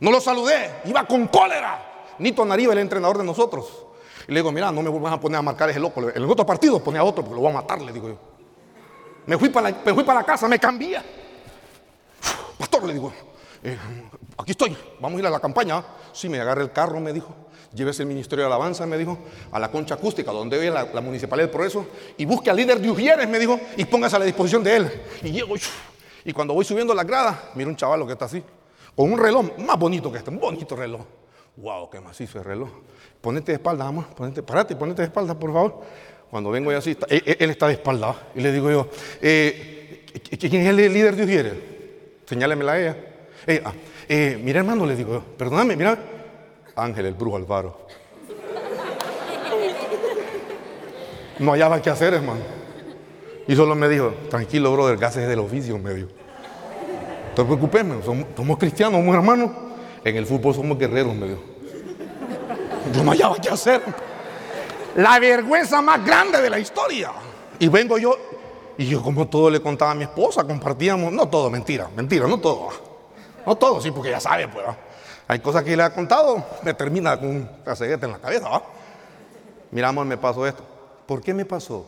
No 0.00 0.10
lo 0.10 0.20
saludé, 0.20 0.80
iba 0.86 1.04
con 1.06 1.28
cólera. 1.28 2.14
Nito 2.18 2.44
Nariva, 2.44 2.72
el 2.72 2.78
entrenador 2.78 3.18
de 3.18 3.24
nosotros. 3.24 3.86
Y 4.30 4.32
le 4.32 4.38
digo, 4.38 4.52
mira, 4.52 4.70
no 4.70 4.80
me 4.80 4.88
vuelvas 4.88 5.14
a 5.14 5.18
poner 5.18 5.38
a 5.38 5.42
marcar 5.42 5.70
ese 5.70 5.80
loco. 5.80 6.08
En 6.08 6.22
el 6.22 6.30
otro 6.30 6.46
partido 6.46 6.78
ponía 6.78 7.00
a 7.00 7.04
otro 7.04 7.24
porque 7.24 7.34
lo 7.34 7.40
voy 7.40 7.50
a 7.50 7.54
matar, 7.54 7.82
le 7.82 7.92
digo 7.92 8.10
yo. 8.10 8.16
Me 9.26 9.36
fui 9.36 9.48
para 9.48 9.72
la, 9.72 9.78
me 9.84 9.92
fui 9.92 10.04
para 10.04 10.20
la 10.20 10.24
casa, 10.24 10.46
me 10.46 10.56
cambié. 10.56 11.02
Pastor, 12.56 12.84
le 12.84 12.92
digo, 12.92 13.12
eh, 13.64 13.76
aquí 14.38 14.52
estoy, 14.52 14.76
vamos 15.00 15.16
a 15.16 15.20
ir 15.20 15.26
a 15.26 15.30
la 15.30 15.40
campaña. 15.40 15.84
Sí, 16.12 16.28
me 16.28 16.40
agarré 16.40 16.62
el 16.62 16.70
carro, 16.70 17.00
me 17.00 17.12
dijo. 17.12 17.34
Llévese 17.74 18.02
el 18.04 18.08
Ministerio 18.08 18.44
de 18.44 18.46
Alabanza, 18.46 18.86
me 18.86 18.96
dijo, 18.96 19.18
a 19.50 19.58
la 19.58 19.68
concha 19.68 19.96
acústica, 19.96 20.30
donde 20.30 20.58
ve 20.58 20.70
la, 20.70 20.84
la 20.84 21.00
Municipalidad 21.00 21.48
del 21.48 21.52
Progreso, 21.52 21.86
y 22.16 22.24
busque 22.24 22.50
al 22.50 22.56
líder 22.56 22.80
de 22.80 22.88
Ujieres, 22.88 23.28
me 23.28 23.38
dijo, 23.40 23.58
y 23.76 23.84
póngase 23.84 24.14
a 24.14 24.20
la 24.20 24.26
disposición 24.26 24.62
de 24.62 24.76
él. 24.76 25.02
Y 25.24 25.32
llego, 25.32 25.56
y 26.24 26.32
cuando 26.32 26.54
voy 26.54 26.64
subiendo 26.64 26.94
la 26.94 27.02
grada, 27.02 27.50
miro 27.56 27.68
un 27.68 27.74
chaval 27.74 28.06
que 28.06 28.12
está 28.12 28.26
así, 28.26 28.44
con 28.94 29.12
un 29.12 29.18
reloj 29.18 29.58
más 29.58 29.76
bonito 29.76 30.12
que 30.12 30.18
este, 30.18 30.30
un 30.30 30.38
bonito 30.38 30.76
reloj. 30.76 31.00
Wow, 31.56 31.90
qué 31.90 32.00
macizo 32.00 32.38
el 32.38 32.44
reloj. 32.44 32.68
Ponete 33.20 33.52
de 33.52 33.56
espalda, 33.56 33.84
vamos, 33.84 34.06
ponete, 34.06 34.42
parate, 34.42 34.74
ponete 34.76 35.02
de 35.02 35.06
espalda, 35.06 35.38
por 35.38 35.52
favor. 35.52 35.80
Cuando 36.30 36.50
vengo 36.50 36.72
y 36.72 36.74
así, 36.74 36.96
él, 37.08 37.50
está 37.50 37.66
de 37.66 37.74
espalda, 37.74 38.14
y 38.34 38.40
le 38.40 38.52
digo 38.52 38.70
yo, 38.70 38.88
eh, 39.20 40.06
¿quién 40.38 40.62
es 40.62 40.68
el 40.68 40.76
líder 40.76 41.16
de 41.16 41.24
Ujieres? 41.24 41.54
Señálemela 42.24 42.72
a 42.72 42.80
ella. 42.80 42.96
Ah, 43.64 43.72
eh, 44.08 44.40
mira 44.42 44.60
hermano, 44.60 44.86
le 44.86 44.94
digo 44.94 45.14
yo, 45.14 45.24
perdóname, 45.36 45.76
mira, 45.76 45.98
Ángel, 46.76 47.06
el 47.06 47.14
brujo 47.14 47.36
Alvaro. 47.36 47.86
No 51.40 51.52
hallaba 51.52 51.82
qué 51.82 51.90
hacer, 51.90 52.14
hermano. 52.14 52.40
Y 53.48 53.56
solo 53.56 53.74
me 53.74 53.88
dijo, 53.88 54.14
tranquilo, 54.28 54.72
brother, 54.72 54.96
gases 54.96 55.26
del 55.26 55.40
oficio, 55.40 55.76
me 55.78 55.94
dijo. 55.94 56.08
No 57.30 57.34
te 57.34 57.44
preocupes, 57.44 57.84
somos, 58.04 58.26
somos, 58.36 58.58
cristianos, 58.58 59.00
somos 59.00 59.14
hermanos. 59.14 59.50
En 60.04 60.16
el 60.16 60.26
fútbol 60.26 60.54
somos 60.54 60.78
guerreros, 60.78 61.14
me 61.14 61.28
dijo. 61.28 61.49
Yo 62.92 63.04
no 63.04 63.12
hallaba 63.12 63.36
qué 63.36 63.50
hacer. 63.50 63.82
La 64.96 65.18
vergüenza 65.18 65.80
más 65.80 66.04
grande 66.04 66.40
de 66.40 66.50
la 66.50 66.58
historia. 66.58 67.12
Y 67.58 67.68
vengo 67.68 67.98
yo, 67.98 68.16
y 68.78 68.86
yo 68.86 69.02
como 69.02 69.28
todo 69.28 69.50
le 69.50 69.60
contaba 69.60 69.90
a 69.90 69.94
mi 69.94 70.04
esposa, 70.04 70.44
compartíamos, 70.44 71.12
no 71.12 71.28
todo, 71.28 71.50
mentira, 71.50 71.88
mentira, 71.94 72.26
no 72.26 72.38
todo. 72.38 72.70
No 73.46 73.54
todo, 73.54 73.80
sí, 73.80 73.90
porque 73.90 74.10
ya 74.10 74.20
sabe, 74.20 74.48
pues. 74.48 74.66
Hay 75.28 75.38
cosas 75.40 75.62
que 75.62 75.76
le 75.76 75.82
ha 75.82 75.92
contado, 75.92 76.42
me 76.62 76.74
termina 76.74 77.18
con 77.18 77.28
un 77.28 77.76
cegueta 77.76 78.06
en 78.06 78.12
la 78.12 78.18
cabeza. 78.18 78.48
¿va? 78.48 78.62
Mira, 79.70 79.88
amor, 79.88 80.06
me 80.06 80.16
pasó 80.16 80.46
esto. 80.46 80.64
¿Por 81.06 81.20
qué 81.20 81.34
me 81.34 81.44
pasó? 81.44 81.86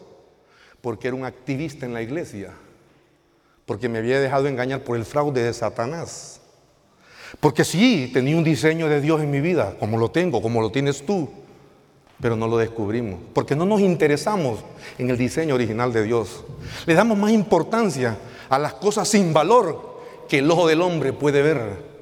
Porque 0.80 1.08
era 1.08 1.16
un 1.16 1.24
activista 1.24 1.86
en 1.86 1.94
la 1.94 2.02
iglesia. 2.02 2.52
Porque 3.66 3.88
me 3.88 3.98
había 3.98 4.20
dejado 4.20 4.46
engañar 4.46 4.82
por 4.82 4.96
el 4.96 5.04
fraude 5.04 5.42
de 5.42 5.52
Satanás. 5.54 6.41
Porque 7.40 7.64
sí, 7.64 8.10
tenía 8.12 8.36
un 8.36 8.44
diseño 8.44 8.88
de 8.88 9.00
Dios 9.00 9.20
en 9.20 9.30
mi 9.30 9.40
vida, 9.40 9.76
como 9.78 9.98
lo 9.98 10.10
tengo, 10.10 10.42
como 10.42 10.60
lo 10.60 10.70
tienes 10.70 11.04
tú. 11.04 11.28
Pero 12.20 12.36
no 12.36 12.46
lo 12.46 12.56
descubrimos. 12.56 13.18
Porque 13.32 13.56
no 13.56 13.64
nos 13.64 13.80
interesamos 13.80 14.60
en 14.98 15.10
el 15.10 15.18
diseño 15.18 15.54
original 15.54 15.92
de 15.92 16.04
Dios. 16.04 16.44
Le 16.86 16.94
damos 16.94 17.18
más 17.18 17.32
importancia 17.32 18.16
a 18.48 18.58
las 18.58 18.74
cosas 18.74 19.08
sin 19.08 19.32
valor 19.32 20.00
que 20.28 20.38
el 20.38 20.50
ojo 20.50 20.68
del 20.68 20.82
hombre 20.82 21.12
puede 21.12 21.42
ver. 21.42 21.92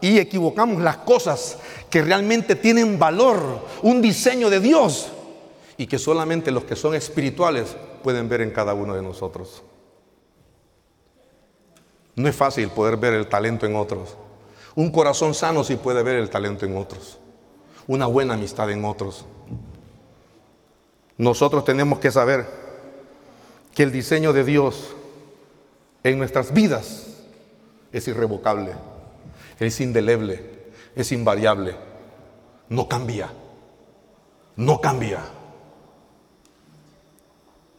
Y 0.00 0.18
equivocamos 0.18 0.82
las 0.82 0.98
cosas 0.98 1.58
que 1.90 2.02
realmente 2.02 2.56
tienen 2.56 2.98
valor, 2.98 3.66
un 3.82 4.02
diseño 4.02 4.50
de 4.50 4.60
Dios 4.60 5.08
y 5.76 5.86
que 5.86 5.98
solamente 5.98 6.50
los 6.50 6.64
que 6.64 6.76
son 6.76 6.94
espirituales 6.94 7.76
pueden 8.02 8.28
ver 8.28 8.40
en 8.40 8.50
cada 8.50 8.74
uno 8.74 8.94
de 8.94 9.02
nosotros. 9.02 9.62
No 12.18 12.28
es 12.28 12.36
fácil 12.36 12.68
poder 12.68 12.96
ver 12.96 13.14
el 13.14 13.28
talento 13.28 13.64
en 13.64 13.76
otros. 13.76 14.16
Un 14.74 14.90
corazón 14.90 15.34
sano 15.34 15.64
sí 15.64 15.76
puede 15.76 16.02
ver 16.02 16.16
el 16.16 16.30
talento 16.30 16.66
en 16.66 16.76
otros. 16.76 17.18
Una 17.86 18.06
buena 18.06 18.34
amistad 18.34 18.70
en 18.70 18.84
otros. 18.84 19.24
Nosotros 21.16 21.64
tenemos 21.64 21.98
que 21.98 22.10
saber 22.10 22.46
que 23.74 23.82
el 23.82 23.92
diseño 23.92 24.32
de 24.32 24.44
Dios 24.44 24.94
en 26.04 26.18
nuestras 26.18 26.52
vidas 26.52 27.06
es 27.92 28.06
irrevocable 28.06 28.72
es 29.66 29.80
indeleble, 29.80 30.70
es 30.94 31.12
invariable, 31.12 31.74
no 32.68 32.88
cambia, 32.88 33.30
no 34.56 34.80
cambia. 34.80 35.20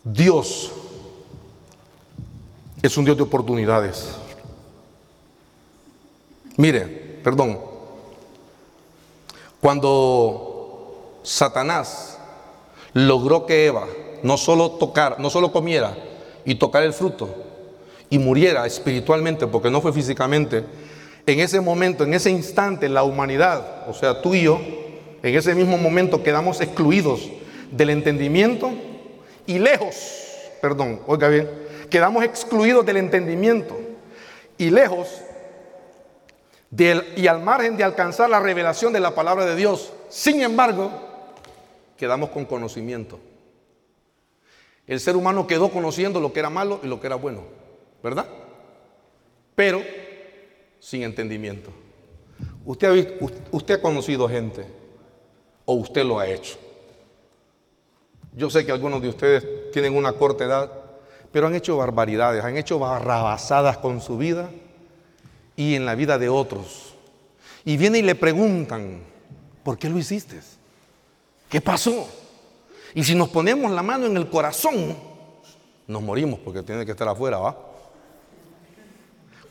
Dios 0.04 0.72
es 2.82 2.98
un 2.98 3.06
Dios 3.06 3.18
de 3.18 3.24
oportunidades. 3.24 4.16
Mire, 6.60 6.84
perdón, 7.24 7.58
cuando 9.62 11.22
Satanás 11.24 12.20
logró 12.92 13.46
que 13.46 13.68
Eva 13.68 13.88
no 14.24 14.36
solo 14.36 14.72
tocar, 14.72 15.22
no 15.22 15.30
solo 15.30 15.54
comiera 15.54 15.96
y 16.44 16.56
tocar 16.56 16.84
el 16.84 16.92
fruto 16.92 17.34
y 18.10 18.20
muriera 18.20 18.68
espiritualmente, 18.68 19.48
porque 19.48 19.72
no 19.72 19.80
fue 19.80 19.94
físicamente, 19.94 20.66
en 21.26 21.40
ese 21.40 21.62
momento, 21.62 22.04
en 22.04 22.14
ese 22.14 22.30
instante, 22.30 22.90
la 22.90 23.04
humanidad, 23.04 23.88
o 23.88 23.94
sea, 23.94 24.22
tú 24.22 24.36
y 24.36 24.42
yo, 24.42 24.60
en 25.24 25.36
ese 25.38 25.56
mismo 25.56 25.78
momento 25.78 26.24
quedamos 26.24 26.60
excluidos 26.60 27.30
del 27.72 27.90
entendimiento 27.90 28.70
y 29.48 29.60
lejos, 29.60 29.96
perdón, 30.62 31.00
oiga 31.08 31.30
bien, 31.30 31.50
quedamos 31.90 32.22
excluidos 32.26 32.86
del 32.86 32.98
entendimiento 32.98 33.80
y 34.58 34.72
lejos 34.72 35.08
y 36.72 37.28
al 37.28 37.42
margen 37.42 37.78
de 37.78 37.84
alcanzar 37.84 38.30
la 38.30 38.40
revelación 38.40 38.94
de 38.94 39.00
la 39.00 39.16
palabra 39.16 39.46
de 39.46 39.56
Dios. 39.56 39.92
Sin 40.10 40.42
embargo, 40.42 40.92
quedamos 41.98 42.30
con 42.30 42.46
conocimiento. 42.46 43.20
El 44.86 45.00
ser 45.00 45.16
humano 45.16 45.48
quedó 45.48 45.70
conociendo 45.70 46.20
lo 46.20 46.34
que 46.34 46.40
era 46.40 46.50
malo 46.50 46.80
y 46.84 46.88
lo 46.88 47.00
que 47.00 47.08
era 47.08 47.16
bueno, 47.16 47.44
¿verdad? 48.04 48.26
Pero 49.56 49.82
sin 50.80 51.04
entendimiento. 51.04 51.72
Usted 52.66 52.88
ha, 52.88 53.26
usted 53.52 53.76
ha 53.76 53.82
conocido 53.82 54.28
gente 54.30 54.66
o 55.66 55.74
usted 55.74 56.04
lo 56.04 56.20
ha 56.20 56.28
hecho. 56.28 56.58
Yo 58.34 58.50
sé 58.50 58.66
que 58.66 58.72
algunos 58.72 59.02
de 59.02 59.10
ustedes 59.10 59.72
tienen 59.72 59.96
una 59.96 60.14
corta 60.14 60.46
edad, 60.46 60.72
pero 61.32 61.48
han 61.48 61.56
hecho 61.56 61.78
barbaridades, 61.78 62.44
han 62.44 62.58
hecho 62.58 62.80
barrabasadas 62.80 63.78
con 63.80 64.02
su 64.02 64.18
vida 64.18 64.50
y 65.60 65.76
en 65.76 65.86
la 65.86 65.94
vida 65.94 66.18
de 66.18 66.30
otros. 66.30 66.96
Y 67.66 67.76
vienen 67.76 68.06
y 68.06 68.08
le 68.08 68.16
preguntan, 68.16 69.02
¿por 69.62 69.78
qué 69.78 69.90
lo 69.90 70.00
hiciste? 70.00 70.40
¿Qué 71.50 71.60
pasó? 71.60 72.08
Y 72.96 73.04
si 73.04 73.14
nos 73.14 73.28
ponemos 73.28 73.70
la 73.70 73.84
mano 73.84 74.06
en 74.06 74.16
el 74.16 74.30
corazón, 74.30 74.96
nos 75.86 76.02
morimos 76.02 76.40
porque 76.40 76.64
tiene 76.64 76.86
que 76.86 76.92
estar 76.92 77.10
afuera, 77.10 77.40
¿va? 77.40 77.58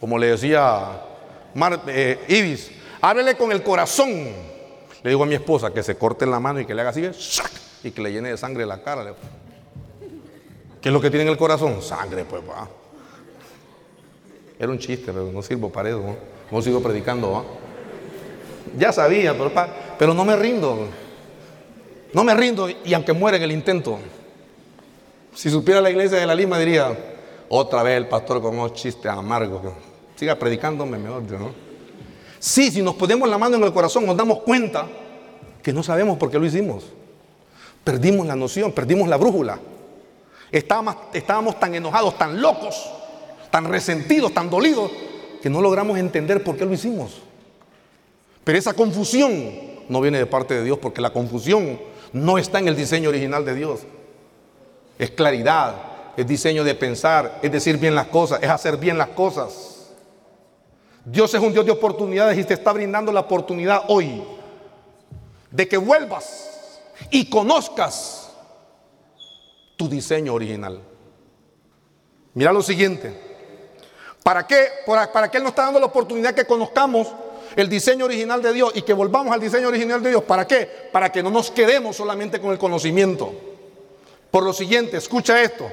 Como 0.01 0.17
le 0.17 0.29
decía 0.29 1.03
eh, 1.89 2.19
Ibis, 2.27 2.71
háblele 3.03 3.37
con 3.37 3.53
el 3.53 3.63
corazón. 3.63 4.09
Le 5.03 5.11
digo 5.11 5.25
a 5.25 5.27
mi 5.27 5.35
esposa 5.35 5.75
que 5.75 5.83
se 5.83 5.99
corte 5.99 6.25
la 6.25 6.41
mano 6.41 6.59
y 6.61 6.65
que 6.65 6.75
le 6.75 6.81
haga 6.81 6.91
así, 6.91 7.07
y 7.85 7.91
que 7.91 8.01
le 8.01 8.13
llene 8.13 8.31
de 8.31 8.39
sangre 8.39 8.65
la 8.65 8.83
cara. 8.83 9.15
¿Qué 10.81 10.89
es 10.89 10.93
lo 10.93 11.03
que 11.03 11.11
tiene 11.11 11.25
en 11.25 11.33
el 11.33 11.37
corazón? 11.37 11.83
Sangre, 11.83 12.25
pues, 12.25 12.43
va. 12.49 12.67
Era 14.59 14.73
un 14.73 14.79
chiste, 14.79 15.13
pero 15.13 15.31
no 15.33 15.43
sirvo 15.43 15.71
para 15.71 15.91
eso. 15.91 16.03
¿no? 16.51 16.63
sigo 16.63 16.83
predicando. 16.83 17.45
Ya 18.77 18.93
sabía, 18.93 19.35
pero, 19.99 20.15
no 20.15 20.25
me 20.25 20.37
rindo. 20.37 20.87
No 22.13 22.25
me 22.25 22.35
rindo 22.35 22.69
y 22.69 22.95
aunque 22.95 23.13
muera 23.13 23.37
en 23.37 23.45
el 23.45 23.53
intento. 23.53 23.99
Si 25.35 25.51
supiera 25.51 25.81
la 25.81 25.91
iglesia 25.91 26.19
de 26.19 26.27
la 26.27 26.35
Lima 26.35 26.59
diría, 26.59 26.97
otra 27.49 27.83
vez 27.83 27.97
el 27.97 28.09
pastor 28.09 28.43
con 28.43 28.59
unos 28.59 28.75
chistes 28.75 29.11
amargos. 29.11 29.61
Siga 30.17 30.35
predicándome 30.37 30.99
mejor, 30.99 31.23
¿no? 31.33 31.53
Sí, 32.41 32.71
si 32.71 32.83
nos 32.83 32.95
ponemos 32.95 33.29
la 33.29 33.39
mano 33.39 33.57
en 33.57 33.65
el 33.65 33.73
corazón, 33.73 34.07
nos 34.07 34.17
damos 34.17 34.41
cuenta 34.41 34.87
que 35.63 35.73
no 35.73 35.83
sabemos 35.83 36.19
por 36.19 36.31
qué 36.31 36.39
lo 36.39 36.47
hicimos. 36.47 36.85
Perdimos 37.85 38.27
la 38.27 38.37
noción, 38.37 38.73
perdimos 38.73 39.09
la 39.09 39.17
brújula. 39.17 39.59
Estábamos 40.51 41.61
tan 41.61 41.75
enojados, 41.75 42.17
tan 42.17 42.41
locos, 42.41 42.91
tan 43.51 43.65
resentidos, 43.67 44.33
tan 44.33 44.51
dolidos, 44.51 44.91
que 45.43 45.51
no 45.51 45.61
logramos 45.61 45.99
entender 45.99 46.43
por 46.43 46.57
qué 46.57 46.65
lo 46.65 46.73
hicimos. 46.73 47.23
Pero 48.45 48.59
esa 48.59 48.75
confusión 48.75 49.53
no 49.89 50.01
viene 50.01 50.19
de 50.19 50.27
parte 50.27 50.55
de 50.55 50.65
Dios, 50.65 50.79
porque 50.79 51.01
la 51.01 51.13
confusión 51.13 51.81
no 52.13 52.39
está 52.39 52.59
en 52.59 52.69
el 52.69 52.77
diseño 52.77 53.09
original 53.09 53.45
de 53.45 53.55
Dios. 53.55 53.81
Es 54.99 55.11
claridad, 55.11 55.75
es 56.17 56.27
diseño 56.27 56.65
de 56.65 56.75
pensar, 56.75 57.39
es 57.43 57.53
decir 57.53 57.77
bien 57.79 57.95
las 57.95 58.09
cosas, 58.09 58.43
es 58.43 58.49
hacer 58.49 58.77
bien 58.77 58.99
las 58.99 59.09
cosas. 59.09 59.93
Dios 61.05 61.33
es 61.33 61.41
un 61.41 61.53
Dios 61.53 61.65
de 61.65 61.73
oportunidades 61.73 62.39
y 62.39 62.45
te 62.45 62.55
está 62.55 62.73
brindando 62.73 63.13
la 63.13 63.21
oportunidad 63.21 63.85
hoy 63.89 64.23
de 65.51 65.69
que 65.69 65.77
vuelvas 65.77 66.81
y 67.11 67.31
conozcas 67.31 68.31
tu 69.77 69.89
diseño 69.89 70.35
original. 70.35 70.81
Mira 72.35 72.53
lo 72.53 72.63
siguiente. 72.63 73.28
¿Para 74.29 74.47
qué? 74.47 74.69
¿Para 74.85 75.31
qué 75.31 75.39
Él 75.39 75.43
nos 75.43 75.53
está 75.53 75.63
dando 75.63 75.81
la 75.81 75.87
oportunidad 75.87 76.35
que 76.35 76.45
conozcamos 76.45 77.09
el 77.57 77.67
diseño 77.67 78.05
original 78.05 78.43
de 78.43 78.53
Dios 78.53 78.73
y 78.75 78.83
que 78.83 78.93
volvamos 78.93 79.33
al 79.33 79.41
diseño 79.41 79.69
original 79.69 80.03
de 80.03 80.11
Dios? 80.11 80.23
¿Para 80.25 80.47
qué? 80.47 80.91
Para 80.93 81.11
que 81.11 81.23
no 81.23 81.31
nos 81.31 81.51
quedemos 81.51 81.97
solamente 81.97 82.39
con 82.39 82.51
el 82.51 82.59
conocimiento. 82.59 83.33
Por 84.31 84.43
lo 84.43 84.53
siguiente, 84.53 84.99
escucha 84.99 85.41
esto. 85.41 85.71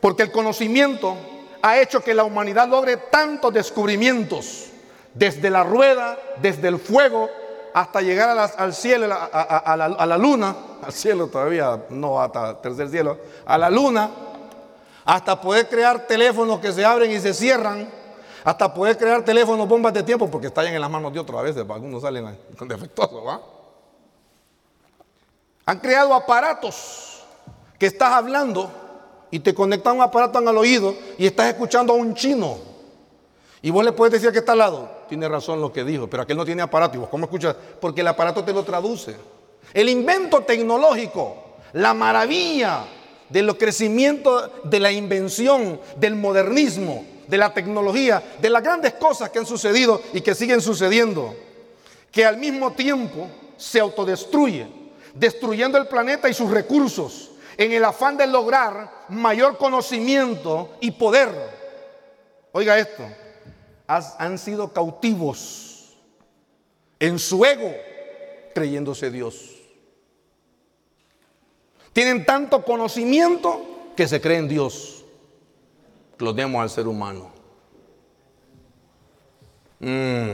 Porque 0.00 0.24
el 0.24 0.32
conocimiento 0.32 1.16
ha 1.62 1.78
hecho 1.78 2.00
que 2.00 2.12
la 2.12 2.24
humanidad 2.24 2.66
logre 2.66 2.96
tantos 2.96 3.54
descubrimientos, 3.54 4.66
desde 5.14 5.48
la 5.48 5.62
rueda, 5.62 6.18
desde 6.42 6.66
el 6.66 6.80
fuego, 6.80 7.30
hasta 7.72 8.00
llegar 8.00 8.36
al 8.36 8.74
cielo, 8.74 9.06
a, 9.12 9.76
la, 9.76 10.18
luna, 10.18 10.56
al 10.82 10.92
cielo 10.92 11.28
todavía, 11.28 11.84
no 11.90 12.20
hasta 12.20 12.60
tercer 12.60 12.88
cielo, 12.88 13.16
a 13.46 13.56
la 13.56 13.70
luna, 13.70 14.10
hasta 15.04 15.40
poder 15.40 15.68
crear 15.68 16.06
teléfonos 16.06 16.60
que 16.60 16.72
se 16.72 16.84
abren 16.84 17.10
y 17.10 17.20
se 17.20 17.34
cierran, 17.34 17.88
hasta 18.44 18.72
poder 18.72 18.96
crear 18.96 19.24
teléfonos 19.24 19.68
bombas 19.68 19.92
de 19.92 20.02
tiempo, 20.02 20.30
porque 20.30 20.48
estallan 20.48 20.74
en 20.74 20.80
las 20.80 20.90
manos 20.90 21.12
de 21.12 21.20
otros 21.20 21.38
a 21.38 21.42
veces, 21.42 21.64
algunos 21.68 22.02
salen 22.02 22.38
defectuosos, 22.66 23.26
¿va? 23.26 23.40
Han 25.66 25.78
creado 25.78 26.14
aparatos 26.14 27.22
que 27.78 27.86
estás 27.86 28.12
hablando 28.12 28.70
y 29.30 29.38
te 29.40 29.54
conectan 29.54 29.96
un 29.96 30.02
aparato 30.02 30.38
al 30.38 30.56
oído 30.56 30.94
y 31.16 31.26
estás 31.26 31.46
escuchando 31.46 31.92
a 31.92 31.96
un 31.96 32.14
chino. 32.14 32.58
Y 33.62 33.70
vos 33.70 33.84
le 33.84 33.92
puedes 33.92 34.12
decir 34.12 34.32
que 34.32 34.38
está 34.38 34.52
al 34.52 34.58
lado, 34.58 34.90
tiene 35.08 35.28
razón 35.28 35.60
lo 35.60 35.72
que 35.72 35.84
dijo, 35.84 36.08
pero 36.08 36.22
aquel 36.22 36.36
no 36.36 36.44
tiene 36.44 36.62
aparato. 36.62 36.96
¿Y 36.96 37.00
vos 37.00 37.10
cómo 37.10 37.24
escuchas? 37.24 37.54
Porque 37.80 38.00
el 38.00 38.08
aparato 38.08 38.42
te 38.42 38.52
lo 38.52 38.64
traduce. 38.64 39.16
El 39.72 39.88
invento 39.88 40.40
tecnológico, 40.40 41.36
la 41.74 41.94
maravilla 41.94 42.84
del 43.30 43.56
crecimiento 43.56 44.52
de 44.64 44.80
la 44.80 44.92
invención, 44.92 45.80
del 45.96 46.16
modernismo, 46.16 47.04
de 47.26 47.38
la 47.38 47.54
tecnología, 47.54 48.22
de 48.40 48.50
las 48.50 48.62
grandes 48.62 48.94
cosas 48.94 49.30
que 49.30 49.38
han 49.38 49.46
sucedido 49.46 50.02
y 50.12 50.20
que 50.20 50.34
siguen 50.34 50.60
sucediendo, 50.60 51.34
que 52.10 52.24
al 52.24 52.36
mismo 52.36 52.72
tiempo 52.72 53.28
se 53.56 53.80
autodestruye, 53.80 54.66
destruyendo 55.14 55.78
el 55.78 55.86
planeta 55.86 56.28
y 56.28 56.34
sus 56.34 56.50
recursos 56.50 57.30
en 57.56 57.72
el 57.72 57.84
afán 57.84 58.16
de 58.16 58.26
lograr 58.26 58.90
mayor 59.08 59.56
conocimiento 59.58 60.76
y 60.80 60.90
poder. 60.90 61.30
Oiga 62.52 62.78
esto, 62.78 63.04
han 63.86 64.38
sido 64.38 64.72
cautivos 64.72 65.96
en 66.98 67.18
su 67.18 67.44
ego 67.44 67.74
creyéndose 68.54 69.10
Dios. 69.10 69.49
Tienen 71.92 72.24
tanto 72.24 72.64
conocimiento 72.64 73.92
que 73.96 74.06
se 74.06 74.20
creen 74.20 74.48
Dios. 74.48 75.04
Lo 76.18 76.32
demos 76.32 76.62
al 76.62 76.70
ser 76.70 76.86
humano. 76.86 77.30
Mm. 79.80 80.32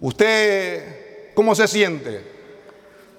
¿Usted 0.00 1.34
cómo 1.34 1.54
se 1.54 1.68
siente? 1.68 2.24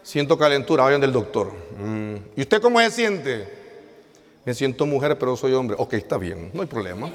Siento 0.02 0.38
calentura, 0.38 0.84
vayan 0.84 1.02
del 1.02 1.12
doctor. 1.12 1.52
Mm. 1.78 2.16
¿Y 2.36 2.42
usted 2.42 2.62
cómo 2.62 2.80
se 2.80 2.92
siente? 2.92 3.62
Me 4.46 4.54
siento 4.54 4.86
mujer, 4.86 5.20
pero 5.20 5.38
soy 5.38 5.54
hombre. 5.54 5.76
Ok, 5.78 5.94
está 5.94 6.18
bien, 6.18 6.50
no 6.54 6.62
hay 6.62 6.68
problema. 6.68 7.12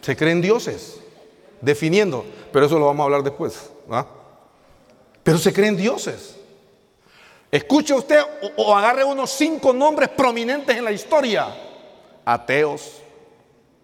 Se 0.00 0.16
creen 0.16 0.40
dioses, 0.40 1.00
definiendo, 1.60 2.24
pero 2.52 2.66
eso 2.66 2.78
lo 2.78 2.86
vamos 2.86 3.02
a 3.02 3.04
hablar 3.04 3.22
después. 3.22 3.70
Pero 5.22 5.38
se 5.38 5.52
creen 5.52 5.76
dioses. 5.76 6.36
Escuche 7.52 7.92
usted 7.92 8.18
o, 8.56 8.74
agarre 8.74 9.04
unos 9.04 9.30
cinco 9.30 9.74
nombres 9.74 10.08
prominentes 10.08 10.74
en 10.74 10.84
la 10.84 10.90
historia. 10.90 11.54
Ateos, 12.24 13.02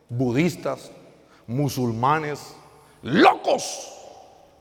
budistas, 0.08 0.90
musulmanes, 1.46 2.54
locos, 3.02 3.92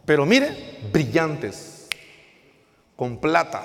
pero 0.05 0.25
mire, 0.25 0.79
brillantes 0.91 1.87
con 2.97 3.17
plata. 3.17 3.63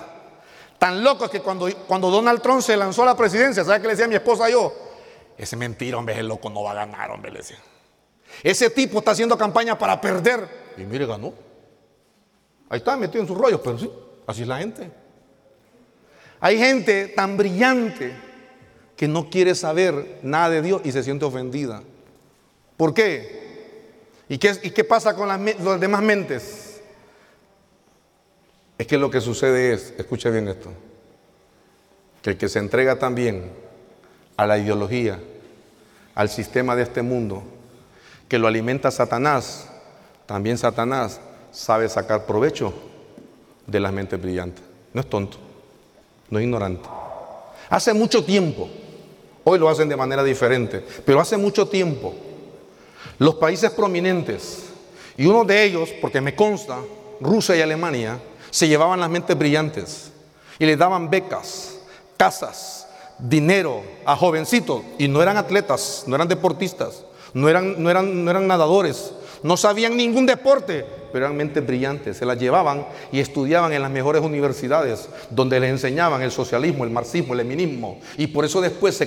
Tan 0.78 1.02
loco 1.02 1.28
que 1.28 1.40
cuando, 1.40 1.68
cuando 1.88 2.08
Donald 2.08 2.40
Trump 2.40 2.62
se 2.62 2.76
lanzó 2.76 3.02
a 3.02 3.06
la 3.06 3.16
presidencia, 3.16 3.64
¿sabe 3.64 3.80
qué 3.80 3.88
le 3.88 3.94
decía 3.94 4.04
a 4.04 4.08
mi 4.08 4.14
esposa 4.14 4.48
yo? 4.48 4.72
Ese 5.36 5.56
mentira, 5.56 5.98
hombre, 5.98 6.14
ese 6.14 6.22
loco 6.22 6.50
no 6.50 6.62
va 6.62 6.70
a 6.70 6.74
ganar, 6.74 7.10
hombre, 7.10 7.32
le 7.32 7.38
decía. 7.38 7.58
Ese 8.44 8.70
tipo 8.70 9.00
está 9.00 9.10
haciendo 9.10 9.36
campaña 9.36 9.76
para 9.76 10.00
perder. 10.00 10.48
Y 10.76 10.82
mire, 10.82 11.04
ganó. 11.04 11.32
Ahí 12.68 12.78
está 12.78 12.96
metido 12.96 13.22
en 13.22 13.26
sus 13.26 13.36
rollos, 13.36 13.60
pero 13.62 13.76
sí, 13.76 13.90
así 14.24 14.42
es 14.42 14.48
la 14.48 14.58
gente. 14.58 15.01
Hay 16.44 16.58
gente 16.58 17.06
tan 17.06 17.36
brillante 17.36 18.12
que 18.96 19.06
no 19.06 19.30
quiere 19.30 19.54
saber 19.54 20.18
nada 20.24 20.50
de 20.50 20.60
Dios 20.60 20.82
y 20.84 20.90
se 20.90 21.04
siente 21.04 21.24
ofendida. 21.24 21.84
¿Por 22.76 22.92
qué? 22.92 23.86
¿Y 24.28 24.38
qué, 24.38 24.82
pasa 24.82 25.14
con 25.14 25.28
las, 25.28 25.40
las 25.60 25.78
demás 25.78 26.02
mentes? 26.02 26.80
Es 28.76 28.88
que 28.88 28.98
lo 28.98 29.08
que 29.08 29.20
sucede 29.20 29.72
es, 29.72 29.94
escuche 29.96 30.32
bien 30.32 30.48
esto, 30.48 30.72
que 32.22 32.30
el 32.30 32.36
que 32.36 32.48
se 32.48 32.58
entrega 32.58 32.98
también 32.98 33.52
a 34.36 34.44
la 34.44 34.58
ideología, 34.58 35.20
al 36.16 36.28
sistema 36.28 36.74
de 36.74 36.82
este 36.82 37.02
mundo, 37.02 37.44
que 38.26 38.40
lo 38.40 38.48
alimenta 38.48 38.90
Satanás, 38.90 39.68
también 40.26 40.58
Satanás 40.58 41.20
sabe 41.52 41.88
sacar 41.88 42.26
provecho 42.26 42.74
de 43.64 43.78
la 43.78 43.92
mente 43.92 44.16
brillante. 44.16 44.60
No 44.92 45.02
es 45.02 45.08
tonto, 45.08 45.38
no 46.32 46.40
ignorante. 46.40 46.88
Hace 47.68 47.92
mucho 47.92 48.24
tiempo, 48.24 48.70
hoy 49.44 49.58
lo 49.58 49.68
hacen 49.68 49.86
de 49.86 49.96
manera 49.96 50.24
diferente, 50.24 50.82
pero 51.04 51.20
hace 51.20 51.36
mucho 51.36 51.68
tiempo, 51.68 52.14
los 53.18 53.34
países 53.34 53.70
prominentes, 53.70 54.62
y 55.18 55.26
uno 55.26 55.44
de 55.44 55.62
ellos, 55.62 55.90
porque 56.00 56.22
me 56.22 56.34
consta, 56.34 56.78
Rusia 57.20 57.54
y 57.54 57.60
Alemania, 57.60 58.18
se 58.50 58.66
llevaban 58.66 59.00
las 59.00 59.10
mentes 59.10 59.36
brillantes 59.36 60.10
y 60.58 60.64
les 60.64 60.78
daban 60.78 61.10
becas, 61.10 61.76
casas, 62.16 62.86
dinero 63.18 63.82
a 64.06 64.16
jovencitos 64.16 64.80
y 64.98 65.08
no 65.08 65.22
eran 65.22 65.36
atletas, 65.36 66.04
no 66.06 66.14
eran 66.14 66.28
deportistas, 66.28 67.04
no 67.34 67.46
eran, 67.50 67.82
no 67.82 67.90
eran, 67.90 68.24
no 68.24 68.30
eran 68.30 68.46
nadadores, 68.46 69.12
no 69.42 69.56
sabían 69.56 69.96
ningún 69.96 70.26
deporte, 70.26 70.84
pero 71.12 71.26
eran 71.26 71.36
mentes 71.36 71.66
brillantes. 71.66 72.16
Se 72.16 72.26
las 72.26 72.38
llevaban 72.38 72.86
y 73.10 73.20
estudiaban 73.20 73.72
en 73.72 73.82
las 73.82 73.90
mejores 73.90 74.22
universidades, 74.22 75.08
donde 75.30 75.60
les 75.60 75.70
enseñaban 75.70 76.22
el 76.22 76.30
socialismo, 76.30 76.84
el 76.84 76.90
marxismo, 76.90 77.34
el 77.34 77.38
leminismo. 77.38 78.00
Y 78.16 78.28
por 78.28 78.44
eso 78.44 78.60
después 78.60 78.96
se, 78.96 79.06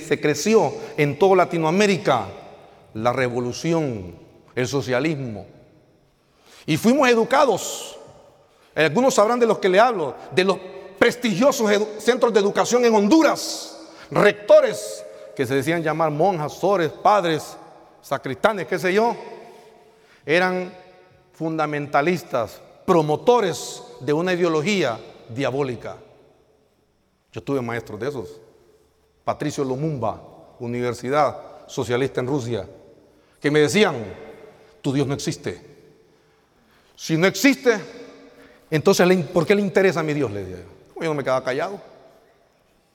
se 0.00 0.20
creció 0.20 0.72
en 0.96 1.18
toda 1.18 1.36
Latinoamérica 1.36 2.26
la 2.94 3.12
revolución, 3.12 4.16
el 4.54 4.66
socialismo. 4.66 5.46
Y 6.66 6.76
fuimos 6.76 7.08
educados 7.08 7.96
algunos 8.84 9.14
sabrán 9.14 9.40
de 9.40 9.46
los 9.46 9.58
que 9.58 9.70
le 9.70 9.80
hablo, 9.80 10.14
de 10.32 10.44
los 10.44 10.58
prestigiosos 10.98 11.70
centros 11.98 12.32
de 12.32 12.40
educación 12.40 12.84
en 12.84 12.94
Honduras, 12.94 13.78
rectores 14.10 15.02
que 15.34 15.46
se 15.46 15.54
decían 15.54 15.82
llamar 15.82 16.10
monjas, 16.10 16.52
sores, 16.52 16.90
padres, 16.90 17.56
sacristanes, 18.02 18.66
qué 18.66 18.78
sé 18.78 18.92
yo, 18.92 19.16
eran 20.26 20.72
fundamentalistas, 21.32 22.60
promotores 22.84 23.82
de 24.00 24.12
una 24.12 24.34
ideología 24.34 24.98
diabólica. 25.28 25.96
Yo 27.32 27.42
tuve 27.42 27.60
maestros 27.62 28.00
de 28.00 28.08
esos. 28.08 28.40
Patricio 29.24 29.64
Lumumba, 29.64 30.22
Universidad 30.58 31.66
Socialista 31.66 32.20
en 32.20 32.26
Rusia, 32.26 32.68
que 33.40 33.50
me 33.50 33.60
decían, 33.60 33.94
tu 34.82 34.92
Dios 34.92 35.06
no 35.06 35.14
existe. 35.14 35.60
Si 36.94 37.16
no 37.16 37.26
existe, 37.26 37.78
entonces, 38.70 39.24
¿por 39.26 39.46
qué 39.46 39.54
le 39.54 39.62
interesa 39.62 40.00
a 40.00 40.02
mi 40.02 40.14
Dios? 40.14 40.30
Le 40.30 40.44
dije, 40.44 40.64
yo 40.96 41.02
no 41.02 41.14
me 41.14 41.22
quedaba 41.22 41.44
callado. 41.44 41.80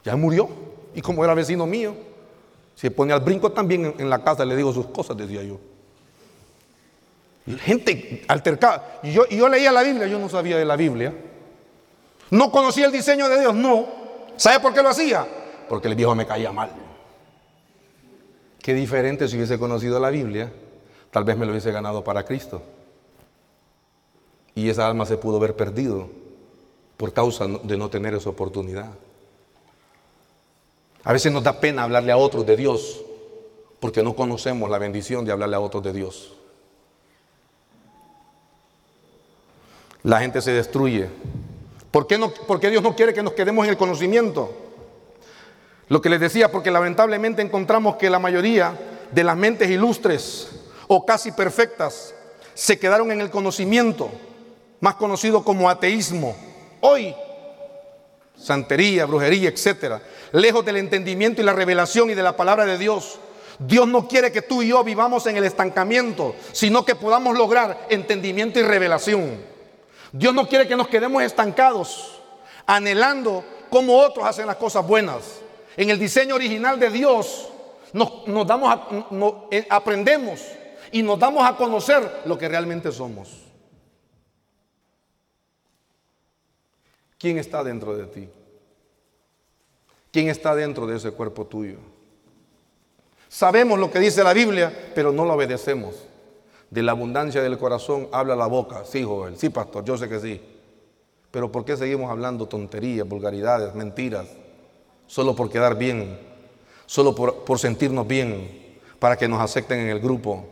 Ya 0.03 0.15
murió. 0.15 0.49
Y 0.95 1.01
como 1.01 1.23
era 1.23 1.33
vecino 1.33 1.65
mío, 1.65 1.95
se 2.75 2.91
pone 2.91 3.13
al 3.13 3.21
brinco 3.21 3.51
también 3.51 3.93
en, 3.97 4.09
la 4.09 4.23
casa, 4.23 4.43
le 4.43 4.55
digo 4.55 4.73
sus 4.73 4.87
cosas, 4.87 5.15
decía 5.15 5.43
yo. 5.43 5.59
Gente 7.59 8.23
altercada. 8.27 8.99
Y 9.03 9.11
yo 9.11 9.49
leía 9.49 9.71
la 9.71 9.83
Biblia, 9.83 10.07
yo 10.07 10.19
no 10.19 10.29
sabía 10.29 10.57
de 10.57 10.65
la 10.65 10.75
Biblia. 10.75 11.13
No 12.31 12.51
conocía 12.51 12.85
el 12.85 12.91
diseño 12.91 13.27
de 13.27 13.39
Dios, 13.41 13.53
no. 13.53 13.87
¿Sabe 14.37 14.59
por 14.59 14.73
qué 14.73 14.81
lo 14.81 14.89
hacía? 14.89 15.27
Porque 15.67 15.87
el 15.87 15.95
viejo 15.95 16.15
me 16.15 16.25
caía 16.25 16.51
mal. 16.51 16.71
Qué 18.61 18.73
diferente 18.73 19.27
si 19.27 19.35
hubiese 19.35 19.59
conocido 19.59 19.99
la 19.99 20.09
Biblia, 20.09 20.51
tal 21.11 21.23
vez 21.23 21.35
me 21.35 21.45
lo 21.45 21.51
hubiese 21.51 21.71
ganado 21.71 22.03
para 22.03 22.23
Cristo. 22.23 22.61
Y 24.55 24.69
esa 24.69 24.87
alma 24.87 25.05
se 25.05 25.17
pudo 25.17 25.37
haber 25.37 25.55
perdido 25.55 26.09
por 26.97 27.11
causa 27.13 27.47
de 27.47 27.77
no 27.77 27.89
tener 27.89 28.13
esa 28.13 28.29
oportunidad. 28.29 28.91
A 31.03 31.13
veces 31.13 31.31
nos 31.31 31.43
da 31.43 31.59
pena 31.59 31.83
hablarle 31.83 32.11
a 32.11 32.17
otros 32.17 32.45
de 32.45 32.55
Dios 32.55 33.01
porque 33.79 34.03
no 34.03 34.15
conocemos 34.15 34.69
la 34.69 34.77
bendición 34.77 35.25
de 35.25 35.31
hablarle 35.31 35.55
a 35.55 35.59
otros 35.59 35.83
de 35.83 35.93
Dios. 35.93 36.33
La 40.03 40.19
gente 40.19 40.41
se 40.41 40.51
destruye 40.51 41.09
¿Por 41.91 42.07
qué, 42.07 42.17
no, 42.17 42.33
¿Por 42.33 42.59
qué 42.59 42.69
Dios 42.69 42.81
no 42.81 42.95
quiere 42.95 43.13
que 43.13 43.21
nos 43.21 43.33
quedemos 43.33 43.65
en 43.65 43.71
el 43.71 43.77
conocimiento? 43.77 44.49
Lo 45.89 46.01
que 46.01 46.09
les 46.09 46.21
decía, 46.21 46.49
porque 46.49 46.71
lamentablemente 46.71 47.41
encontramos 47.41 47.97
que 47.97 48.09
la 48.09 48.17
mayoría 48.17 48.79
de 49.11 49.25
las 49.25 49.35
mentes 49.35 49.69
ilustres 49.69 50.47
o 50.87 51.05
casi 51.05 51.33
perfectas 51.33 52.15
se 52.53 52.79
quedaron 52.79 53.11
en 53.11 53.19
el 53.19 53.29
conocimiento, 53.29 54.09
más 54.79 54.95
conocido 54.95 55.43
como 55.43 55.69
ateísmo. 55.69 56.33
Hoy, 56.79 57.13
santería, 58.37 59.05
brujería, 59.05 59.49
etcétera, 59.49 60.01
lejos 60.31 60.63
del 60.63 60.77
entendimiento 60.77 61.41
y 61.41 61.45
la 61.45 61.51
revelación 61.53 62.09
y 62.09 62.13
de 62.13 62.23
la 62.23 62.37
palabra 62.37 62.65
de 62.65 62.77
Dios. 62.77 63.19
Dios 63.59 63.85
no 63.85 64.07
quiere 64.07 64.31
que 64.31 64.41
tú 64.41 64.63
y 64.63 64.69
yo 64.69 64.81
vivamos 64.85 65.27
en 65.27 65.35
el 65.35 65.43
estancamiento, 65.43 66.35
sino 66.53 66.85
que 66.85 66.95
podamos 66.95 67.37
lograr 67.37 67.85
entendimiento 67.89 68.59
y 68.59 68.63
revelación. 68.63 69.51
Dios 70.11 70.33
no 70.33 70.47
quiere 70.47 70.67
que 70.67 70.75
nos 70.75 70.87
quedemos 70.87 71.23
estancados, 71.23 72.21
anhelando 72.65 73.43
como 73.69 73.97
otros 73.97 74.25
hacen 74.25 74.47
las 74.47 74.57
cosas 74.57 74.85
buenas. 74.85 75.39
En 75.77 75.89
el 75.89 75.97
diseño 75.97 76.35
original 76.35 76.79
de 76.79 76.89
Dios 76.89 77.49
nos, 77.93 78.11
eh, 79.51 79.65
aprendemos 79.69 80.41
y 80.91 81.01
nos 81.01 81.17
damos 81.17 81.47
a 81.47 81.55
conocer 81.55 82.21
lo 82.25 82.37
que 82.37 82.49
realmente 82.49 82.91
somos. 82.91 83.29
¿Quién 87.17 87.37
está 87.37 87.63
dentro 87.63 87.95
de 87.95 88.07
ti? 88.07 88.29
¿Quién 90.11 90.27
está 90.27 90.55
dentro 90.55 90.85
de 90.87 90.97
ese 90.97 91.11
cuerpo 91.11 91.45
tuyo? 91.45 91.77
Sabemos 93.29 93.79
lo 93.79 93.89
que 93.89 93.99
dice 93.99 94.23
la 94.23 94.33
Biblia, 94.33 94.91
pero 94.93 95.13
no 95.13 95.23
lo 95.23 95.33
obedecemos. 95.33 95.95
De 96.71 96.81
la 96.81 96.93
abundancia 96.93 97.43
del 97.43 97.57
corazón 97.57 98.07
habla 98.13 98.33
la 98.35 98.47
boca. 98.47 98.85
Sí, 98.85 99.03
joven. 99.03 99.35
Sí, 99.37 99.49
pastor, 99.49 99.83
yo 99.83 99.97
sé 99.97 100.07
que 100.07 100.19
sí. 100.19 100.41
Pero 101.29 101.51
¿por 101.51 101.65
qué 101.65 101.75
seguimos 101.75 102.09
hablando 102.09 102.47
tonterías, 102.47 103.07
vulgaridades, 103.07 103.75
mentiras? 103.75 104.27
Solo 105.05 105.35
por 105.35 105.49
quedar 105.49 105.77
bien. 105.77 106.17
Solo 106.85 107.13
por, 107.13 107.43
por 107.43 107.59
sentirnos 107.59 108.07
bien. 108.07 108.79
Para 108.99 109.17
que 109.17 109.27
nos 109.27 109.41
acepten 109.41 109.81
en 109.81 109.89
el 109.89 109.99
grupo. 109.99 110.45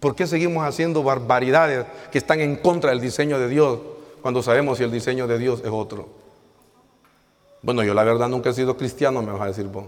¿Por 0.00 0.16
qué 0.16 0.26
seguimos 0.26 0.66
haciendo 0.66 1.04
barbaridades 1.04 1.86
que 2.10 2.18
están 2.18 2.40
en 2.40 2.56
contra 2.56 2.90
del 2.90 3.00
diseño 3.00 3.38
de 3.38 3.48
Dios 3.48 3.78
cuando 4.22 4.42
sabemos 4.42 4.78
si 4.78 4.84
el 4.84 4.90
diseño 4.90 5.28
de 5.28 5.38
Dios 5.38 5.60
es 5.64 5.70
otro? 5.70 6.08
Bueno, 7.62 7.84
yo 7.84 7.94
la 7.94 8.02
verdad 8.02 8.28
nunca 8.28 8.50
he 8.50 8.52
sido 8.52 8.76
cristiano, 8.76 9.22
me 9.22 9.30
vas 9.30 9.42
a 9.42 9.46
decir 9.46 9.66
vos. 9.66 9.86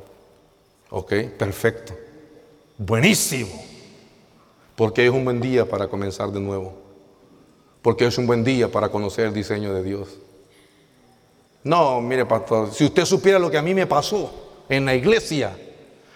Ok, 0.91 1.15
perfecto. 1.37 1.95
Buenísimo. 2.77 3.78
Porque 4.79 5.05
es 5.05 5.13
un 5.13 5.25
buen 5.25 5.41
día 5.41 5.69
para 5.69 5.89
comenzar 5.89 6.31
de 6.31 6.39
nuevo. 6.39 6.73
Porque 7.83 8.07
es 8.07 8.17
un 8.17 8.29
buen 8.29 8.45
día 8.45 8.71
para 8.71 8.91
conocer 8.91 9.27
el 9.27 9.35
diseño 9.35 9.75
de 9.75 9.83
Dios. 9.83 10.09
No, 11.65 12.01
mire, 12.01 12.25
pastor, 12.25 12.73
si 12.73 12.85
usted 12.85 13.05
supiera 13.05 13.41
lo 13.41 13.51
que 13.51 13.59
a 13.59 13.63
mí 13.63 13.75
me 13.75 13.89
pasó 13.89 14.63
en 14.69 14.85
la 14.85 14.95
iglesia, 14.95 15.59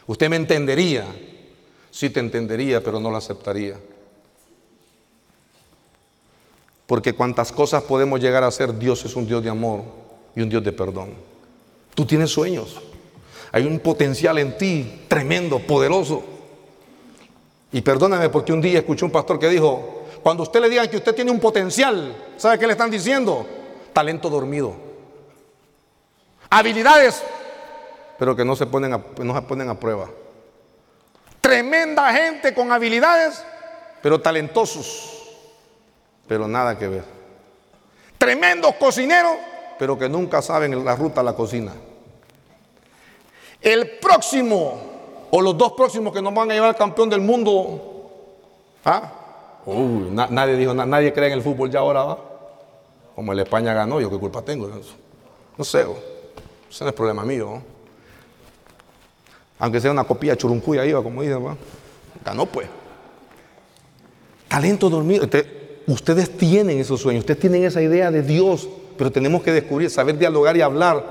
usted 0.06 0.30
me 0.30 0.36
entendería. 0.36 1.04
Sí 1.90 2.08
te 2.10 2.20
entendería, 2.20 2.80
pero 2.80 3.00
no 3.00 3.10
lo 3.10 3.16
aceptaría. 3.16 3.80
Porque 6.86 7.14
cuantas 7.14 7.50
cosas 7.50 7.82
podemos 7.82 8.20
llegar 8.20 8.44
a 8.44 8.46
hacer, 8.46 8.78
Dios 8.78 9.04
es 9.04 9.16
un 9.16 9.26
Dios 9.26 9.42
de 9.42 9.50
amor 9.50 9.82
y 10.36 10.40
un 10.40 10.48
Dios 10.48 10.62
de 10.62 10.70
perdón. 10.70 11.14
Tú 11.96 12.06
tienes 12.06 12.30
sueños. 12.30 12.80
Hay 13.50 13.66
un 13.66 13.80
potencial 13.80 14.38
en 14.38 14.56
ti 14.56 15.02
tremendo, 15.08 15.58
poderoso. 15.58 16.41
Y 17.72 17.80
perdóname 17.80 18.28
porque 18.28 18.52
un 18.52 18.60
día 18.60 18.80
escuché 18.80 19.04
un 19.04 19.10
pastor 19.10 19.38
que 19.38 19.48
dijo, 19.48 20.04
cuando 20.22 20.42
usted 20.42 20.60
le 20.60 20.68
diga 20.68 20.86
que 20.88 20.98
usted 20.98 21.14
tiene 21.14 21.30
un 21.30 21.40
potencial, 21.40 22.14
¿sabe 22.36 22.58
qué 22.58 22.66
le 22.66 22.72
están 22.72 22.90
diciendo? 22.90 23.46
Talento 23.92 24.28
dormido. 24.28 24.74
Habilidades, 26.50 27.22
pero 28.18 28.36
que 28.36 28.44
no 28.44 28.54
se 28.54 28.66
ponen 28.66 28.92
a, 28.92 29.02
no 29.22 29.34
se 29.34 29.42
ponen 29.42 29.70
a 29.70 29.80
prueba. 29.80 30.08
Tremenda 31.40 32.12
gente 32.12 32.52
con 32.52 32.70
habilidades, 32.70 33.42
pero 34.02 34.20
talentosos, 34.20 35.30
pero 36.28 36.46
nada 36.46 36.78
que 36.78 36.88
ver. 36.88 37.04
Tremendos 38.18 38.74
cocineros, 38.74 39.36
pero 39.78 39.98
que 39.98 40.10
nunca 40.10 40.42
saben 40.42 40.84
la 40.84 40.94
ruta 40.94 41.22
a 41.22 41.24
la 41.24 41.32
cocina. 41.32 41.72
El 43.62 43.98
próximo 43.98 44.91
o 45.34 45.40
los 45.40 45.56
dos 45.56 45.72
próximos 45.72 46.12
que 46.12 46.20
nos 46.20 46.34
van 46.34 46.50
a 46.50 46.54
llevar 46.54 46.68
al 46.68 46.76
campeón 46.76 47.08
del 47.08 47.22
mundo. 47.22 48.10
¿Ah? 48.84 49.10
Uy, 49.64 50.10
nadie 50.10 50.56
dijo, 50.56 50.74
nadie 50.74 51.10
cree 51.10 51.28
en 51.28 51.32
el 51.32 51.42
fútbol 51.42 51.70
ya 51.70 51.78
ahora, 51.78 52.02
¿va? 52.02 52.18
Como 53.16 53.32
el 53.32 53.38
España 53.38 53.72
ganó, 53.72 53.98
yo 53.98 54.10
qué 54.10 54.18
culpa 54.18 54.42
tengo. 54.42 54.68
No 55.56 55.64
sé, 55.64 55.86
ese 56.70 56.84
no 56.84 56.90
es 56.90 56.94
problema 56.94 57.24
mío. 57.24 57.62
Aunque 59.58 59.80
sea 59.80 59.90
una 59.90 60.04
copia 60.04 60.36
churuncuya 60.36 60.84
iba, 60.84 61.02
como 61.02 61.22
dicen. 61.22 61.42
Ganó 62.22 62.44
pues. 62.44 62.68
Talento 64.48 64.90
dormido. 64.90 65.26
ustedes 65.86 66.36
tienen 66.36 66.78
esos 66.78 67.00
sueños, 67.00 67.22
ustedes 67.22 67.40
tienen 67.40 67.64
esa 67.64 67.80
idea 67.80 68.10
de 68.10 68.20
Dios, 68.20 68.68
pero 68.98 69.10
tenemos 69.10 69.42
que 69.42 69.52
descubrir, 69.52 69.88
saber 69.88 70.18
dialogar 70.18 70.58
y 70.58 70.60
hablar. 70.60 71.06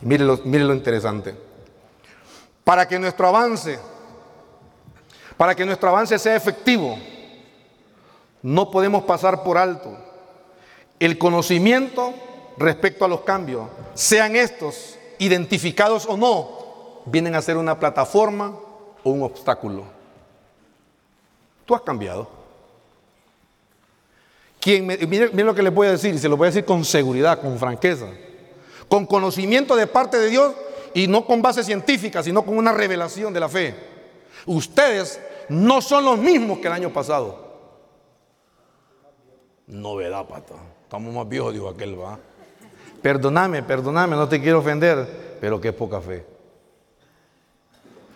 Mire 0.00 0.24
lo 0.24 0.72
interesante 0.74 1.49
para 2.64 2.86
que 2.86 2.98
nuestro 2.98 3.26
avance, 3.26 3.78
para 5.36 5.54
que 5.54 5.64
nuestro 5.64 5.88
avance 5.88 6.18
sea 6.18 6.36
efectivo, 6.36 6.98
no 8.42 8.70
podemos 8.70 9.04
pasar 9.04 9.42
por 9.42 9.58
alto 9.58 9.96
el 10.98 11.16
conocimiento 11.18 12.14
respecto 12.58 13.04
a 13.04 13.08
los 13.08 13.22
cambios, 13.22 13.68
sean 13.94 14.36
estos 14.36 14.98
identificados 15.18 16.06
o 16.06 16.16
no, 16.16 17.02
vienen 17.06 17.34
a 17.34 17.42
ser 17.42 17.56
una 17.56 17.78
plataforma 17.78 18.54
o 19.02 19.10
un 19.10 19.22
obstáculo. 19.22 19.84
Tú 21.64 21.74
has 21.74 21.80
cambiado. 21.80 22.28
Quien 24.60 24.86
miren 24.86 25.46
lo 25.46 25.54
que 25.54 25.62
les 25.62 25.72
voy 25.72 25.86
a 25.86 25.92
decir, 25.92 26.14
y 26.14 26.18
se 26.18 26.28
lo 26.28 26.36
voy 26.36 26.46
a 26.46 26.50
decir 26.50 26.66
con 26.66 26.84
seguridad, 26.84 27.40
con 27.40 27.58
franqueza, 27.58 28.06
con 28.88 29.06
conocimiento 29.06 29.74
de 29.74 29.86
parte 29.86 30.18
de 30.18 30.28
Dios, 30.28 30.54
y 30.94 31.06
no 31.06 31.24
con 31.24 31.42
base 31.42 31.62
científica, 31.64 32.22
sino 32.22 32.42
con 32.44 32.56
una 32.56 32.72
revelación 32.72 33.32
de 33.32 33.40
la 33.40 33.48
fe. 33.48 33.74
Ustedes 34.46 35.20
no 35.48 35.80
son 35.80 36.04
los 36.04 36.18
mismos 36.18 36.58
que 36.58 36.66
el 36.68 36.72
año 36.72 36.92
pasado. 36.92 37.50
Novedad, 39.66 40.26
pata. 40.26 40.54
Estamos 40.82 41.14
más 41.14 41.28
viejos, 41.28 41.52
dijo 41.52 41.68
aquel, 41.68 42.00
va. 42.00 42.18
Perdóname, 43.02 43.62
perdóname, 43.62 44.16
no 44.16 44.28
te 44.28 44.40
quiero 44.40 44.58
ofender, 44.58 45.38
pero 45.40 45.60
qué 45.60 45.72
poca 45.72 46.00
fe. 46.00 46.26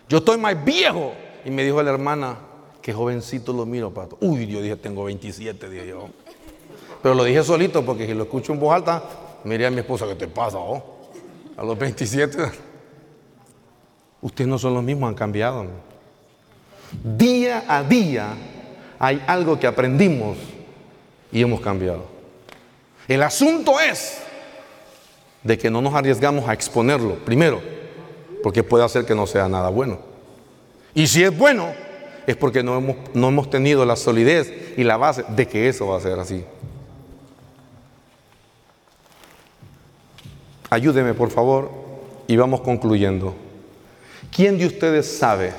Yo 0.07 0.19
estoy 0.19 0.37
más 0.37 0.63
viejo. 0.63 1.13
Y 1.45 1.51
me 1.51 1.63
dijo 1.63 1.81
la 1.83 1.91
hermana, 1.91 2.37
qué 2.81 2.91
jovencito 2.91 3.53
lo 3.53 3.65
miro, 3.65 3.93
pato. 3.93 4.17
Uy, 4.19 4.47
yo 4.47 4.61
dije, 4.61 4.75
tengo 4.75 5.03
27, 5.03 5.69
dije 5.69 5.87
yo. 5.87 6.09
Pero 7.03 7.13
lo 7.13 7.23
dije 7.23 7.43
solito 7.43 7.85
porque 7.85 8.07
si 8.07 8.15
lo 8.15 8.23
escucho 8.23 8.51
en 8.51 8.59
voz 8.59 8.73
alta, 8.73 9.03
miré 9.43 9.67
a 9.67 9.71
mi 9.71 9.79
esposa, 9.79 10.07
¿qué 10.07 10.15
te 10.15 10.27
pasa, 10.27 10.57
oh? 10.57 10.94
A 11.57 11.63
los 11.63 11.77
27. 11.77 12.51
Ustedes 14.21 14.47
no 14.47 14.57
son 14.57 14.73
los 14.73 14.83
mismos, 14.83 15.09
han 15.09 15.15
cambiado. 15.15 15.65
Día 17.03 17.63
a 17.67 17.83
día 17.83 18.33
hay 18.99 19.23
algo 19.27 19.59
que 19.59 19.67
aprendimos 19.67 20.37
y 21.31 21.41
hemos 21.41 21.61
cambiado. 21.61 22.05
El 23.07 23.21
asunto 23.21 23.79
es 23.79 24.19
de 25.43 25.57
que 25.57 25.69
no 25.69 25.81
nos 25.81 25.93
arriesgamos 25.93 26.49
a 26.49 26.53
exponerlo, 26.53 27.15
primero, 27.23 27.61
porque 28.41 28.63
puede 28.63 28.83
hacer 28.83 29.05
que 29.05 29.13
no 29.13 29.27
sea 29.27 29.47
nada 29.47 29.69
bueno. 29.69 29.99
Y 30.93 31.07
si 31.07 31.23
es 31.23 31.37
bueno, 31.37 31.71
es 32.25 32.35
porque 32.35 32.63
no 32.63 32.77
hemos, 32.77 32.95
no 33.13 33.27
hemos 33.27 33.49
tenido 33.49 33.85
la 33.85 33.95
solidez 33.95 34.51
y 34.77 34.83
la 34.83 34.97
base 34.97 35.23
de 35.29 35.47
que 35.47 35.69
eso 35.69 35.87
va 35.87 35.97
a 35.97 36.01
ser 36.01 36.17
así. 36.17 36.43
Ayúdeme, 40.75 41.13
por 41.13 41.29
favor, 41.29 41.71
y 42.27 42.35
vamos 42.35 42.59
concluyendo. 42.59 43.33
¿Quién 44.29 44.57
de 44.57 44.65
ustedes 44.65 45.17
sabe 45.17 45.53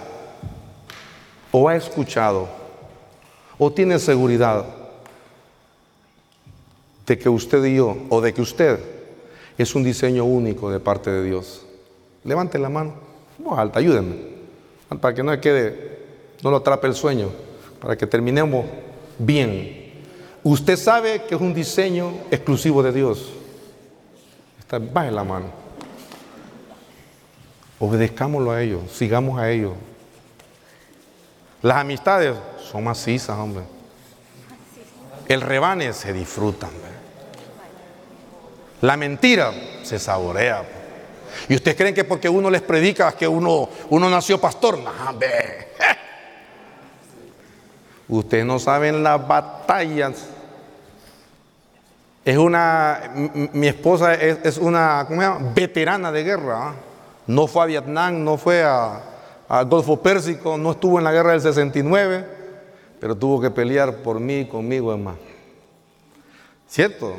o 1.50 1.70
ha 1.70 1.74
escuchado 1.74 2.46
o 3.56 3.72
tiene 3.72 3.98
seguridad 3.98 4.66
de 7.06 7.18
que 7.18 7.30
usted 7.30 7.64
y 7.64 7.76
yo, 7.76 7.96
o 8.10 8.20
de 8.20 8.34
que 8.34 8.42
usted 8.42 8.78
es 9.56 9.74
un 9.74 9.84
diseño 9.84 10.26
único 10.26 10.70
de 10.70 10.80
parte 10.80 11.10
de 11.10 11.24
Dios? 11.24 11.64
Levanten 12.22 12.60
la 12.60 12.68
mano, 12.68 12.92
voz 13.38 13.58
alta, 13.58 13.78
ayúdenme, 13.78 14.16
para 15.00 15.14
que 15.14 15.22
no 15.22 15.40
quede, 15.40 15.98
no 16.42 16.50
lo 16.50 16.58
atrape 16.58 16.88
el 16.88 16.94
sueño, 16.94 17.30
para 17.80 17.96
que 17.96 18.06
terminemos 18.06 18.66
bien. 19.18 20.04
Usted 20.42 20.76
sabe 20.76 21.22
que 21.22 21.36
es 21.36 21.40
un 21.40 21.54
diseño 21.54 22.12
exclusivo 22.30 22.82
de 22.82 22.92
Dios. 22.92 23.32
Baje 24.70 25.10
la 25.10 25.24
mano. 25.24 25.46
Obedezcámoslo 27.78 28.52
a 28.52 28.62
ellos, 28.62 28.90
sigamos 28.90 29.38
a 29.38 29.50
ellos. 29.50 29.74
Las 31.62 31.76
amistades 31.78 32.36
son 32.70 32.84
macizas, 32.84 33.38
hombre. 33.38 33.64
El 35.28 35.40
rebane 35.40 35.92
se 35.92 36.12
disfrutan. 36.12 36.70
La 38.80 38.96
mentira 38.96 39.52
se 39.82 39.98
saborea. 39.98 40.64
¿Y 41.48 41.54
ustedes 41.54 41.76
creen 41.76 41.94
que 41.94 42.04
porque 42.04 42.28
uno 42.28 42.50
les 42.50 42.62
predica 42.62 43.12
que 43.12 43.28
uno, 43.28 43.68
uno 43.90 44.10
nació 44.10 44.40
pastor? 44.40 44.78
No, 44.78 44.90
Ustedes 48.08 48.44
no 48.44 48.58
saben 48.58 49.02
las 49.02 49.26
batallas. 49.26 50.28
Es 52.26 52.38
una, 52.38 53.12
mi 53.52 53.68
esposa 53.68 54.14
es, 54.14 54.58
una 54.58 55.04
¿cómo 55.06 55.20
se 55.20 55.28
llama? 55.28 55.52
veterana 55.54 56.10
de 56.10 56.24
guerra. 56.24 56.70
¿ah? 56.70 56.74
No 57.28 57.46
fue 57.46 57.62
a 57.62 57.66
Vietnam, 57.66 58.24
no 58.24 58.36
fue 58.36 58.64
al 58.64 59.66
Golfo 59.66 60.02
Pérsico, 60.02 60.58
no 60.58 60.72
estuvo 60.72 60.98
en 60.98 61.04
la 61.04 61.12
guerra 61.12 61.30
del 61.30 61.40
69, 61.40 62.26
pero 62.98 63.14
tuvo 63.14 63.40
que 63.40 63.52
pelear 63.52 63.98
por 63.98 64.18
mí, 64.18 64.44
conmigo, 64.44 64.92
hermano. 64.92 65.18
¿Cierto? 66.66 67.14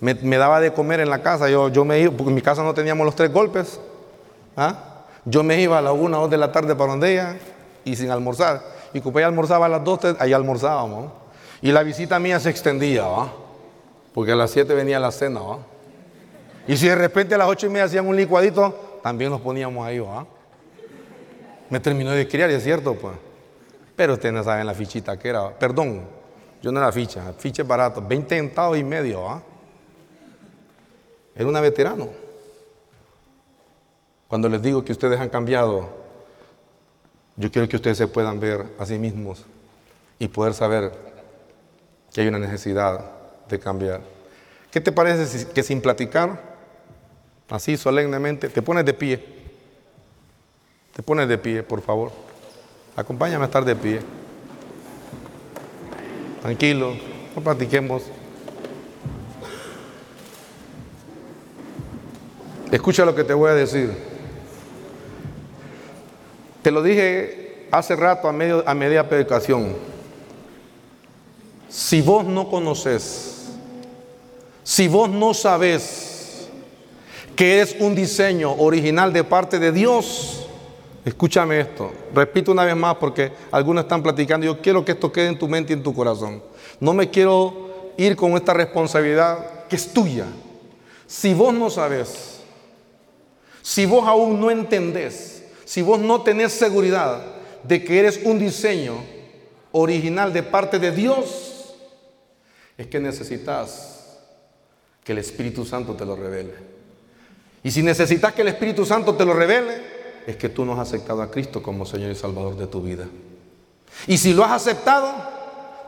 Me, 0.00 0.14
daba 0.14 0.58
de 0.58 0.72
comer 0.72 0.98
en 0.98 1.10
la 1.10 1.22
casa, 1.22 1.48
yo, 1.48 1.68
yo 1.68 1.84
me 1.84 2.00
iba, 2.00 2.10
porque 2.10 2.30
en 2.30 2.34
mi 2.34 2.42
casa 2.42 2.64
no 2.64 2.74
teníamos 2.74 3.06
los 3.06 3.14
tres 3.14 3.32
golpes. 3.32 3.78
¿ah? 4.56 5.04
Yo 5.24 5.44
me 5.44 5.60
iba 5.60 5.78
a 5.78 5.82
la 5.82 5.92
una 5.92 6.18
o 6.18 6.22
dos 6.22 6.30
de 6.32 6.38
la 6.38 6.50
tarde 6.50 6.74
para 6.74 6.90
donde 6.90 7.12
ella 7.12 7.36
y 7.84 7.94
sin 7.94 8.10
almorzar. 8.10 8.60
Y 8.92 9.00
como 9.00 9.20
ella 9.20 9.28
almorzaba 9.28 9.66
a 9.66 9.68
las 9.68 9.84
dos, 9.84 10.00
ahí 10.18 10.32
almorzábamos. 10.32 11.12
Y 11.60 11.70
la 11.70 11.84
visita 11.84 12.18
mía 12.18 12.40
se 12.40 12.50
extendía, 12.50 13.06
¿va? 13.06 13.32
Porque 14.14 14.32
a 14.32 14.36
las 14.36 14.50
siete 14.50 14.74
venía 14.74 15.00
la 15.00 15.10
cena, 15.10 15.40
¿va? 15.40 15.58
Y 16.66 16.76
si 16.76 16.88
de 16.88 16.94
repente 16.94 17.34
a 17.34 17.38
las 17.38 17.48
ocho 17.48 17.66
y 17.66 17.70
media 17.70 17.84
hacían 17.84 18.06
un 18.06 18.16
licuadito, 18.16 19.00
también 19.02 19.30
nos 19.30 19.40
poníamos 19.40 19.84
ahí, 19.86 19.98
¿va? 19.98 20.26
Me 21.70 21.80
terminó 21.80 22.10
de 22.10 22.28
criar, 22.28 22.50
y 22.50 22.54
es 22.54 22.62
cierto, 22.62 22.94
pues. 22.94 23.16
Pero 23.96 24.14
ustedes 24.14 24.34
no 24.34 24.44
saben 24.44 24.66
la 24.66 24.74
fichita 24.74 25.18
que 25.18 25.28
era. 25.28 25.50
Perdón, 25.58 26.02
yo 26.60 26.70
no 26.70 26.78
era 26.78 26.92
ficha, 26.92 27.32
ficha 27.38 27.62
barato, 27.64 28.02
20 28.06 28.36
centavos 28.36 28.78
y 28.78 28.84
medio, 28.84 29.28
¿ah? 29.28 29.42
Era 31.34 31.48
una 31.48 31.60
veterano. 31.60 32.08
Cuando 34.28 34.48
les 34.48 34.62
digo 34.62 34.84
que 34.84 34.92
ustedes 34.92 35.18
han 35.18 35.28
cambiado, 35.28 35.88
yo 37.36 37.50
quiero 37.50 37.68
que 37.68 37.76
ustedes 37.76 37.98
se 37.98 38.06
puedan 38.06 38.38
ver 38.38 38.66
a 38.78 38.86
sí 38.86 38.98
mismos 38.98 39.44
y 40.18 40.28
poder 40.28 40.54
saber 40.54 40.92
que 42.12 42.20
hay 42.20 42.28
una 42.28 42.38
necesidad 42.38 43.21
cambiar. 43.58 44.00
¿Qué 44.70 44.80
te 44.80 44.92
parece 44.92 45.46
que 45.48 45.62
sin 45.62 45.80
platicar, 45.80 46.40
así 47.50 47.76
solemnemente, 47.76 48.48
te 48.48 48.62
pones 48.62 48.84
de 48.84 48.94
pie? 48.94 49.24
Te 50.94 51.02
pones 51.02 51.28
de 51.28 51.38
pie, 51.38 51.62
por 51.62 51.82
favor. 51.82 52.12
Acompáñame 52.96 53.44
a 53.44 53.46
estar 53.46 53.64
de 53.64 53.76
pie. 53.76 54.00
Tranquilo, 56.42 56.94
no 57.34 57.42
platiquemos. 57.42 58.02
Escucha 62.70 63.04
lo 63.04 63.14
que 63.14 63.24
te 63.24 63.34
voy 63.34 63.50
a 63.50 63.54
decir. 63.54 63.92
Te 66.62 66.70
lo 66.70 66.82
dije 66.82 67.68
hace 67.70 67.96
rato 67.96 68.28
a, 68.28 68.32
medio, 68.32 68.66
a 68.66 68.74
media 68.74 69.08
predicación. 69.08 69.74
Si 71.68 72.02
vos 72.02 72.24
no 72.24 72.50
conoces, 72.50 73.41
si 74.62 74.88
vos 74.88 75.08
no 75.08 75.34
sabes 75.34 76.48
que 77.36 77.60
es 77.60 77.76
un 77.80 77.94
diseño 77.94 78.52
original 78.52 79.12
de 79.12 79.24
parte 79.24 79.58
de 79.58 79.72
Dios, 79.72 80.42
Escúchame 81.04 81.58
esto, 81.58 81.92
repito 82.14 82.52
una 82.52 82.64
vez 82.64 82.76
más 82.76 82.94
porque 82.94 83.32
algunos 83.50 83.82
están 83.82 84.04
platicando, 84.04 84.46
yo 84.46 84.60
quiero 84.60 84.84
que 84.84 84.92
esto 84.92 85.10
quede 85.10 85.28
en 85.28 85.38
tu 85.38 85.48
mente 85.48 85.72
y 85.72 85.76
en 85.76 85.82
tu 85.82 85.92
corazón. 85.92 86.40
No 86.78 86.94
me 86.94 87.10
quiero 87.10 87.92
ir 87.96 88.14
con 88.14 88.32
esta 88.34 88.54
responsabilidad 88.54 89.66
que 89.68 89.74
es 89.74 89.92
tuya. 89.92 90.26
Si 91.08 91.34
vos 91.34 91.52
no 91.52 91.70
sabes, 91.70 92.40
si 93.62 93.84
vos 93.84 94.06
aún 94.06 94.40
no 94.40 94.48
entendés, 94.48 95.42
si 95.64 95.82
vos 95.82 95.98
no 95.98 96.22
tenés 96.22 96.52
seguridad 96.52 97.20
de 97.64 97.82
que 97.82 97.98
eres 97.98 98.20
un 98.22 98.38
diseño 98.38 98.94
original 99.72 100.32
de 100.32 100.44
parte 100.44 100.78
de 100.78 100.92
Dios, 100.92 101.74
es 102.78 102.86
que 102.86 103.00
necesitas 103.00 103.91
que 105.04 105.12
el 105.12 105.18
Espíritu 105.18 105.64
Santo 105.64 105.94
te 105.94 106.04
lo 106.04 106.16
revele. 106.16 106.54
Y 107.64 107.70
si 107.70 107.82
necesitas 107.82 108.32
que 108.32 108.42
el 108.42 108.48
Espíritu 108.48 108.84
Santo 108.84 109.14
te 109.14 109.24
lo 109.24 109.34
revele, 109.34 109.82
es 110.26 110.36
que 110.36 110.48
tú 110.48 110.64
no 110.64 110.74
has 110.74 110.88
aceptado 110.88 111.22
a 111.22 111.30
Cristo 111.30 111.62
como 111.62 111.86
Señor 111.86 112.10
y 112.10 112.14
Salvador 112.14 112.56
de 112.56 112.66
tu 112.66 112.82
vida. 112.82 113.06
Y 114.06 114.18
si 114.18 114.32
lo 114.32 114.44
has 114.44 114.52
aceptado, 114.52 115.12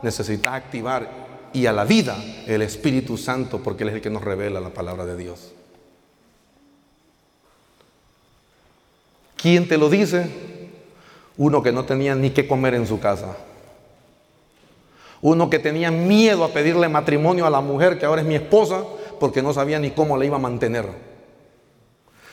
necesitas 0.01 0.53
activar 0.53 1.09
y 1.53 1.65
a 1.65 1.73
la 1.73 1.85
vida 1.85 2.17
el 2.47 2.61
Espíritu 2.61 3.17
Santo 3.17 3.61
porque 3.63 3.83
Él 3.83 3.89
es 3.89 3.95
el 3.95 4.01
que 4.01 4.09
nos 4.09 4.23
revela 4.23 4.59
la 4.59 4.69
palabra 4.69 5.05
de 5.05 5.17
Dios. 5.17 5.53
¿Quién 9.37 9.67
te 9.67 9.77
lo 9.77 9.89
dice? 9.89 10.27
Uno 11.37 11.61
que 11.61 11.71
no 11.71 11.85
tenía 11.85 12.15
ni 12.15 12.31
qué 12.31 12.47
comer 12.47 12.73
en 12.73 12.87
su 12.87 12.99
casa. 12.99 13.37
Uno 15.21 15.49
que 15.49 15.59
tenía 15.59 15.91
miedo 15.91 16.43
a 16.43 16.49
pedirle 16.49 16.89
matrimonio 16.89 17.45
a 17.45 17.49
la 17.49 17.61
mujer 17.61 17.97
que 17.97 18.05
ahora 18.05 18.21
es 18.21 18.27
mi 18.27 18.35
esposa 18.35 18.83
porque 19.19 19.41
no 19.41 19.53
sabía 19.53 19.79
ni 19.79 19.91
cómo 19.91 20.17
la 20.17 20.25
iba 20.25 20.35
a 20.35 20.39
mantener. 20.39 20.85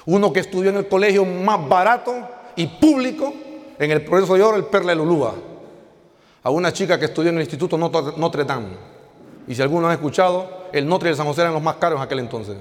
Uno 0.07 0.33
que 0.33 0.41
estudió 0.41 0.71
en 0.71 0.77
el 0.77 0.89
colegio 0.89 1.25
más 1.25 1.69
barato 1.69 2.15
y 2.57 2.67
público, 2.67 3.33
en 3.79 3.91
el 3.91 4.05
Progreso 4.05 4.35
de 4.35 4.43
Oro, 4.43 4.57
el 4.57 4.65
Perla 4.65 4.93
de 4.93 4.97
Lulúa. 4.97 5.35
A 6.43 6.51
una 6.51 6.73
chica 6.73 6.99
que 6.99 7.07
estudió 7.07 7.31
en 7.31 7.37
el 7.37 7.43
Instituto 7.43 7.79
Notre 7.79 8.45
Dame. 8.45 8.77
Y 9.47 9.55
si 9.55 9.63
alguno 9.63 9.89
ha 9.89 9.93
escuchado, 9.93 10.69
el 10.73 10.87
Notre 10.87 11.11
y 11.11 11.15
San 11.15 11.27
José 11.27 11.43
eran 11.43 11.55
los 11.55 11.63
más 11.63 11.77
caros 11.77 11.99
en 11.99 12.03
aquel 12.03 12.19
entonces. 12.19 12.57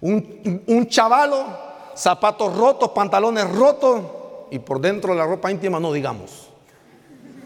Un, 0.00 0.62
un 0.66 0.86
chavalo, 0.88 1.46
zapatos 1.94 2.56
rotos, 2.56 2.90
pantalones 2.90 3.50
rotos 3.50 4.02
y 4.50 4.58
por 4.58 4.80
dentro 4.80 5.12
de 5.12 5.18
la 5.18 5.26
ropa 5.26 5.50
íntima 5.50 5.80
no 5.80 5.92
digamos. 5.92 6.50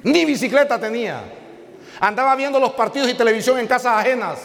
Ni 0.02 0.24
bicicleta 0.24 0.78
tenía. 0.78 1.22
Andaba 2.00 2.34
viendo 2.36 2.58
los 2.58 2.72
partidos 2.72 3.08
y 3.08 3.14
televisión 3.14 3.58
en 3.58 3.66
casas 3.66 3.98
ajenas. 3.98 4.38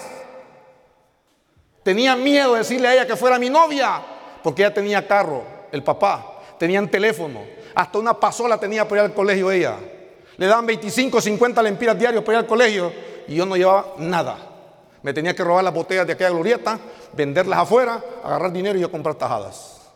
Tenía 1.90 2.16
miedo 2.16 2.54
de 2.54 2.60
decirle 2.60 2.88
a 2.88 2.94
ella 2.94 3.08
que 3.08 3.16
fuera 3.16 3.40
mi 3.40 3.50
novia 3.50 4.00
porque 4.44 4.62
ella 4.62 4.72
tenía 4.72 5.08
carro, 5.08 5.44
el 5.72 5.82
papá, 5.82 6.40
tenían 6.60 6.88
teléfono, 6.88 7.42
hasta 7.74 7.98
una 7.98 8.14
pasola 8.14 8.60
tenía 8.60 8.88
para 8.88 9.02
ir 9.02 9.06
al 9.10 9.16
colegio 9.16 9.50
ella. 9.50 9.76
Le 10.38 10.46
daban 10.46 10.68
25, 10.68 11.20
50 11.20 11.64
lempiras 11.64 11.98
diarios 11.98 12.24
para 12.24 12.38
ir 12.38 12.44
al 12.44 12.48
colegio 12.48 12.94
y 13.28 13.34
yo 13.34 13.44
no 13.48 13.58
llevaba 13.58 13.96
nada. 13.98 14.38
Me 15.02 15.16
tenía 15.16 15.34
que 15.34 15.44
robar 15.44 15.64
las 15.64 15.74
botellas 15.74 16.06
de 16.06 16.14
aquella 16.14 16.30
glorieta, 16.30 16.78
venderlas 17.14 17.58
afuera, 17.58 18.00
agarrar 18.24 18.54
dinero 18.54 18.78
y 18.78 18.82
yo 18.82 18.92
comprar 18.92 19.16
tajadas. 19.16 19.90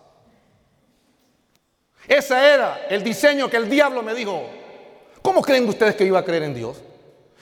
Ese 2.07 2.33
era 2.33 2.87
el 2.89 3.03
diseño 3.03 3.51
que 3.51 3.57
el 3.57 3.69
diablo 3.69 4.01
me 4.01 4.15
dijo. 4.15 4.41
¿Cómo 5.21 5.43
creen 5.43 5.69
ustedes 5.69 5.93
que 5.93 6.05
iba 6.05 6.17
a 6.17 6.25
creer 6.25 6.41
en 6.41 6.55
Dios? 6.55 6.81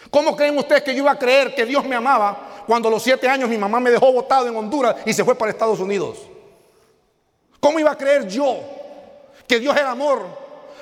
¿Cómo 0.10 0.36
creen 0.36 0.58
ustedes 0.58 0.82
que 0.84 0.92
yo 0.92 1.04
iba 1.04 1.12
a 1.12 1.18
creer 1.18 1.56
que 1.56 1.66
Dios 1.66 1.86
me 1.86 1.96
amaba 1.96 2.51
cuando 2.66 2.88
a 2.88 2.92
los 2.92 3.04
siete 3.04 3.28
años 3.28 3.50
mi 3.50 3.58
mamá 3.58 3.80
me 3.80 3.92
dejó 3.92 4.12
botado 4.12 4.48
en 4.48 4.56
Honduras 4.56 4.96
y 5.06 5.14
se 5.14 5.24
fue 5.24 5.36
para 5.36 5.52
Estados 5.52 5.80
Unidos? 5.80 6.18
¿Cómo 7.60 7.80
iba 7.80 7.92
a 7.92 7.98
creer 7.98 8.28
yo 8.28 8.58
que 9.48 9.60
Dios 9.60 9.76
era 9.76 9.92
amor 9.92 10.26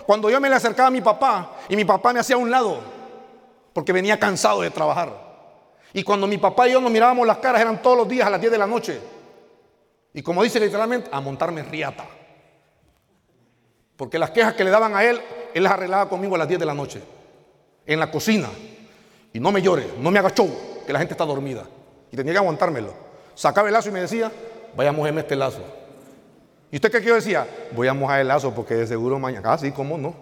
cuando 0.05 0.30
yo 0.30 0.39
me 0.39 0.49
le 0.49 0.55
acercaba 0.55 0.88
a 0.88 0.91
mi 0.91 1.01
papá 1.01 1.57
y 1.67 1.75
mi 1.75 1.86
papá 1.86 2.13
me 2.13 2.19
hacía 2.19 2.36
a 2.36 2.39
un 2.39 2.49
lado 2.49 2.80
porque 3.73 3.93
venía 3.93 4.19
cansado 4.19 4.61
de 4.61 4.71
trabajar? 4.71 5.30
Y 5.93 6.03
cuando 6.03 6.27
mi 6.27 6.38
papá 6.38 6.67
y 6.67 6.73
yo 6.73 6.82
nos 6.82 6.91
mirábamos 6.91 7.25
las 7.25 7.38
caras 7.39 7.61
eran 7.61 7.82
todos 7.82 7.97
los 7.97 8.07
días 8.07 8.27
a 8.27 8.30
las 8.30 8.39
10 8.39 8.51
de 8.51 8.57
la 8.57 8.67
noche. 8.67 8.99
Y 10.13 10.21
como 10.21 10.43
dice 10.43 10.59
literalmente, 10.59 11.09
a 11.11 11.19
montarme 11.19 11.63
riata. 11.63 12.05
Porque 13.97 14.17
las 14.17 14.32
quejas 14.32 14.53
que 14.53 14.63
le 14.63 14.69
daban 14.69 14.95
a 14.95 15.03
él, 15.03 15.21
él 15.53 15.63
las 15.63 15.73
arreglaba 15.73 16.07
conmigo 16.07 16.36
a 16.36 16.38
las 16.38 16.47
10 16.47 16.59
de 16.59 16.65
la 16.65 16.73
noche. 16.73 17.01
En 17.86 17.99
la 17.99 18.09
cocina. 18.09 18.49
Y 19.34 19.39
no 19.39 19.51
me 19.51 19.61
llore, 19.61 19.93
no 19.99 20.09
me 20.09 20.19
haga 20.19 20.34
show, 20.34 20.49
que 20.90 20.94
la 20.94 20.98
gente 20.98 21.14
está 21.14 21.24
dormida. 21.24 21.66
Y 22.12 22.18
tenía 22.18 22.34
que 22.34 22.40
aguantármelo. 22.40 22.92
Sacaba 23.36 23.68
el 23.68 23.76
lazo 23.76 23.90
y 23.90 23.92
me 23.92 24.02
decía, 24.02 24.32
vaya 24.76 24.90
a 24.90 25.20
este 25.20 25.36
lazo. 25.36 25.62
¿Y 26.72 26.78
usted 26.78 26.92
qué 26.92 27.00
yo 27.04 27.14
decía? 27.14 27.48
Voy 27.74 27.88
a 27.88 27.94
mojar 27.94 28.22
el 28.22 28.28
lazo 28.28 28.56
porque 28.56 28.74
de 28.74 28.88
seguro 28.88 29.20
mañana. 29.20 29.54
Ah, 29.54 29.58
sí, 29.60 29.72
¿cómo 29.72 30.00
no? 30.00 30.16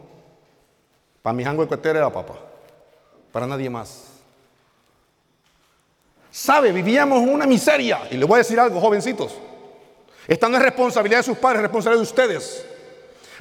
Para 1.22 1.34
mi 1.34 1.46
jango 1.46 1.66
de 1.66 1.90
era 1.90 2.12
papá. 2.12 2.34
Para 3.32 3.48
nadie 3.48 3.70
más. 3.70 4.08
¿Sabe? 6.32 6.74
Vivíamos 6.74 7.22
una 7.22 7.46
miseria. 7.46 8.02
Y 8.12 8.18
le 8.18 8.26
voy 8.26 8.36
a 8.36 8.38
decir 8.40 8.60
algo, 8.60 8.82
jovencitos. 8.82 9.38
Esta 10.28 10.50
no 10.50 10.58
es 10.58 10.64
responsabilidad 10.64 11.20
de 11.20 11.24
sus 11.24 11.38
padres, 11.38 11.60
es 11.60 11.64
responsabilidad 11.64 12.04
de 12.04 12.10
ustedes. 12.10 12.66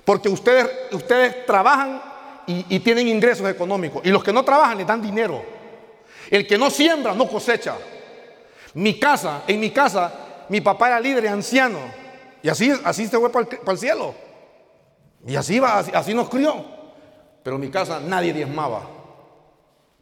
Porque 0.05 0.29
ustedes, 0.29 0.71
ustedes 0.93 1.45
trabajan 1.45 2.01
y, 2.47 2.67
y 2.69 2.79
tienen 2.79 3.09
ingresos 3.09 3.51
económicos. 3.51 4.07
Y 4.07 4.11
los 4.11 4.23
que 4.23 4.33
no 4.33 4.45
trabajan 4.45 4.79
les 4.79 4.87
dan 4.87 5.03
dinero. 5.03 5.56
El 6.31 6.47
que 6.47 6.59
no 6.59 6.71
siembra 6.71 7.15
no 7.15 7.29
cosecha. 7.29 7.77
Mi 8.75 8.99
casa, 8.99 9.45
en 9.47 9.61
mi 9.61 9.71
casa, 9.71 10.13
mi 10.49 10.61
papá 10.61 10.89
era 10.89 11.01
líder 11.01 11.29
anciano. 11.29 11.79
Y 12.43 12.49
así, 12.49 12.73
así 12.85 13.07
se 13.07 13.19
fue 13.19 13.31
para 13.31 13.49
el, 13.73 13.79
cielo. 13.79 14.15
Y 15.27 15.37
así 15.37 15.59
va, 15.59 15.79
así, 15.79 16.15
nos 16.15 16.29
crió. 16.29 16.65
Pero 17.43 17.57
en 17.57 17.63
mi 17.63 17.71
casa 17.71 18.01
nadie 18.01 18.33
diezmaba. 18.33 18.83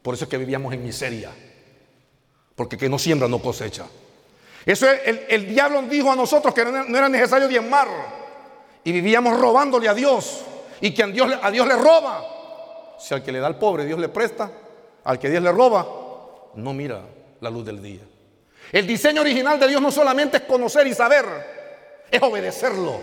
Por 0.01 0.13
eso 0.13 0.25
es 0.25 0.29
que 0.29 0.37
vivíamos 0.37 0.73
en 0.73 0.83
miseria. 0.83 1.31
Porque 2.55 2.77
que 2.77 2.89
no 2.89 2.99
siembra 2.99 3.27
no 3.27 3.39
cosecha. 3.39 3.85
Eso 4.65 4.89
es, 4.89 5.21
el, 5.29 5.47
diablo 5.47 5.81
dijo 5.83 6.11
a 6.11 6.15
nosotros 6.15 6.53
que 6.53 6.65
no, 6.65 6.83
no 6.83 6.97
era 6.97 7.07
necesario 7.07 7.47
diezmar 7.47 7.87
y 8.83 8.91
vivíamos 8.91 9.39
robándole 9.39 9.87
a 9.87 9.93
Dios 9.93 10.43
y 10.81 10.93
que 10.93 11.03
a 11.03 11.07
Dios, 11.07 11.31
a 11.41 11.51
Dios 11.51 11.67
le 11.67 11.75
roba. 11.75 12.23
Si 12.99 13.13
al 13.13 13.23
que 13.23 13.31
le 13.31 13.39
da 13.39 13.47
al 13.47 13.57
pobre 13.57 13.85
Dios 13.85 13.99
le 13.99 14.09
presta, 14.09 14.51
al 15.03 15.19
que 15.19 15.29
Dios 15.29 15.41
le 15.41 15.51
roba, 15.51 16.04
no 16.55 16.73
mira 16.73 17.01
la 17.41 17.49
luz 17.49 17.65
del 17.65 17.81
día. 17.81 18.01
El 18.71 18.87
diseño 18.87 19.21
original 19.21 19.59
de 19.59 19.67
Dios 19.67 19.81
no 19.81 19.91
solamente 19.91 20.37
es 20.37 20.43
conocer 20.43 20.87
y 20.87 20.93
saber, 20.93 21.25
es 22.11 22.21
obedecerlo. 22.21 22.99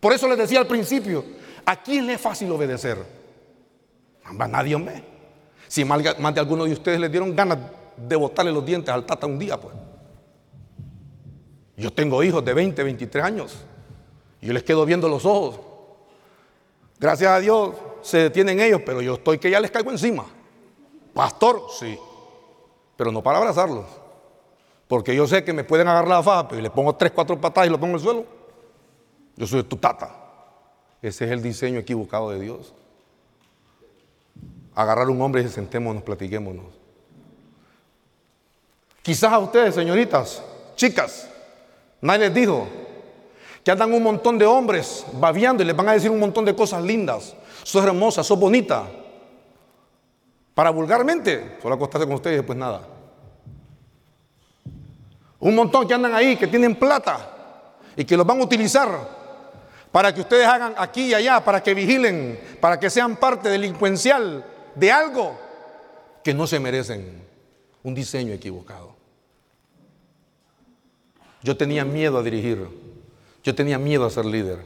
Por 0.00 0.12
eso 0.12 0.28
les 0.28 0.38
decía 0.38 0.60
al 0.60 0.66
principio, 0.66 1.24
¿a 1.64 1.82
quién 1.82 2.06
le 2.06 2.14
es 2.14 2.20
fácil 2.20 2.50
obedecer? 2.52 2.98
A 4.24 4.48
nadie, 4.48 4.74
hombre. 4.74 5.02
Si 5.68 5.84
más, 5.84 6.02
de 6.02 6.40
algunos 6.40 6.66
de 6.66 6.72
ustedes 6.72 7.00
les 7.00 7.10
dieron 7.10 7.34
ganas 7.34 7.58
de 7.96 8.16
botarle 8.16 8.52
los 8.52 8.64
dientes 8.64 8.92
al 8.92 9.04
tata 9.04 9.26
un 9.26 9.38
día, 9.38 9.60
pues. 9.60 9.74
Yo 11.76 11.92
tengo 11.92 12.22
hijos 12.22 12.44
de 12.44 12.54
20, 12.54 12.82
23 12.82 13.24
años. 13.24 13.56
Yo 14.40 14.52
les 14.52 14.62
quedo 14.62 14.84
viendo 14.86 15.08
los 15.08 15.24
ojos. 15.24 15.60
Gracias 16.98 17.30
a 17.30 17.40
Dios 17.40 17.74
se 18.02 18.18
detienen 18.18 18.60
ellos, 18.60 18.80
pero 18.86 19.02
yo 19.02 19.14
estoy 19.14 19.38
que 19.38 19.50
ya 19.50 19.60
les 19.60 19.70
caigo 19.70 19.90
encima. 19.90 20.24
Pastor, 21.12 21.62
sí. 21.78 21.98
Pero 22.96 23.12
no 23.12 23.22
para 23.22 23.38
abrazarlos. 23.38 23.84
Porque 24.88 25.14
yo 25.14 25.26
sé 25.26 25.44
que 25.44 25.52
me 25.52 25.64
pueden 25.64 25.88
agarrar 25.88 26.08
la 26.08 26.22
faja, 26.22 26.48
pero 26.48 26.62
le 26.62 26.70
pongo 26.70 26.94
tres, 26.94 27.12
cuatro 27.12 27.40
patadas 27.40 27.68
y 27.68 27.70
lo 27.70 27.78
pongo 27.78 27.92
en 27.92 27.96
el 27.96 28.02
suelo. 28.02 28.24
Yo 29.36 29.46
soy 29.46 29.62
tu 29.64 29.76
tata. 29.76 30.10
Ese 31.02 31.24
es 31.24 31.30
el 31.30 31.42
diseño 31.42 31.78
equivocado 31.78 32.30
de 32.30 32.40
Dios. 32.40 32.72
Agarrar 34.74 35.08
un 35.08 35.20
hombre 35.20 35.42
y 35.42 35.48
sentémonos, 35.48 36.02
platiquémonos. 36.02 36.66
Quizás 39.02 39.32
a 39.32 39.38
ustedes, 39.38 39.74
señoritas, 39.74 40.42
chicas, 40.74 41.28
nadie 42.00 42.26
les 42.26 42.34
dijo 42.34 42.66
que 43.62 43.70
andan 43.70 43.92
un 43.92 44.02
montón 44.02 44.38
de 44.38 44.46
hombres 44.46 45.04
babiando 45.14 45.62
y 45.62 45.66
les 45.66 45.76
van 45.76 45.88
a 45.88 45.92
decir 45.92 46.10
un 46.10 46.20
montón 46.20 46.44
de 46.44 46.54
cosas 46.54 46.82
lindas. 46.82 47.34
Sos 47.62 47.84
hermosa, 47.84 48.22
sos 48.22 48.38
bonita. 48.38 48.84
Para 50.56 50.70
vulgarmente, 50.70 51.58
solo 51.60 51.74
acostarse 51.74 52.06
con 52.06 52.14
ustedes 52.14 52.36
y 52.36 52.38
después 52.38 52.58
nada. 52.58 52.80
Un 55.38 55.54
montón 55.54 55.86
que 55.86 55.92
andan 55.92 56.14
ahí, 56.14 56.34
que 56.34 56.46
tienen 56.46 56.76
plata 56.76 57.74
y 57.94 58.06
que 58.06 58.16
los 58.16 58.26
van 58.26 58.40
a 58.40 58.44
utilizar 58.44 58.88
para 59.92 60.14
que 60.14 60.22
ustedes 60.22 60.46
hagan 60.46 60.72
aquí 60.78 61.08
y 61.08 61.14
allá, 61.14 61.44
para 61.44 61.62
que 61.62 61.74
vigilen, 61.74 62.40
para 62.58 62.80
que 62.80 62.88
sean 62.88 63.16
parte 63.16 63.50
delincuencial 63.50 64.46
de 64.74 64.90
algo 64.90 65.38
que 66.24 66.32
no 66.32 66.46
se 66.46 66.58
merecen. 66.58 67.22
Un 67.82 67.94
diseño 67.94 68.32
equivocado. 68.32 68.96
Yo 71.42 71.54
tenía 71.54 71.84
miedo 71.84 72.16
a 72.16 72.22
dirigir, 72.22 72.66
yo 73.44 73.54
tenía 73.54 73.78
miedo 73.78 74.06
a 74.06 74.10
ser 74.10 74.24
líder, 74.24 74.64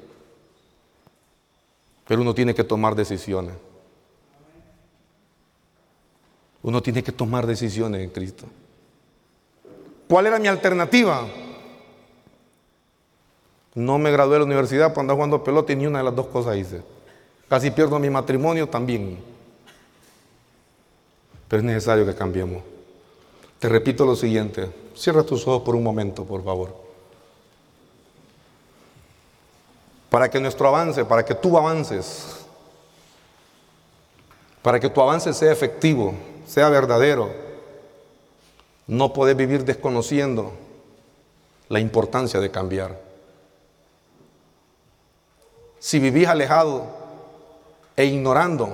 pero 2.07 2.23
uno 2.23 2.33
tiene 2.33 2.55
que 2.55 2.63
tomar 2.63 2.95
decisiones. 2.95 3.57
Uno 6.63 6.83
tiene 6.83 7.03
que 7.03 7.13
tomar 7.13 7.47
decisiones 7.47 8.03
en 8.03 8.11
Cristo. 8.11 8.47
¿Cuál 10.09 10.27
era 10.27 10.39
mi 10.39 10.49
alternativa? 10.49 11.27
No 13.75 13.99
me 13.99 14.11
gradué 14.11 14.35
de 14.35 14.39
la 14.41 14.45
universidad 14.45 14.93
por 14.93 15.03
andar 15.03 15.15
jugando 15.15 15.45
pelota 15.45 15.73
y 15.73 15.77
ni 15.77 15.87
una 15.87 15.99
de 15.99 16.05
las 16.05 16.17
dos 16.17 16.27
cosas 16.27 16.57
hice. 16.57 16.83
Casi 17.49 17.71
pierdo 17.71 17.99
mi 17.99 18.11
matrimonio 18.11 18.69
también. 18.69 19.19
Pero 21.49 21.61
es 21.61 21.65
necesario 21.65 22.05
que 22.05 22.15
cambiemos. 22.15 22.63
Te 23.59 23.69
repito 23.69 24.05
lo 24.05 24.17
siguiente. 24.17 24.71
Cierra 24.95 25.23
tus 25.23 25.47
ojos 25.47 25.63
por 25.63 25.75
un 25.75 25.83
momento, 25.83 26.25
por 26.25 26.43
favor. 26.45 26.75
Para 30.09 30.29
que 30.29 30.41
nuestro 30.41 30.69
avance, 30.69 31.05
para 31.05 31.25
que 31.25 31.35
tú 31.35 31.57
avances, 31.57 32.45
para 34.61 34.81
que 34.81 34.91
tu 34.91 35.01
avance 35.01 35.33
sea 35.33 35.53
efectivo, 35.53 36.15
sea 36.51 36.69
verdadero, 36.69 37.31
no 38.89 39.13
puedes 39.13 39.37
vivir 39.37 39.65
desconociendo 39.65 40.51
la 41.69 41.79
importancia 41.79 42.41
de 42.41 42.51
cambiar. 42.51 43.01
Si 45.79 46.01
vivís 46.01 46.27
alejado 46.27 46.87
e 47.97 48.05
ignorando 48.05 48.69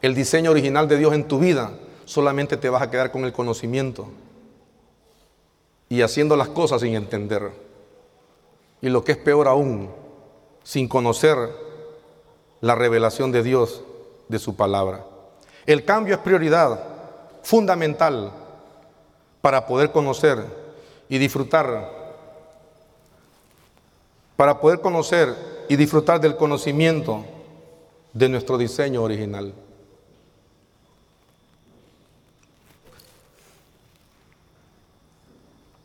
el 0.00 0.14
diseño 0.14 0.52
original 0.52 0.86
de 0.86 0.98
Dios 0.98 1.12
en 1.12 1.26
tu 1.26 1.40
vida, 1.40 1.72
solamente 2.04 2.56
te 2.56 2.70
vas 2.70 2.80
a 2.80 2.92
quedar 2.92 3.10
con 3.10 3.24
el 3.24 3.32
conocimiento 3.32 4.06
y 5.88 6.02
haciendo 6.02 6.36
las 6.36 6.50
cosas 6.50 6.80
sin 6.80 6.94
entender. 6.94 7.50
Y 8.80 8.88
lo 8.88 9.02
que 9.02 9.12
es 9.12 9.18
peor 9.18 9.48
aún, 9.48 9.90
sin 10.62 10.86
conocer 10.86 11.36
la 12.60 12.76
revelación 12.76 13.32
de 13.32 13.42
Dios, 13.42 13.82
de 14.28 14.38
su 14.38 14.54
palabra. 14.54 15.04
El 15.66 15.84
cambio 15.84 16.14
es 16.14 16.20
prioridad 16.20 16.99
fundamental 17.42 18.32
para 19.40 19.66
poder 19.66 19.90
conocer 19.90 20.44
y 21.08 21.18
disfrutar, 21.18 21.88
para 24.36 24.60
poder 24.60 24.80
conocer 24.80 25.34
y 25.68 25.76
disfrutar 25.76 26.20
del 26.20 26.36
conocimiento 26.36 27.24
de 28.12 28.28
nuestro 28.28 28.58
diseño 28.58 29.02
original. 29.02 29.54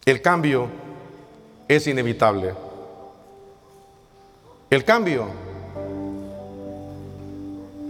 El 0.06 0.22
cambio 0.22 0.68
es 1.68 1.88
inevitable. 1.88 2.54
El 4.70 4.84
cambio 4.86 5.28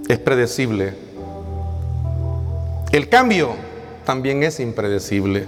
es 0.07 0.19
predecible. 0.19 1.04
El 2.95 3.09
cambio 3.09 3.49
también 4.05 4.41
es 4.43 4.61
impredecible. 4.61 5.47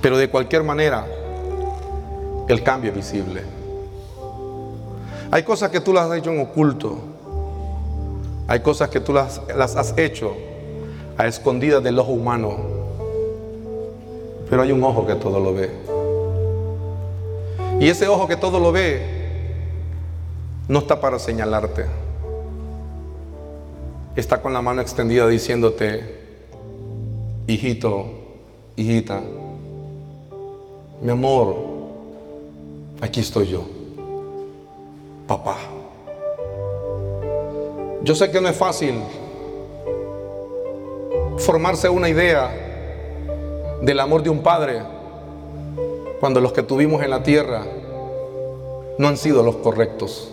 Pero 0.00 0.18
de 0.18 0.28
cualquier 0.28 0.64
manera, 0.64 1.06
el 2.48 2.64
cambio 2.64 2.90
es 2.90 2.96
visible. 2.96 3.42
Hay 5.30 5.44
cosas 5.44 5.70
que 5.70 5.80
tú 5.80 5.92
las 5.92 6.10
has 6.10 6.18
hecho 6.18 6.32
en 6.32 6.40
oculto. 6.40 6.98
Hay 8.48 8.58
cosas 8.58 8.88
que 8.88 8.98
tú 8.98 9.12
las, 9.12 9.40
las 9.56 9.76
has 9.76 9.96
hecho 9.96 10.34
a 11.16 11.28
escondidas 11.28 11.80
del 11.84 12.00
ojo 12.00 12.10
humano. 12.10 12.56
Pero 14.50 14.62
hay 14.62 14.72
un 14.72 14.82
ojo 14.82 15.06
que 15.06 15.14
todo 15.14 15.38
lo 15.38 15.54
ve. 15.54 15.70
Y 17.78 17.88
ese 17.88 18.08
ojo 18.08 18.26
que 18.26 18.34
todo 18.34 18.58
lo 18.58 18.72
ve 18.72 19.00
no 20.66 20.80
está 20.80 21.00
para 21.00 21.20
señalarte. 21.20 22.01
Está 24.14 24.42
con 24.42 24.52
la 24.52 24.60
mano 24.60 24.82
extendida 24.82 25.26
diciéndote, 25.26 26.20
hijito, 27.46 28.04
hijita, 28.76 29.22
mi 31.00 31.10
amor, 31.10 31.56
aquí 33.00 33.20
estoy 33.20 33.46
yo, 33.48 33.62
papá. 35.26 35.56
Yo 38.02 38.14
sé 38.14 38.30
que 38.30 38.38
no 38.42 38.48
es 38.48 38.56
fácil 38.56 38.96
formarse 41.38 41.88
una 41.88 42.10
idea 42.10 42.50
del 43.80 43.98
amor 43.98 44.22
de 44.22 44.28
un 44.28 44.42
padre 44.42 44.82
cuando 46.20 46.38
los 46.38 46.52
que 46.52 46.62
tuvimos 46.62 47.02
en 47.02 47.08
la 47.08 47.22
tierra 47.22 47.64
no 48.98 49.08
han 49.08 49.16
sido 49.16 49.42
los 49.42 49.56
correctos. 49.56 50.30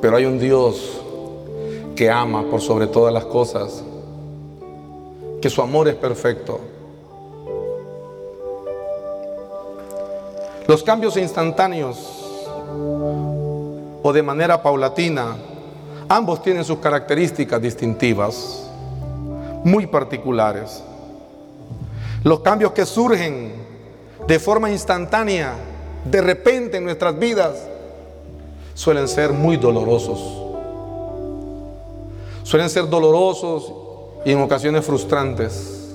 Pero 0.00 0.16
hay 0.16 0.24
un 0.24 0.40
Dios 0.40 1.02
que 2.00 2.10
ama 2.10 2.44
por 2.44 2.62
sobre 2.62 2.86
todas 2.86 3.12
las 3.12 3.26
cosas, 3.26 3.84
que 5.42 5.50
su 5.50 5.60
amor 5.60 5.86
es 5.86 5.96
perfecto. 5.96 6.58
Los 10.66 10.82
cambios 10.82 11.18
instantáneos 11.18 11.98
o 14.02 14.12
de 14.14 14.22
manera 14.22 14.62
paulatina, 14.62 15.36
ambos 16.08 16.40
tienen 16.40 16.64
sus 16.64 16.78
características 16.78 17.60
distintivas, 17.60 18.66
muy 19.62 19.86
particulares. 19.86 20.82
Los 22.24 22.40
cambios 22.40 22.72
que 22.72 22.86
surgen 22.86 23.52
de 24.26 24.38
forma 24.38 24.70
instantánea, 24.70 25.52
de 26.06 26.22
repente 26.22 26.78
en 26.78 26.84
nuestras 26.84 27.18
vidas, 27.18 27.68
suelen 28.72 29.06
ser 29.06 29.34
muy 29.34 29.58
dolorosos. 29.58 30.39
Suelen 32.50 32.68
ser 32.68 32.88
dolorosos 32.88 33.72
y 34.24 34.32
en 34.32 34.42
ocasiones 34.42 34.84
frustrantes, 34.84 35.94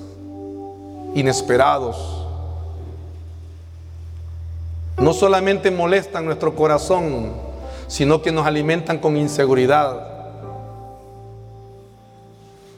inesperados. 1.14 2.26
No 4.96 5.12
solamente 5.12 5.70
molestan 5.70 6.24
nuestro 6.24 6.56
corazón, 6.56 7.34
sino 7.88 8.22
que 8.22 8.32
nos 8.32 8.46
alimentan 8.46 8.96
con 8.96 9.18
inseguridad. 9.18 10.14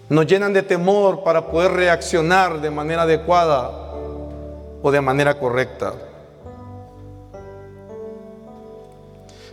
nos 0.08 0.26
llenan 0.26 0.52
de 0.52 0.64
temor 0.64 1.22
para 1.22 1.46
poder 1.46 1.70
reaccionar 1.70 2.60
de 2.60 2.72
manera 2.72 3.02
adecuada 3.02 3.70
o 4.82 4.90
de 4.90 5.00
manera 5.00 5.38
correcta. 5.38 5.92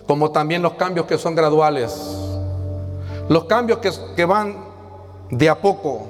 Como 0.07 0.31
también 0.31 0.63
los 0.63 0.73
cambios 0.73 1.05
que 1.05 1.19
son 1.19 1.35
graduales. 1.35 2.24
Los 3.27 3.45
cambios 3.45 3.79
que, 4.15 4.25
van 4.25 4.55
de 5.31 5.49
a 5.49 5.59
poco 5.59 6.07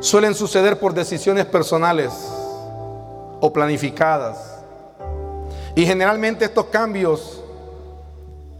suelen 0.00 0.34
suceder 0.34 0.80
por 0.80 0.92
decisiones 0.92 1.46
personales 1.46 2.12
o 3.40 3.52
planificadas. 3.52 4.58
Y 5.76 5.86
generalmente 5.86 6.44
estos 6.44 6.66
cambios 6.66 7.40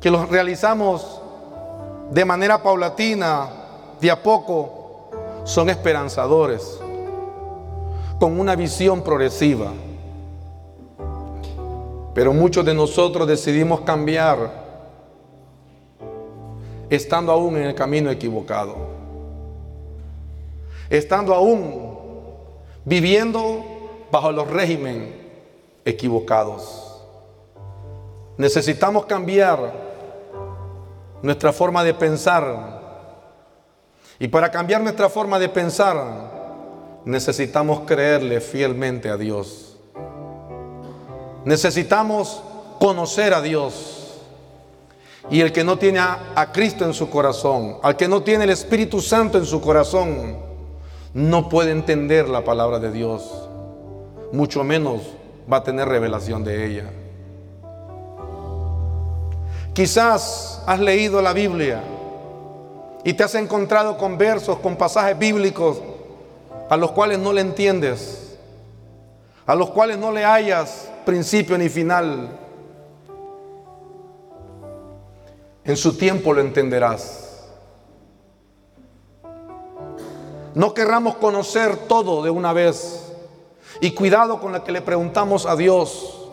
que 0.01 0.09
los 0.09 0.29
realizamos 0.29 1.21
de 2.13 2.25
manera 2.25 2.63
paulatina, 2.63 3.49
de 4.01 4.11
a 4.11 4.23
poco, 4.23 5.11
son 5.43 5.69
esperanzadores, 5.69 6.79
con 8.21 8.39
una 8.39 8.55
visión 8.55 9.03
progresiva. 9.03 9.73
Pero 12.15 12.33
muchos 12.33 12.65
de 12.65 12.75
nosotros 12.75 13.27
decidimos 13.27 13.81
cambiar 13.81 14.68
estando 16.91 17.33
aún 17.33 17.57
en 17.57 17.65
el 17.65 17.75
camino 17.75 18.11
equivocado, 18.11 18.77
estando 20.91 21.35
aún 21.35 21.99
viviendo 22.85 23.65
bajo 24.11 24.33
los 24.33 24.49
regímenes 24.49 25.15
equivocados. 25.85 27.03
Necesitamos 28.37 29.07
cambiar 29.07 29.73
nuestra 31.23 31.53
forma 31.53 31.83
de 31.83 31.95
pensar. 31.95 32.79
Y 34.19 34.29
para 34.29 34.51
cambiar 34.51 34.81
nuestra 34.81 35.09
forma 35.09 35.39
de 35.39 35.49
pensar, 35.49 37.01
necesitamos 37.05 37.81
creerle 37.81 38.41
fielmente 38.41 39.09
a 39.11 39.17
Dios. 39.17 39.77
Necesitamos 41.45 42.43
conocer 42.79 43.35
a 43.35 43.41
Dios. 43.41 43.98
Y 45.31 45.41
el 45.41 45.53
que 45.53 45.63
no 45.63 45.79
tiene 45.79 45.99
a, 45.99 46.51
Cristo 46.53 46.85
en 46.85 46.95
su 46.95 47.11
corazón, 47.11 47.79
al 47.83 47.97
que 47.97 48.09
no 48.09 48.23
tiene 48.23 48.45
el 48.45 48.51
Espíritu 48.51 49.01
Santo 49.01 49.37
en 49.37 49.45
su 49.45 49.61
corazón, 49.61 50.39
no 51.13 51.49
puede 51.49 51.71
entender 51.71 52.29
la 52.29 52.45
palabra 52.45 52.79
de 52.79 52.91
Dios. 52.91 53.49
Mucho 54.33 54.65
menos 54.65 55.03
va 55.51 55.59
a 55.59 55.63
tener 55.63 55.89
revelación 55.89 56.45
de 56.45 56.67
ella. 56.67 56.91
Quizás 59.75 60.63
has 60.67 60.81
leído 60.81 61.21
la 61.21 61.33
Biblia 61.33 61.83
y 63.05 63.13
te 63.13 63.23
has 63.23 63.35
encontrado 63.35 63.97
con 63.97 64.19
versos, 64.19 64.59
con 64.59 64.77
pasajes 64.77 65.19
bíblicos 65.19 65.79
a 66.69 66.77
los 66.77 66.91
cuales 66.93 67.19
no 67.19 67.33
le 67.33 67.43
entiendes, 67.43 68.37
a 69.47 69.55
los 69.55 69.71
cuales 69.71 69.99
no 69.99 70.11
le 70.11 70.25
hayas 70.25 70.91
principio 71.05 71.57
ni 71.57 71.69
final. 71.69 72.48
En 75.69 75.77
su 75.77 75.99
tiempo 75.99 76.33
lo 76.33 76.41
entenderás. 76.41 77.45
No 80.55 80.73
querramos 80.73 81.17
conocer 81.17 81.77
todo 81.87 82.23
de 82.23 82.31
una 82.31 82.55
vez. 82.55 83.13
Y 83.83 83.91
cuidado 83.91 84.41
con 84.41 84.51
la 84.51 84.65
que 84.65 84.73
le 84.73 84.81
preguntamos 84.81 85.45
a 85.45 85.55
Dios, 85.57 86.27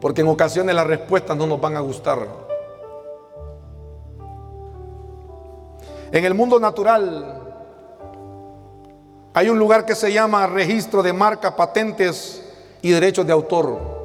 porque 0.00 0.22
en 0.22 0.28
ocasiones 0.28 0.74
las 0.74 0.86
respuestas 0.86 1.36
no 1.36 1.46
nos 1.46 1.60
van 1.60 1.76
a 1.76 1.80
gustar. 1.80 2.26
En 6.10 6.24
el 6.24 6.32
mundo 6.32 6.58
natural 6.58 7.42
hay 9.34 9.50
un 9.50 9.58
lugar 9.58 9.84
que 9.84 9.94
se 9.94 10.10
llama 10.10 10.46
registro 10.46 11.02
de 11.02 11.12
marca, 11.12 11.54
patentes 11.54 12.42
y 12.80 12.92
derechos 12.92 13.26
de 13.26 13.32
autor. 13.34 13.97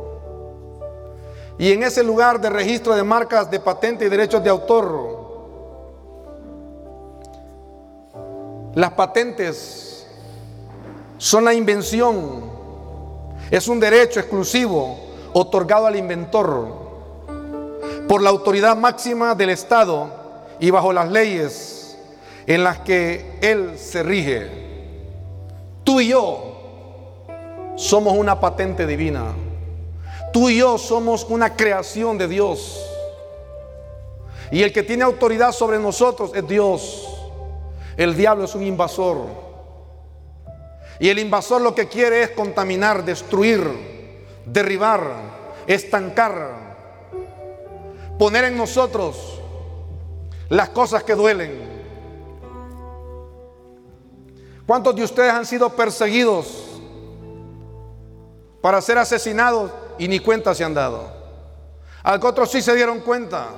Y 1.57 1.71
en 1.71 1.83
ese 1.83 2.03
lugar 2.03 2.41
de 2.41 2.49
registro 2.49 2.95
de 2.95 3.03
marcas, 3.03 3.49
de 3.49 3.59
patentes 3.59 4.07
y 4.07 4.09
derechos 4.09 4.43
de 4.43 4.49
autor, 4.49 5.23
las 8.75 8.91
patentes 8.93 10.07
son 11.17 11.45
la 11.45 11.53
invención, 11.53 12.51
es 13.51 13.67
un 13.67 13.79
derecho 13.79 14.19
exclusivo 14.19 14.97
otorgado 15.33 15.85
al 15.85 15.95
inventor 15.95 16.83
por 18.07 18.21
la 18.21 18.31
autoridad 18.31 18.75
máxima 18.75 19.35
del 19.35 19.51
Estado 19.51 20.09
y 20.59 20.71
bajo 20.71 20.91
las 20.91 21.09
leyes 21.09 21.97
en 22.47 22.63
las 22.63 22.79
que 22.79 23.37
Él 23.41 23.77
se 23.77 24.03
rige. 24.03 24.49
Tú 25.83 26.01
y 26.01 26.09
yo 26.09 27.73
somos 27.75 28.13
una 28.13 28.39
patente 28.39 28.85
divina. 28.85 29.33
Tú 30.33 30.49
y 30.49 30.57
yo 30.57 30.77
somos 30.77 31.25
una 31.29 31.55
creación 31.55 32.17
de 32.17 32.27
Dios. 32.27 32.83
Y 34.51 34.63
el 34.63 34.73
que 34.73 34.83
tiene 34.83 35.03
autoridad 35.03 35.51
sobre 35.51 35.79
nosotros 35.79 36.31
es 36.35 36.47
Dios. 36.47 37.07
El 37.95 38.15
diablo 38.15 38.45
es 38.45 38.55
un 38.55 38.63
invasor. 38.63 39.27
Y 40.99 41.09
el 41.09 41.19
invasor 41.19 41.61
lo 41.61 41.73
que 41.73 41.87
quiere 41.87 42.23
es 42.23 42.31
contaminar, 42.31 43.05
destruir, 43.05 44.25
derribar, 44.45 45.01
estancar, 45.67 46.49
poner 48.17 48.45
en 48.45 48.57
nosotros 48.57 49.39
las 50.49 50.69
cosas 50.69 51.03
que 51.03 51.15
duelen, 51.15 51.73
¿Cuántos 54.65 54.95
de 54.95 55.03
ustedes 55.03 55.31
han 55.31 55.45
sido 55.45 55.69
perseguidos 55.71 56.79
para 58.61 58.81
ser 58.81 58.97
asesinados 58.97 59.71
y 59.97 60.07
ni 60.07 60.19
cuenta 60.19 60.53
se 60.53 60.63
han 60.63 60.73
dado? 60.73 61.11
Algo 62.03 62.27
otros 62.27 62.51
sí 62.51 62.61
se 62.61 62.75
dieron 62.75 62.99
cuenta 62.99 63.49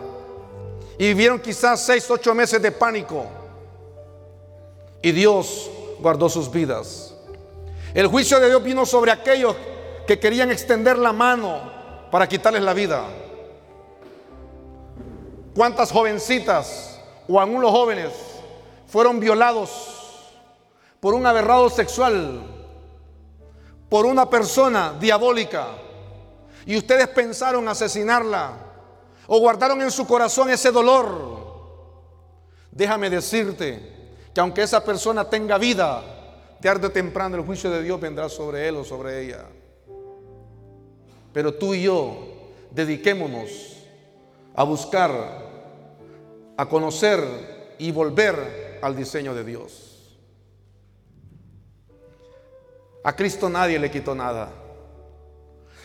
y 0.98 1.08
vivieron 1.08 1.40
quizás 1.40 1.82
seis, 1.86 2.10
ocho 2.10 2.34
meses 2.36 2.62
de 2.62 2.72
pánico 2.72 3.26
y 5.02 5.12
Dios 5.12 5.70
guardó 6.00 6.30
sus 6.30 6.52
vidas. 6.52 7.16
El 7.94 8.08
juicio 8.08 8.40
de 8.40 8.50
Dios 8.50 8.64
vino 8.64 8.86
sobre 8.86 9.12
aquellos 9.12 9.56
que 10.06 10.20
querían 10.20 10.52
extender 10.52 10.98
la 10.98 11.14
mano 11.14 11.60
para 12.12 12.28
quitarles 12.28 12.62
la 12.62 12.74
vida. 12.74 13.04
¿Cuántas 15.56 15.92
jovencitas 15.92 17.00
o 17.28 17.40
aún 17.40 17.62
los 17.62 17.72
jóvenes 17.72 18.12
fueron 18.88 19.20
violados 19.20 19.96
por 21.00 21.14
un 21.14 21.26
aberrado 21.26 21.70
sexual, 21.70 22.42
por 23.90 24.06
una 24.06 24.30
persona 24.30 24.94
diabólica, 25.00 25.68
y 26.66 26.78
ustedes 26.78 27.08
pensaron 27.10 27.68
asesinarla 27.68 28.54
o 29.28 29.40
guardaron 29.40 29.82
en 29.82 29.92
su 29.92 30.06
corazón 30.08 30.50
ese 30.50 30.72
dolor, 30.72 31.44
déjame 32.72 33.10
decirte 33.10 33.94
que 34.34 34.42
aunque 34.42 34.64
esa 34.64 34.84
persona 34.84 35.30
tenga 35.30 35.58
vida, 35.58 36.04
tarde 36.62 36.88
o 36.88 36.92
temprano 36.92 37.36
el 37.38 37.44
juicio 37.44 37.70
de 37.70 37.84
Dios 37.84 38.00
vendrá 38.02 38.28
sobre 38.28 38.68
él 38.68 38.78
o 38.78 38.84
sobre 38.84 39.24
ella. 39.24 39.46
Pero 41.32 41.54
tú 41.54 41.74
y 41.74 41.84
yo 41.84 42.52
dediquémonos 42.72 43.78
a 44.56 44.64
buscar, 44.64 45.12
a 46.58 46.66
conocer 46.68 47.76
y 47.78 47.92
volver 47.92 48.80
al 48.82 48.96
diseño 48.96 49.36
de 49.36 49.44
Dios. 49.44 50.18
A 53.04 53.16
Cristo 53.16 53.50
nadie 53.50 53.78
le 53.78 53.92
quitó 53.92 54.16
nada. 54.16 54.65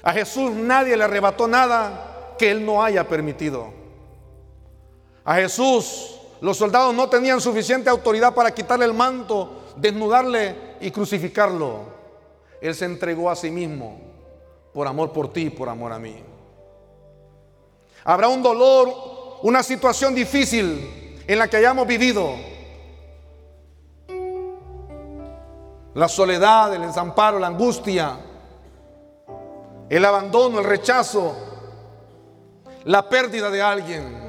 A 0.02 0.12
Jesús 0.12 0.52
nadie 0.52 0.96
le 0.96 1.04
arrebató 1.04 1.46
nada 1.46 2.34
que 2.38 2.50
Él 2.50 2.64
no 2.64 2.82
haya 2.82 3.06
permitido. 3.06 3.72
A 5.24 5.34
Jesús 5.34 6.18
los 6.40 6.56
soldados 6.56 6.94
no 6.94 7.08
tenían 7.08 7.40
suficiente 7.40 7.90
autoridad 7.90 8.34
para 8.34 8.54
quitarle 8.54 8.86
el 8.86 8.94
manto, 8.94 9.64
desnudarle 9.76 10.76
y 10.80 10.90
crucificarlo. 10.90 12.00
Él 12.60 12.74
se 12.74 12.86
entregó 12.86 13.30
a 13.30 13.36
sí 13.36 13.50
mismo 13.50 14.00
por 14.72 14.86
amor 14.86 15.12
por 15.12 15.32
ti 15.32 15.42
y 15.42 15.50
por 15.50 15.68
amor 15.68 15.92
a 15.92 15.98
mí. 15.98 16.22
Habrá 18.04 18.28
un 18.28 18.42
dolor, 18.42 19.38
una 19.42 19.62
situación 19.62 20.14
difícil 20.14 21.18
en 21.26 21.38
la 21.38 21.48
que 21.48 21.58
hayamos 21.58 21.86
vivido. 21.86 22.34
la 25.94 26.08
soledad, 26.08 26.74
el 26.74 26.82
desamparo, 26.82 27.38
la 27.38 27.48
angustia, 27.48 28.18
el 29.90 30.04
abandono, 30.04 30.60
el 30.60 30.64
rechazo, 30.64 31.34
la 32.84 33.08
pérdida 33.08 33.50
de 33.50 33.60
alguien. 33.60 34.20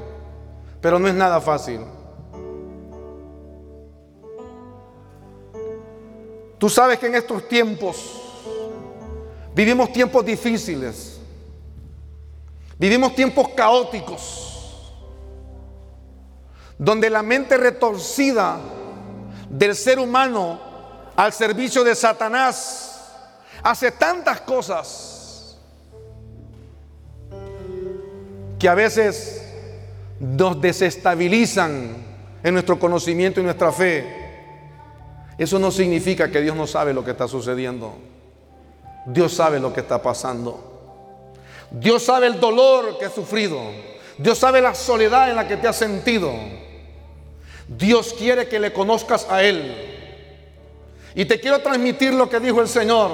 Pero 0.81 0.97
no 0.97 1.07
es 1.07 1.13
nada 1.13 1.39
fácil. 1.39 1.81
Tú 6.57 6.67
sabes 6.67 6.97
que 6.97 7.05
en 7.07 7.15
estos 7.15 7.47
tiempos 7.47 8.21
vivimos 9.53 9.93
tiempos 9.93 10.25
difíciles, 10.25 11.19
vivimos 12.77 13.15
tiempos 13.15 13.49
caóticos, 13.49 14.93
donde 16.77 17.09
la 17.09 17.21
mente 17.21 17.55
retorcida 17.57 18.59
del 19.47 19.75
ser 19.75 19.99
humano 19.99 20.59
al 21.15 21.31
servicio 21.33 21.83
de 21.83 21.93
Satanás. 21.93 22.87
Hace 23.63 23.91
tantas 23.91 24.41
cosas 24.41 25.10
que 28.61 28.69
a 28.69 28.75
veces 28.75 29.41
nos 30.19 30.61
desestabilizan 30.61 31.95
en 32.43 32.53
nuestro 32.53 32.77
conocimiento 32.77 33.41
y 33.41 33.43
nuestra 33.43 33.71
fe. 33.71 34.05
Eso 35.35 35.57
no 35.57 35.71
significa 35.71 36.29
que 36.29 36.41
Dios 36.41 36.55
no 36.55 36.67
sabe 36.67 36.93
lo 36.93 37.03
que 37.03 37.09
está 37.09 37.27
sucediendo. 37.27 37.95
Dios 39.07 39.33
sabe 39.33 39.59
lo 39.59 39.73
que 39.73 39.79
está 39.79 39.99
pasando. 39.99 41.33
Dios 41.71 42.03
sabe 42.03 42.27
el 42.27 42.39
dolor 42.39 42.99
que 42.99 43.05
has 43.05 43.15
sufrido. 43.15 43.59
Dios 44.19 44.37
sabe 44.37 44.61
la 44.61 44.75
soledad 44.75 45.31
en 45.31 45.37
la 45.37 45.47
que 45.47 45.57
te 45.57 45.67
has 45.67 45.77
sentido. 45.77 46.31
Dios 47.67 48.13
quiere 48.15 48.47
que 48.47 48.59
le 48.59 48.71
conozcas 48.71 49.25
a 49.27 49.41
Él. 49.41 49.73
Y 51.15 51.25
te 51.25 51.39
quiero 51.39 51.63
transmitir 51.63 52.13
lo 52.13 52.29
que 52.29 52.39
dijo 52.39 52.61
el 52.61 52.67
Señor. 52.67 53.09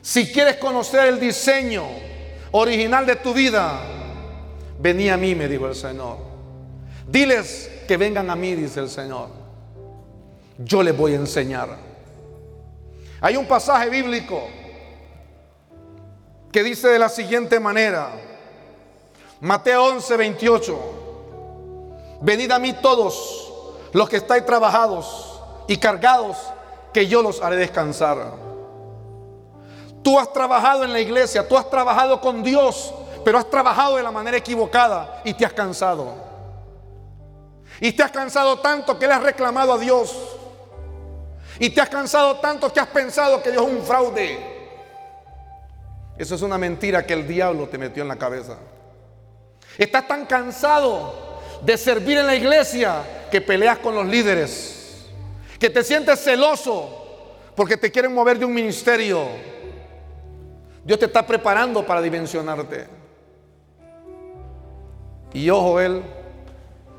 Si 0.00 0.32
quieres 0.32 0.56
conocer 0.56 1.08
el 1.08 1.20
diseño 1.20 2.11
original 2.52 3.04
de 3.06 3.16
tu 3.16 3.34
vida, 3.34 3.80
vení 4.78 5.08
a 5.08 5.16
mí, 5.16 5.34
me 5.34 5.48
dijo 5.48 5.66
el 5.66 5.74
Señor. 5.74 6.18
Diles 7.06 7.70
que 7.88 7.96
vengan 7.96 8.30
a 8.30 8.36
mí, 8.36 8.54
dice 8.54 8.80
el 8.80 8.88
Señor. 8.88 9.28
Yo 10.58 10.82
les 10.82 10.96
voy 10.96 11.12
a 11.12 11.16
enseñar. 11.16 11.76
Hay 13.20 13.36
un 13.36 13.46
pasaje 13.46 13.88
bíblico 13.88 14.48
que 16.50 16.62
dice 16.62 16.88
de 16.88 16.98
la 16.98 17.08
siguiente 17.08 17.58
manera, 17.58 18.10
Mateo 19.40 19.86
11, 19.86 20.16
28, 20.16 20.78
venid 22.20 22.50
a 22.50 22.58
mí 22.58 22.74
todos 22.74 23.52
los 23.92 24.08
que 24.08 24.16
estáis 24.16 24.44
trabajados 24.44 25.40
y 25.66 25.78
cargados, 25.78 26.36
que 26.92 27.06
yo 27.06 27.22
los 27.22 27.40
haré 27.40 27.56
descansar. 27.56 28.51
Tú 30.02 30.18
has 30.18 30.32
trabajado 30.32 30.84
en 30.84 30.92
la 30.92 31.00
iglesia, 31.00 31.46
tú 31.46 31.56
has 31.56 31.68
trabajado 31.70 32.20
con 32.20 32.42
Dios, 32.42 32.92
pero 33.24 33.38
has 33.38 33.48
trabajado 33.48 33.96
de 33.96 34.02
la 34.02 34.10
manera 34.10 34.36
equivocada 34.36 35.22
y 35.24 35.34
te 35.34 35.46
has 35.46 35.52
cansado. 35.52 36.14
Y 37.80 37.92
te 37.92 38.02
has 38.02 38.10
cansado 38.10 38.58
tanto 38.58 38.98
que 38.98 39.06
le 39.06 39.14
has 39.14 39.22
reclamado 39.22 39.72
a 39.72 39.78
Dios. 39.78 40.16
Y 41.58 41.70
te 41.70 41.80
has 41.80 41.88
cansado 41.88 42.36
tanto 42.36 42.72
que 42.72 42.80
has 42.80 42.88
pensado 42.88 43.42
que 43.42 43.50
Dios 43.50 43.66
es 43.66 43.72
un 43.72 43.82
fraude. 43.82 44.52
Eso 46.18 46.34
es 46.34 46.42
una 46.42 46.58
mentira 46.58 47.06
que 47.06 47.14
el 47.14 47.26
diablo 47.26 47.68
te 47.68 47.78
metió 47.78 48.02
en 48.02 48.08
la 48.08 48.16
cabeza. 48.16 48.56
Estás 49.78 50.06
tan 50.06 50.26
cansado 50.26 51.14
de 51.62 51.76
servir 51.78 52.18
en 52.18 52.26
la 52.26 52.34
iglesia 52.34 53.02
que 53.30 53.40
peleas 53.40 53.78
con 53.78 53.94
los 53.94 54.06
líderes. 54.06 55.06
Que 55.58 55.70
te 55.70 55.82
sientes 55.84 56.20
celoso 56.22 56.98
porque 57.54 57.76
te 57.76 57.90
quieren 57.90 58.12
mover 58.12 58.38
de 58.38 58.44
un 58.44 58.54
ministerio. 58.54 59.26
Dios 60.84 60.98
te 60.98 61.06
está 61.06 61.26
preparando 61.26 61.86
para 61.86 62.00
dimensionarte. 62.02 62.86
Y 65.32 65.44
yo, 65.44 65.60
Joel, 65.60 66.02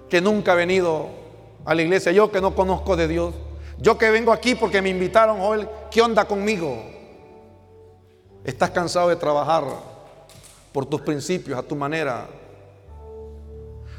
que 0.10 0.22
nunca 0.22 0.53
he 0.53 0.55
venido 0.55 1.10
a 1.65 1.76
la 1.76 1.81
iglesia, 1.81 2.11
yo 2.11 2.31
que 2.31 2.41
no 2.41 2.55
conozco 2.55 2.95
de 2.95 3.07
Dios, 3.07 3.34
yo 3.77 3.97
que 3.97 4.10
vengo 4.10 4.31
aquí 4.31 4.55
porque 4.55 4.81
me 4.81 4.89
invitaron, 4.89 5.39
Joel, 5.39 5.68
¿qué 5.91 6.01
onda 6.01 6.26
conmigo? 6.26 6.84
Estás 8.43 8.72
cansado 8.72 9.10
de 9.10 9.15
trabajar 9.15 9.64
por 10.72 10.85
tus 10.85 11.01
principios, 11.01 11.57
a 11.57 11.64
tu 11.64 11.76
manera. 11.76 12.27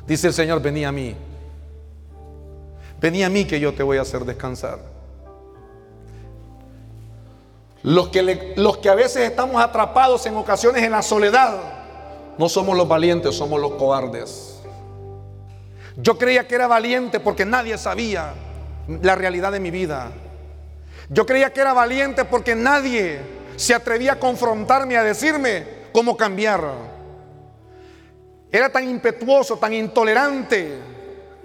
Dice 0.07 0.29
el 0.29 0.33
Señor, 0.35 0.61
vení 0.61 0.85
a 0.85 0.93
mí. 0.93 1.15
Vení 3.01 3.23
a 3.23 3.29
mí 3.29 3.45
que 3.45 3.61
yo 3.61 3.73
te 3.75 3.83
voy 3.83 3.99
a 3.99 4.03
hacer 4.03 4.25
descansar. 4.25 4.94
Los 7.85 8.09
que, 8.09 8.55
los 8.57 8.79
que 8.79 8.89
a 8.89 8.95
veces 8.95 9.29
estamos 9.29 9.63
atrapados 9.63 10.25
en 10.25 10.35
ocasiones 10.37 10.83
en 10.83 10.91
la 10.91 11.03
soledad, 11.03 11.61
no 12.39 12.49
somos 12.49 12.79
los 12.79 12.89
valientes, 12.89 13.37
somos 13.37 13.61
los 13.61 13.75
cobardes. 13.75 14.59
Yo 15.99 16.17
creía 16.17 16.49
que 16.49 16.55
era 16.55 16.67
valiente 16.67 17.21
porque 17.21 17.45
nadie 17.45 17.77
sabía 17.77 18.33
la 19.03 19.15
realidad 19.15 19.53
de 19.53 19.61
mi 19.61 19.71
vida. 19.71 20.11
Yo 21.11 21.27
creía 21.27 21.53
que 21.53 21.61
era 21.61 21.75
valiente 21.75 22.25
porque 22.25 22.55
nadie 22.55 23.21
se 23.57 23.75
atrevía 23.75 24.15
a 24.15 24.19
confrontarme, 24.19 24.97
a 24.97 25.05
decirme 25.05 25.67
cómo 25.93 26.17
cambiar. 26.17 26.65
Era 28.51 28.71
tan 28.71 28.89
impetuoso, 28.89 29.59
tan 29.59 29.75
intolerante, 29.75 30.79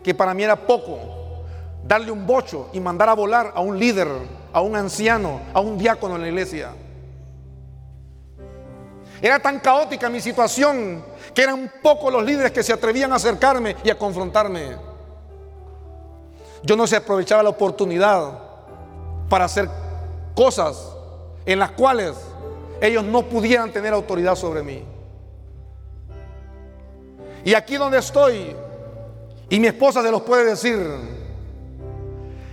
que 0.02 0.16
para 0.16 0.34
mí 0.34 0.44
era 0.44 0.56
poco 0.56 1.44
darle 1.86 2.12
un 2.12 2.26
bocho 2.26 2.70
y 2.72 2.80
mandar 2.80 3.10
a 3.10 3.14
volar 3.14 3.52
a 3.54 3.60
un 3.60 3.78
líder, 3.78 4.08
a 4.52 4.62
un 4.62 4.76
anciano, 4.76 5.42
a 5.54 5.60
un 5.60 5.78
diácono 5.78 6.16
en 6.16 6.22
la 6.22 6.28
iglesia. 6.28 6.72
Era 9.22 9.40
tan 9.40 9.60
caótica 9.60 10.10
mi 10.10 10.22
situación 10.22 11.04
que 11.34 11.44
eran 11.44 11.72
pocos 11.82 12.12
los 12.12 12.24
líderes 12.24 12.52
que 12.52 12.64
se 12.64 12.74
atrevían 12.74 13.12
a 13.12 13.16
acercarme 13.16 13.76
y 13.84 13.90
a 13.90 13.98
confrontarme. 13.98 14.78
Yo 16.64 16.76
no 16.76 16.88
se 16.88 16.96
aprovechaba 16.96 17.44
la 17.44 17.50
oportunidad 17.50 18.40
para 19.30 19.46
hacer 19.46 19.70
cosas 20.36 20.94
en 21.46 21.60
las 21.60 21.72
cuales 21.72 22.16
ellos 22.82 23.04
no 23.04 23.24
pudieran 23.24 23.72
tener 23.72 23.94
autoridad 23.94 24.36
sobre 24.36 24.64
mí. 24.64 24.84
Y 27.44 27.54
aquí 27.54 27.78
donde 27.78 28.00
estoy, 28.00 28.56
y 29.50 29.60
mi 29.60 29.68
esposa 29.68 30.02
se 30.02 30.12
los 30.12 30.22
puede 30.22 30.46
decir, 30.46 30.80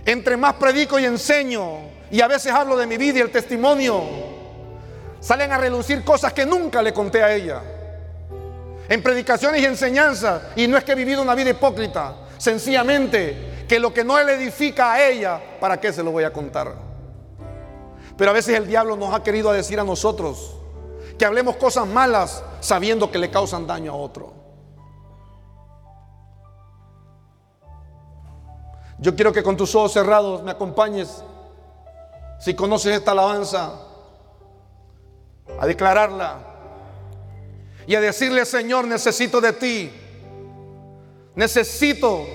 entre 0.05 0.37
más 0.37 0.53
predico 0.53 0.97
y 0.99 1.05
enseño, 1.05 1.86
y 2.09 2.21
a 2.21 2.27
veces 2.27 2.51
hablo 2.51 2.77
de 2.77 2.87
mi 2.87 2.97
vida 2.97 3.19
y 3.19 3.21
el 3.21 3.31
testimonio, 3.31 4.03
salen 5.19 5.51
a 5.51 5.57
relucir 5.57 6.03
cosas 6.03 6.33
que 6.33 6.45
nunca 6.45 6.81
le 6.81 6.93
conté 6.93 7.23
a 7.23 7.33
ella. 7.33 7.61
En 8.89 9.03
predicaciones 9.03 9.61
y 9.61 9.65
enseñanzas, 9.65 10.41
y 10.55 10.67
no 10.67 10.77
es 10.77 10.83
que 10.83 10.93
he 10.93 10.95
vivido 10.95 11.21
una 11.21 11.35
vida 11.35 11.49
hipócrita, 11.49 12.15
sencillamente 12.37 13.65
que 13.67 13.79
lo 13.79 13.93
que 13.93 14.03
no 14.03 14.21
le 14.23 14.35
edifica 14.35 14.93
a 14.93 15.07
ella, 15.07 15.41
¿para 15.59 15.79
qué 15.79 15.91
se 15.91 16.01
lo 16.03 16.11
voy 16.11 16.23
a 16.23 16.31
contar? 16.31 16.73
Pero 18.17 18.31
a 18.31 18.33
veces 18.33 18.55
el 18.55 18.65
diablo 18.65 18.95
nos 18.95 19.13
ha 19.13 19.21
querido 19.21 19.51
decir 19.51 19.79
a 19.79 19.83
nosotros 19.83 20.55
que 21.17 21.25
hablemos 21.25 21.57
cosas 21.57 21.85
malas 21.87 22.43
sabiendo 22.61 23.11
que 23.11 23.17
le 23.17 23.29
causan 23.29 23.67
daño 23.67 23.91
a 23.91 23.95
otro. 23.95 24.33
Yo 28.99 29.15
quiero 29.15 29.31
que 29.31 29.43
con 29.43 29.55
tus 29.55 29.75
ojos 29.75 29.93
cerrados 29.93 30.41
me 30.41 30.51
acompañes, 30.51 31.23
si 32.39 32.53
conoces 32.53 32.95
esta 32.95 33.11
alabanza, 33.11 33.73
a 35.59 35.65
declararla 35.65 36.39
y 37.85 37.95
a 37.95 38.01
decirle, 38.01 38.45
Señor, 38.45 38.85
necesito 38.85 39.39
de 39.41 39.53
ti, 39.53 39.91
necesito 41.35 42.25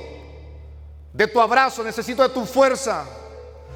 de 1.12 1.26
tu 1.26 1.40
abrazo, 1.40 1.84
necesito 1.84 2.22
de 2.22 2.30
tu 2.30 2.44
fuerza, 2.46 3.04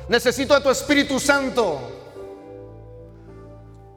necesito 0.09 0.55
de 0.55 0.61
tu 0.61 0.71
Espíritu 0.71 1.21
Santo. 1.21 1.93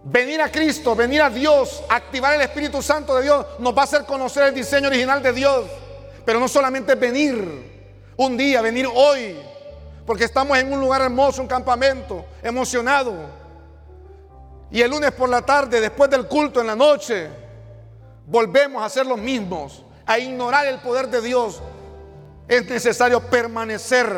Venir 0.04 0.42
a 0.42 0.52
Cristo, 0.52 0.96
venir 0.96 1.22
a 1.22 1.30
Dios, 1.30 1.84
activar 1.90 2.34
el 2.34 2.42
Espíritu 2.42 2.82
Santo 2.82 3.16
de 3.16 3.24
Dios, 3.24 3.46
nos 3.60 3.76
va 3.76 3.82
a 3.82 3.84
hacer 3.86 4.06
conocer 4.06 4.44
el 4.44 4.54
diseño 4.54 4.88
original 4.88 5.22
de 5.22 5.34
Dios. 5.34 5.66
Pero 6.26 6.40
no 6.40 6.48
solamente 6.48 6.96
venir 6.96 8.14
un 8.18 8.38
día, 8.38 8.62
venir 8.62 8.88
hoy, 8.94 9.38
porque 10.10 10.24
estamos 10.24 10.58
en 10.58 10.74
un 10.74 10.80
lugar 10.80 11.04
hermoso, 11.04 11.40
un 11.40 11.48
campamento, 11.48 12.26
emocionado. 12.42 13.14
Y 14.72 14.82
el 14.82 14.90
lunes 14.90 15.12
por 15.12 15.30
la 15.30 15.44
tarde, 15.44 15.80
después 15.80 16.10
del 16.10 16.26
culto 16.26 16.60
en 16.60 16.66
la 16.66 16.76
noche, 16.76 17.30
volvemos 18.26 18.82
a 18.82 18.90
ser 18.90 19.06
los 19.06 19.20
mismos, 19.20 19.86
a 20.08 20.18
ignorar 20.18 20.66
el 20.66 20.80
poder 20.80 21.10
de 21.10 21.22
Dios. 21.22 21.62
Es 22.48 22.68
necesario 22.68 23.22
permanecer 23.22 24.12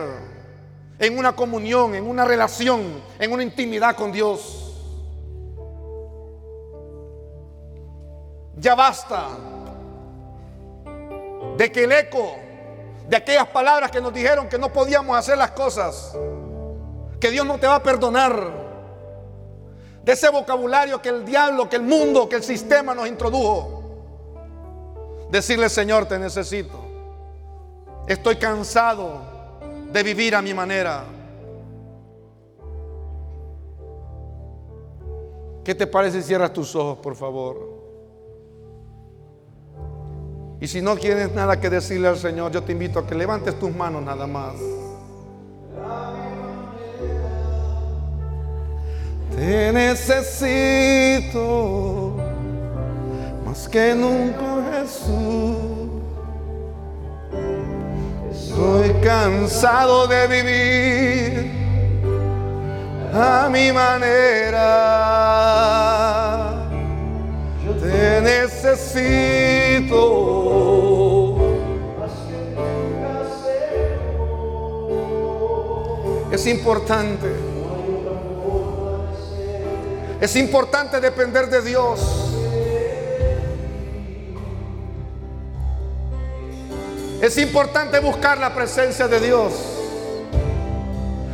en 0.98 1.18
una 1.18 1.36
comunión, 1.36 1.94
en 1.94 2.08
una 2.08 2.24
relación, 2.24 3.04
en 3.20 3.34
una 3.34 3.44
intimidad 3.44 3.94
con 3.98 4.14
Dios. 4.14 4.74
Ya 8.56 8.76
basta 8.76 9.28
de 11.58 11.70
que 11.70 11.84
el 11.84 11.92
eco 11.92 12.38
de 13.12 13.18
aquellas 13.18 13.48
palabras 13.48 13.92
que 13.92 14.00
nos 14.00 14.14
dijeron 14.14 14.48
que 14.48 14.58
no 14.58 14.72
podíamos 14.72 15.18
hacer 15.18 15.38
las 15.38 15.52
cosas, 15.52 16.18
que 17.20 17.30
Dios 17.30 17.46
no 17.46 17.60
te 17.60 17.68
va 17.68 17.76
a 17.76 17.84
perdonar, 17.84 18.54
de 20.02 20.14
ese 20.14 20.30
vocabulario 20.30 21.02
que 21.02 21.10
el 21.10 21.26
diablo, 21.26 21.68
que 21.68 21.76
el 21.76 21.82
mundo, 21.82 22.30
que 22.30 22.38
el 22.38 22.44
sistema 22.44 22.96
nos 22.96 23.10
introdujo. 23.10 23.84
Decirle, 25.30 25.68
Señor, 25.68 26.06
te 26.06 26.18
necesito. 26.18 26.80
Estoy 28.08 28.38
cansado 28.38 29.20
de 29.92 30.04
vivir 30.04 30.34
a 30.34 30.42
mi 30.42 30.54
manera. 30.54 31.04
¿Qué 35.66 35.76
te 35.76 35.86
parece 35.86 36.22
si 36.22 36.30
cierras 36.30 36.54
tus 36.54 36.74
ojos, 36.78 37.00
por 37.00 37.18
favor? 37.18 37.81
Y 40.62 40.68
si 40.68 40.80
no 40.80 40.96
tienes 40.96 41.34
nada 41.34 41.60
que 41.60 41.72
decirle 41.72 42.08
al 42.08 42.18
Señor, 42.18 42.52
yo 42.52 42.62
te 42.62 42.72
invito 42.72 43.00
a 43.00 43.08
que 43.08 43.16
levantes 43.16 43.58
tus 43.58 43.76
manos 43.76 44.04
nada 44.04 44.28
más. 44.28 44.54
Te 49.36 49.74
necesito 49.74 51.32
más 53.44 53.68
que 53.68 53.96
nunca, 53.96 54.62
Jesús. 54.72 55.58
Estoy 58.32 58.94
cansado 59.04 60.06
de 60.06 60.28
vivir 60.28 61.52
a 63.16 63.50
mi 63.52 63.72
manera. 63.72 64.62
Necesito. 68.22 70.12
Es 76.32 76.48
importante. 76.48 77.28
Es 80.22 80.36
importante 80.36 81.00
depender 81.02 81.50
de 81.50 81.62
Dios. 81.62 82.00
Es 87.22 87.38
importante 87.38 88.00
buscar 88.00 88.38
la 88.38 88.54
presencia 88.54 89.08
de 89.08 89.20
Dios. 89.20 89.54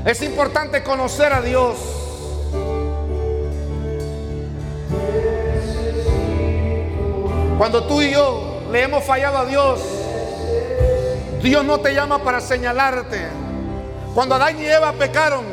Es 0.06 0.22
importante 0.22 0.84
conocer 0.84 1.34
a 1.34 1.42
Dios. 1.42 2.07
Cuando 7.58 7.86
tú 7.86 8.02
y 8.04 8.12
yo 8.12 8.62
le 8.72 8.84
hemos 8.84 9.04
fallado 9.04 9.40
a 9.40 9.46
Dios, 9.46 9.80
Dios 11.42 11.66
no 11.66 11.80
te 11.80 11.94
llama 11.94 12.24
para 12.24 12.40
señalarte. 12.40 13.28
Cuando 14.14 14.36
Adán 14.36 14.62
y 14.62 14.66
Eva 14.66 14.94
pecaron, 14.94 15.44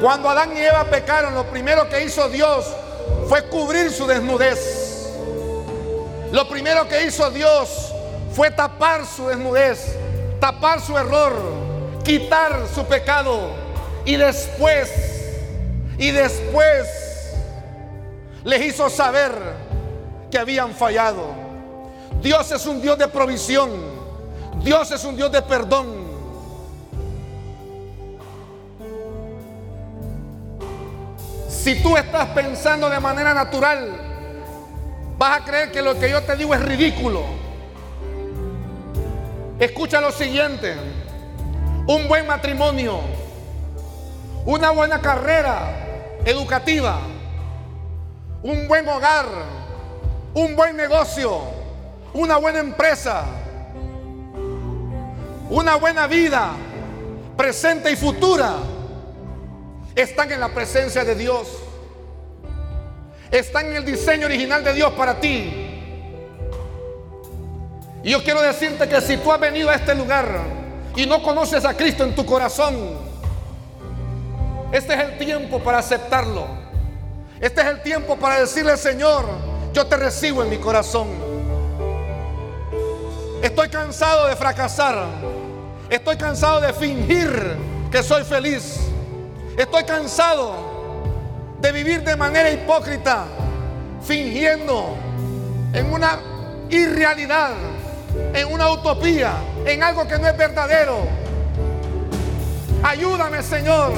cuando 0.00 0.30
Adán 0.30 0.56
y 0.56 0.60
Eva 0.60 0.84
pecaron, 0.84 1.34
lo 1.34 1.44
primero 1.44 1.88
que 1.90 2.04
hizo 2.04 2.28
Dios 2.30 2.66
fue 3.28 3.48
cubrir 3.48 3.90
su 3.90 4.06
desnudez. 4.06 5.12
Lo 6.32 6.48
primero 6.48 6.88
que 6.88 7.04
hizo 7.04 7.30
Dios 7.30 7.92
fue 8.32 8.50
tapar 8.50 9.04
su 9.04 9.28
desnudez, 9.28 9.94
tapar 10.40 10.80
su 10.80 10.96
error, 10.96 11.34
quitar 12.02 12.66
su 12.74 12.86
pecado. 12.86 13.50
Y 14.06 14.16
después, 14.16 14.90
y 15.98 16.12
después 16.12 16.88
les 18.42 18.62
hizo 18.62 18.88
saber 18.88 19.32
que 20.30 20.38
habían 20.38 20.72
fallado. 20.72 21.26
Dios 22.22 22.50
es 22.52 22.66
un 22.66 22.80
Dios 22.80 22.98
de 22.98 23.08
provisión. 23.08 23.70
Dios 24.62 24.90
es 24.90 25.04
un 25.04 25.16
Dios 25.16 25.32
de 25.32 25.42
perdón. 25.42 26.00
Si 31.48 31.82
tú 31.82 31.96
estás 31.96 32.28
pensando 32.28 32.88
de 32.88 33.00
manera 33.00 33.34
natural, 33.34 33.90
vas 35.18 35.40
a 35.40 35.44
creer 35.44 35.70
que 35.70 35.82
lo 35.82 35.98
que 35.98 36.08
yo 36.08 36.22
te 36.22 36.36
digo 36.36 36.54
es 36.54 36.62
ridículo. 36.62 37.22
Escucha 39.58 40.00
lo 40.00 40.10
siguiente. 40.10 40.74
Un 41.86 42.08
buen 42.08 42.26
matrimonio, 42.26 43.00
una 44.46 44.70
buena 44.70 45.00
carrera 45.00 46.20
educativa, 46.24 46.98
un 48.42 48.68
buen 48.68 48.88
hogar, 48.88 49.26
un 50.34 50.54
buen 50.54 50.76
negocio, 50.76 51.40
una 52.12 52.36
buena 52.36 52.60
empresa, 52.60 53.24
una 55.48 55.76
buena 55.76 56.06
vida, 56.06 56.52
presente 57.36 57.90
y 57.90 57.96
futura, 57.96 58.54
están 59.94 60.30
en 60.30 60.40
la 60.40 60.48
presencia 60.48 61.04
de 61.04 61.14
Dios. 61.14 61.48
Están 63.30 63.66
en 63.66 63.76
el 63.76 63.84
diseño 63.84 64.26
original 64.26 64.64
de 64.64 64.74
Dios 64.74 64.92
para 64.92 65.20
ti. 65.20 65.52
Y 68.02 68.10
yo 68.10 68.24
quiero 68.24 68.40
decirte 68.40 68.88
que 68.88 69.00
si 69.00 69.16
tú 69.18 69.30
has 69.30 69.38
venido 69.38 69.70
a 69.70 69.74
este 69.74 69.94
lugar 69.94 70.26
y 70.96 71.06
no 71.06 71.22
conoces 71.22 71.64
a 71.64 71.76
Cristo 71.76 72.02
en 72.02 72.14
tu 72.14 72.24
corazón, 72.24 72.76
este 74.72 74.94
es 74.94 75.00
el 75.00 75.18
tiempo 75.18 75.60
para 75.60 75.78
aceptarlo. 75.78 76.46
Este 77.40 77.60
es 77.60 77.66
el 77.66 77.82
tiempo 77.82 78.16
para 78.16 78.40
decirle, 78.40 78.76
Señor, 78.76 79.49
yo 79.72 79.86
te 79.86 79.96
recibo 79.96 80.42
en 80.42 80.50
mi 80.50 80.58
corazón. 80.58 81.08
Estoy 83.42 83.68
cansado 83.68 84.26
de 84.26 84.36
fracasar. 84.36 85.06
Estoy 85.88 86.16
cansado 86.16 86.60
de 86.60 86.72
fingir 86.72 87.56
que 87.90 88.02
soy 88.02 88.24
feliz. 88.24 88.80
Estoy 89.56 89.84
cansado 89.84 90.54
de 91.60 91.72
vivir 91.72 92.02
de 92.02 92.16
manera 92.16 92.50
hipócrita, 92.50 93.24
fingiendo 94.02 94.96
en 95.72 95.92
una 95.92 96.18
irrealidad, 96.70 97.52
en 98.32 98.52
una 98.52 98.70
utopía, 98.72 99.32
en 99.66 99.82
algo 99.82 100.06
que 100.06 100.18
no 100.18 100.26
es 100.26 100.36
verdadero. 100.36 100.98
Ayúdame, 102.82 103.42
Señor. 103.42 103.92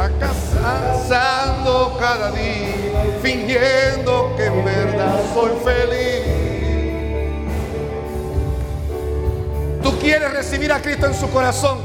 Fracasando 0.00 1.98
cada 2.00 2.30
día, 2.30 3.18
fingiendo 3.20 4.34
que 4.34 4.46
en 4.46 4.64
verdad 4.64 5.20
soy 5.34 5.50
feliz. 5.62 6.24
Tú 9.82 9.98
quieres 9.98 10.32
recibir 10.32 10.72
a 10.72 10.80
Cristo 10.80 11.04
en 11.04 11.12
su 11.12 11.28
corazón 11.28 11.80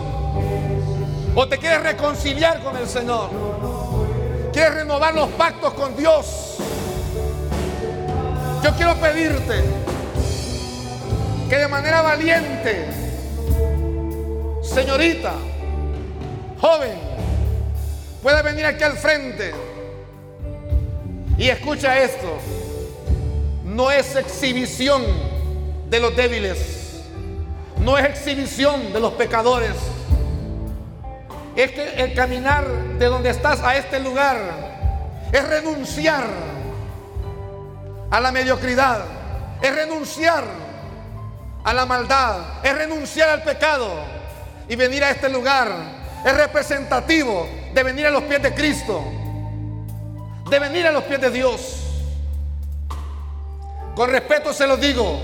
o 1.35 1.45
te 1.49 1.57
quieres 1.57 1.83
reconciliar 1.83 2.63
con 2.63 2.77
el 2.77 2.87
Señor. 2.87 3.31
Quieres 4.53 4.75
renovar 4.75 5.13
los 5.13 5.27
pactos 5.31 5.73
con 5.73 5.97
Dios. 5.97 6.55
Yo 8.63 8.71
quiero 8.77 8.95
pedirte 8.95 9.61
que 11.49 11.57
de 11.57 11.67
manera 11.67 12.01
valiente, 12.01 12.87
señorita, 14.63 15.33
joven, 16.61 17.04
pueda 18.25 18.41
venir 18.41 18.65
aquí 18.65 18.83
al 18.83 18.97
frente 18.97 19.53
y 21.37 21.47
escucha 21.47 21.99
esto. 21.99 22.39
No 23.63 23.91
es 23.91 24.15
exhibición 24.15 25.03
de 25.91 25.99
los 25.99 26.15
débiles, 26.15 27.03
no 27.77 27.99
es 27.99 28.05
exhibición 28.05 28.91
de 28.91 28.99
los 28.99 29.13
pecadores. 29.13 29.75
Es 31.55 31.69
que 31.69 32.03
el 32.03 32.15
caminar 32.15 32.67
de 32.97 33.05
donde 33.05 33.29
estás 33.29 33.61
a 33.61 33.77
este 33.77 33.99
lugar 33.99 34.39
es 35.31 35.47
renunciar 35.47 36.25
a 38.09 38.19
la 38.19 38.31
mediocridad, 38.31 39.05
es 39.61 39.75
renunciar 39.75 40.45
a 41.63 41.73
la 41.75 41.85
maldad, 41.85 42.65
es 42.65 42.75
renunciar 42.75 43.29
al 43.29 43.43
pecado 43.43 43.87
y 44.67 44.75
venir 44.75 45.03
a 45.03 45.11
este 45.11 45.29
lugar 45.29 45.69
es 46.25 46.35
representativo 46.35 47.47
de 47.75 47.83
venir 47.83 48.07
a 48.07 48.09
los 48.09 48.23
pies 48.23 48.41
de 48.41 48.55
Cristo, 48.55 49.03
de 50.49 50.59
venir 50.59 50.87
a 50.87 50.93
los 50.93 51.03
pies 51.03 51.19
de 51.19 51.29
Dios. 51.29 51.81
Con 53.93 54.09
respeto 54.09 54.53
se 54.53 54.65
lo 54.65 54.77
digo, 54.77 55.19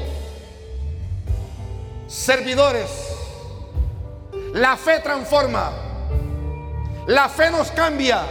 servidores, 2.08 2.90
la 4.54 4.76
fe 4.76 5.00
transforma, 5.00 5.72
la 7.08 7.30
fe 7.30 7.52
nos 7.52 7.72
cambia, 7.72 8.24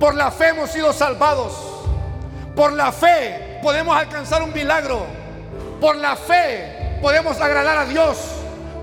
por 0.00 0.14
la 0.14 0.30
fe 0.30 0.48
hemos 0.48 0.70
sido 0.70 0.94
salvados, 0.94 1.52
por 2.56 2.72
la 2.72 2.92
fe 2.92 3.58
podemos 3.62 3.94
alcanzar 3.94 4.42
un 4.42 4.54
milagro, 4.54 5.04
por 5.82 5.96
la 5.96 6.16
fe 6.16 6.98
podemos 7.02 7.38
agradar 7.42 7.76
a 7.76 7.84
Dios, 7.84 8.16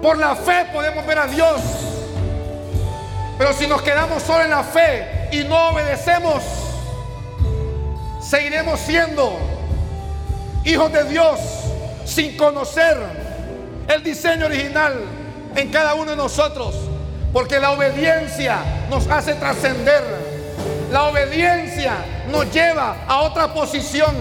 por 0.04 0.20
la 0.20 0.36
fe 0.36 0.68
podemos 0.72 1.04
ver 1.08 1.18
a 1.18 1.26
Dios. 1.26 1.62
Pero 3.42 3.54
si 3.54 3.66
nos 3.66 3.82
quedamos 3.82 4.22
solo 4.22 4.44
en 4.44 4.52
la 4.52 4.64
fe 4.64 5.28
y 5.32 5.44
no 5.46 5.70
obedecemos, 5.70 6.44
seguiremos 8.22 8.80
siendo 8.80 9.36
hijos 10.64 10.94
de 10.94 11.06
Dios 11.06 11.40
sin 12.06 12.38
conocer 12.38 13.00
el 13.88 14.04
diseño 14.04 14.46
original 14.46 14.94
en 15.56 15.72
cada 15.72 15.96
uno 15.96 16.12
de 16.12 16.18
nosotros. 16.18 16.76
Porque 17.34 17.60
la 17.60 17.72
obediencia 17.72 18.60
nos 18.92 19.08
hace 19.08 19.34
trascender. 19.34 20.04
La 20.92 21.06
obediencia 21.06 21.96
nos 22.30 22.54
lleva 22.54 22.98
a 23.08 23.22
otra 23.22 23.52
posición. 23.56 24.16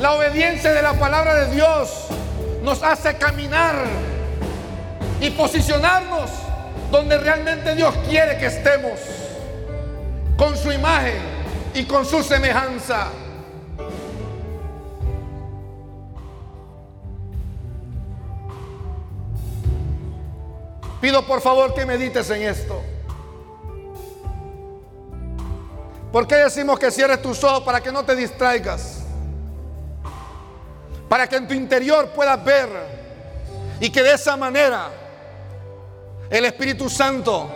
La 0.00 0.14
obediencia 0.14 0.72
de 0.72 0.80
la 0.80 0.94
palabra 0.94 1.44
de 1.44 1.54
Dios 1.54 2.06
nos 2.62 2.82
hace 2.82 3.18
caminar 3.18 3.74
y 5.20 5.28
posicionarnos 5.28 6.45
donde 6.90 7.18
realmente 7.18 7.74
Dios 7.74 7.94
quiere 8.08 8.38
que 8.38 8.46
estemos, 8.46 8.98
con 10.36 10.56
su 10.56 10.70
imagen 10.70 11.18
y 11.74 11.84
con 11.84 12.04
su 12.04 12.22
semejanza. 12.22 13.08
Pido 21.00 21.26
por 21.26 21.40
favor 21.40 21.74
que 21.74 21.84
medites 21.84 22.30
en 22.30 22.42
esto. 22.42 22.82
¿Por 26.10 26.26
qué 26.26 26.36
decimos 26.36 26.78
que 26.78 26.90
cierres 26.90 27.20
tus 27.20 27.44
ojos 27.44 27.62
para 27.62 27.80
que 27.80 27.92
no 27.92 28.04
te 28.04 28.16
distraigas? 28.16 29.02
Para 31.08 31.28
que 31.28 31.36
en 31.36 31.46
tu 31.46 31.54
interior 31.54 32.08
puedas 32.08 32.42
ver 32.42 32.68
y 33.80 33.90
que 33.90 34.02
de 34.02 34.14
esa 34.14 34.36
manera 34.36 35.05
el 36.30 36.44
Espíritu 36.44 36.90
Santo 36.90 37.48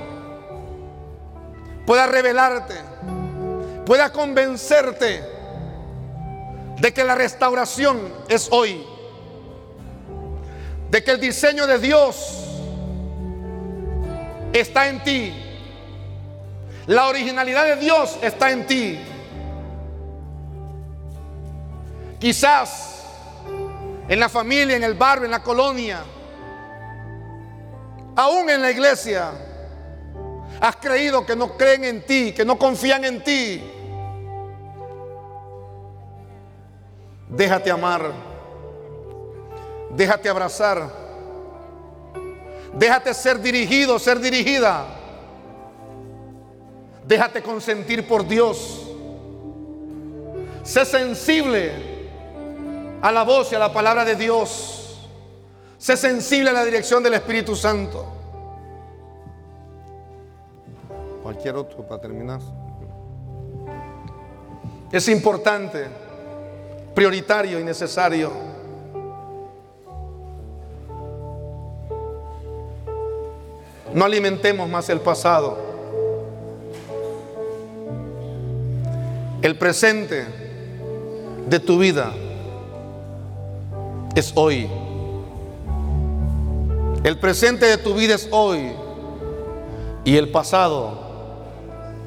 pueda 1.86 2.06
revelarte, 2.06 2.74
pueda 3.84 4.12
convencerte 4.12 5.24
de 6.78 6.94
que 6.94 7.04
la 7.04 7.14
restauración 7.14 8.00
es 8.28 8.48
hoy, 8.52 8.84
de 10.90 11.02
que 11.02 11.10
el 11.10 11.20
diseño 11.20 11.66
de 11.66 11.78
Dios 11.78 12.46
está 14.52 14.88
en 14.88 15.02
ti, 15.02 15.34
la 16.86 17.08
originalidad 17.08 17.64
de 17.64 17.76
Dios 17.76 18.18
está 18.22 18.50
en 18.50 18.66
ti. 18.66 18.98
Quizás 22.18 23.04
en 24.08 24.18
la 24.20 24.28
familia, 24.28 24.76
en 24.76 24.82
el 24.82 24.94
barrio, 24.94 25.24
en 25.24 25.30
la 25.30 25.42
colonia, 25.42 26.02
aún 28.20 28.50
en 28.50 28.60
la 28.60 28.70
iglesia, 28.70 29.30
has 30.60 30.76
creído 30.76 31.24
que 31.24 31.34
no 31.34 31.56
creen 31.56 31.84
en 31.84 32.04
ti, 32.04 32.32
que 32.32 32.44
no 32.44 32.58
confían 32.58 33.04
en 33.04 33.24
ti. 33.24 33.62
Déjate 37.28 37.70
amar, 37.70 38.12
déjate 39.90 40.28
abrazar, 40.28 40.90
déjate 42.74 43.14
ser 43.14 43.40
dirigido, 43.40 43.98
ser 43.98 44.20
dirigida. 44.20 44.96
Déjate 47.06 47.42
consentir 47.42 48.06
por 48.06 48.24
Dios. 48.24 48.86
Sé 50.62 50.84
sensible 50.84 51.72
a 53.02 53.10
la 53.10 53.24
voz 53.24 53.50
y 53.50 53.56
a 53.56 53.58
la 53.58 53.72
palabra 53.72 54.04
de 54.04 54.14
Dios. 54.14 54.79
Sé 55.80 55.96
sensible 55.96 56.50
a 56.50 56.52
la 56.52 56.62
dirección 56.62 57.02
del 57.02 57.14
Espíritu 57.14 57.56
Santo. 57.56 58.04
Cualquier 61.22 61.56
otro 61.56 61.86
para 61.88 61.98
terminar. 61.98 62.38
Es 64.92 65.08
importante, 65.08 65.86
prioritario 66.94 67.58
y 67.58 67.64
necesario. 67.64 68.30
No 73.94 74.04
alimentemos 74.04 74.68
más 74.68 74.86
el 74.90 75.00
pasado. 75.00 75.56
El 79.40 79.56
presente 79.56 80.26
de 81.48 81.58
tu 81.58 81.78
vida 81.78 82.12
es 84.14 84.30
hoy. 84.34 84.68
El 87.02 87.18
presente 87.18 87.64
de 87.64 87.78
tu 87.78 87.94
vida 87.94 88.14
es 88.14 88.28
hoy. 88.30 88.72
Y 90.04 90.16
el 90.16 90.28
pasado 90.30 90.98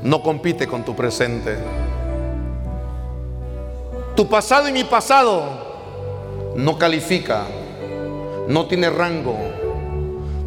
no 0.04 0.22
compite 0.22 0.68
con 0.68 0.84
tu 0.84 0.96
presente. 0.96 1.58
Tu 4.16 4.28
pasado 4.30 4.70
y 4.70 4.72
mi 4.72 4.84
pasado 4.84 5.44
no 6.56 6.78
califica, 6.78 7.46
no 8.48 8.68
tiene 8.68 8.92
rango, 8.92 9.36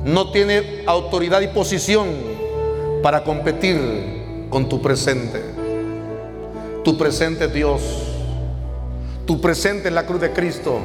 no 0.05 0.31
tiene 0.31 0.85
autoridad 0.87 1.41
y 1.41 1.49
posición 1.49 2.07
para 3.03 3.25
competir 3.25 4.47
con 4.49 4.69
tu 4.69 4.81
presente. 4.81 5.43
Tu 6.85 6.97
presente 6.97 7.47
es 7.47 7.53
Dios. 7.53 7.83
Tu 9.27 9.41
presente 9.41 9.89
es 9.89 9.95
la 9.95 10.07
cruz 10.07 10.21
de 10.21 10.33
Cristo. 10.33 10.79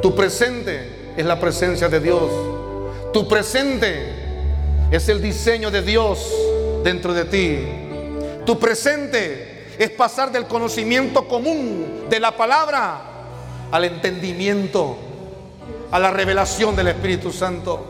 Tu 0.00 0.14
presente 0.14 1.12
es 1.18 1.26
la 1.26 1.38
presencia 1.38 1.90
de 1.90 2.00
Dios. 2.00 2.30
Tu 3.12 3.28
presente 3.28 4.06
es 4.90 5.08
el 5.08 5.20
diseño 5.20 5.70
de 5.70 5.82
Dios 5.82 6.32
dentro 6.82 7.12
de 7.12 7.24
ti. 7.26 7.58
Tu 8.46 8.58
presente 8.58 9.74
es 9.78 9.90
pasar 9.90 10.32
del 10.32 10.46
conocimiento 10.46 11.28
común 11.28 12.06
de 12.08 12.18
la 12.18 12.34
palabra 12.36 13.02
al 13.70 13.84
entendimiento, 13.84 14.96
a 15.90 15.98
la 15.98 16.10
revelación 16.10 16.74
del 16.74 16.88
Espíritu 16.88 17.32
Santo. 17.32 17.86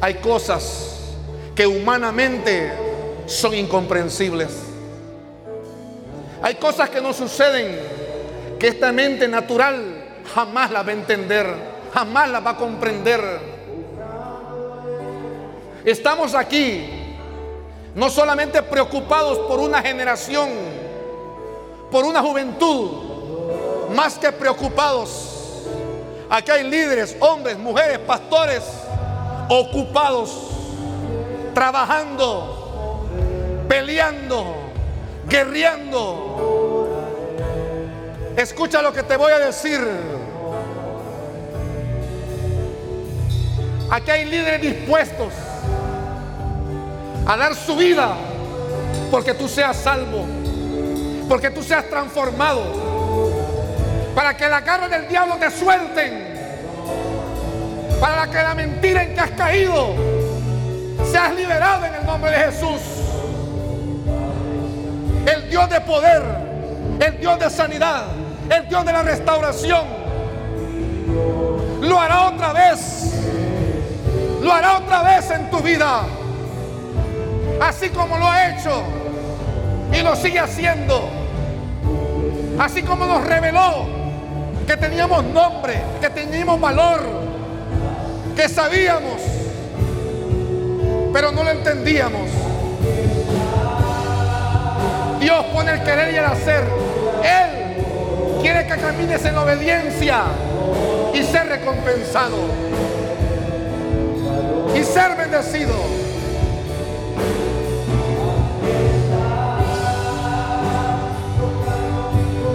Hay 0.00 0.14
cosas 0.14 0.98
que 1.54 1.66
humanamente 1.66 2.72
son 3.26 3.54
incomprensibles. 3.54 4.48
Hay 6.42 6.56
cosas 6.56 6.90
que 6.90 7.00
no 7.00 7.12
suceden 7.12 7.78
que 8.58 8.68
esta 8.68 8.90
mente 8.92 9.28
natural 9.28 9.97
jamás 10.34 10.70
la 10.70 10.82
va 10.82 10.90
a 10.90 10.94
entender, 10.94 11.46
jamás 11.92 12.28
la 12.28 12.40
va 12.40 12.50
a 12.52 12.56
comprender. 12.56 13.20
Estamos 15.84 16.34
aquí 16.34 16.98
no 17.94 18.10
solamente 18.10 18.62
preocupados 18.62 19.38
por 19.48 19.58
una 19.58 19.80
generación, 19.82 20.50
por 21.90 22.04
una 22.04 22.20
juventud, 22.20 23.88
más 23.94 24.18
que 24.18 24.30
preocupados. 24.30 25.64
Aquí 26.30 26.50
hay 26.50 26.64
líderes, 26.64 27.16
hombres, 27.20 27.58
mujeres, 27.58 27.98
pastores, 28.00 28.62
ocupados, 29.48 30.50
trabajando, 31.54 33.06
peleando, 33.68 34.54
guerreando. 35.26 36.28
Escucha 38.36 38.82
lo 38.82 38.92
que 38.92 39.02
te 39.02 39.16
voy 39.16 39.32
a 39.32 39.38
decir. 39.38 39.80
Aquí 43.90 44.10
hay 44.10 44.24
líderes 44.26 44.60
dispuestos 44.60 45.32
a 47.26 47.36
dar 47.36 47.54
su 47.54 47.76
vida 47.76 48.14
porque 49.10 49.34
tú 49.34 49.48
seas 49.48 49.76
salvo, 49.76 50.26
porque 51.28 51.50
tú 51.50 51.62
seas 51.62 51.88
transformado, 51.88 52.62
para 54.14 54.36
que 54.36 54.48
la 54.48 54.62
cara 54.62 54.88
del 54.88 55.08
diablo 55.08 55.36
te 55.36 55.50
suelten, 55.50 56.28
para 58.00 58.26
que 58.26 58.42
la 58.42 58.54
mentira 58.54 59.02
en 59.02 59.14
que 59.14 59.20
has 59.20 59.30
caído 59.30 59.94
seas 61.10 61.34
liberado 61.34 61.86
en 61.86 61.94
el 61.94 62.04
nombre 62.04 62.30
de 62.30 62.38
Jesús. 62.38 62.80
El 65.26 65.48
Dios 65.50 65.68
de 65.70 65.80
poder, 65.80 66.22
el 67.00 67.20
Dios 67.20 67.38
de 67.38 67.50
sanidad, 67.50 68.04
el 68.50 68.68
Dios 68.68 68.84
de 68.84 68.92
la 68.92 69.02
restauración, 69.02 69.86
lo 71.80 72.00
hará 72.00 72.28
otra 72.28 72.52
vez, 72.52 73.14
lo 74.40 74.52
hará 74.52 74.78
otra 74.78 75.02
vez 75.02 75.30
en 75.30 75.50
tu 75.50 75.58
vida 75.58 76.04
así 77.60 77.88
como 77.90 78.18
lo 78.18 78.26
ha 78.26 78.50
hecho 78.50 78.82
y 79.92 80.02
lo 80.02 80.14
sigue 80.16 80.38
haciendo, 80.38 81.08
así 82.58 82.82
como 82.82 83.06
nos 83.06 83.24
reveló 83.24 83.86
que 84.66 84.76
teníamos 84.76 85.24
nombre, 85.24 85.80
que 86.00 86.10
teníamos 86.10 86.60
valor, 86.60 87.00
que 88.36 88.48
sabíamos, 88.48 89.20
pero 91.12 91.32
no 91.32 91.42
lo 91.42 91.50
entendíamos. 91.50 92.28
Dios 95.20 95.44
pone 95.46 95.72
el 95.72 95.82
querer 95.82 96.14
y 96.14 96.16
el 96.16 96.24
hacer. 96.24 96.64
Él 97.24 98.40
quiere 98.42 98.66
que 98.66 98.76
camines 98.76 99.24
en 99.24 99.36
obediencia 99.36 100.24
y 101.14 101.22
ser 101.24 101.48
recompensado 101.48 102.67
y 104.74 104.84
ser 104.84 105.16
bendecido. 105.16 105.74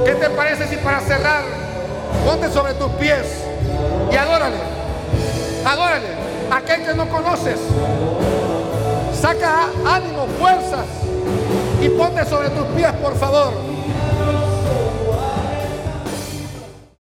¿Qué 0.05 0.15
te 0.15 0.29
parece 0.29 0.67
si 0.67 0.75
para 0.77 0.99
cerrar 1.01 1.43
ponte 2.25 2.49
sobre 2.51 2.73
tus 2.75 2.91
pies 2.93 3.43
y 4.11 4.15
adórale? 4.15 4.57
Adórale. 5.65 6.07
Aquel 6.51 6.85
que 6.85 6.93
no 6.93 7.09
conoces. 7.09 7.59
Saca 9.19 9.69
ánimo, 9.85 10.27
fuerzas 10.39 10.85
y 11.81 11.89
ponte 11.89 12.25
sobre 12.25 12.49
tus 12.49 12.65
pies, 12.75 12.91
por 13.01 13.15
favor. 13.17 13.72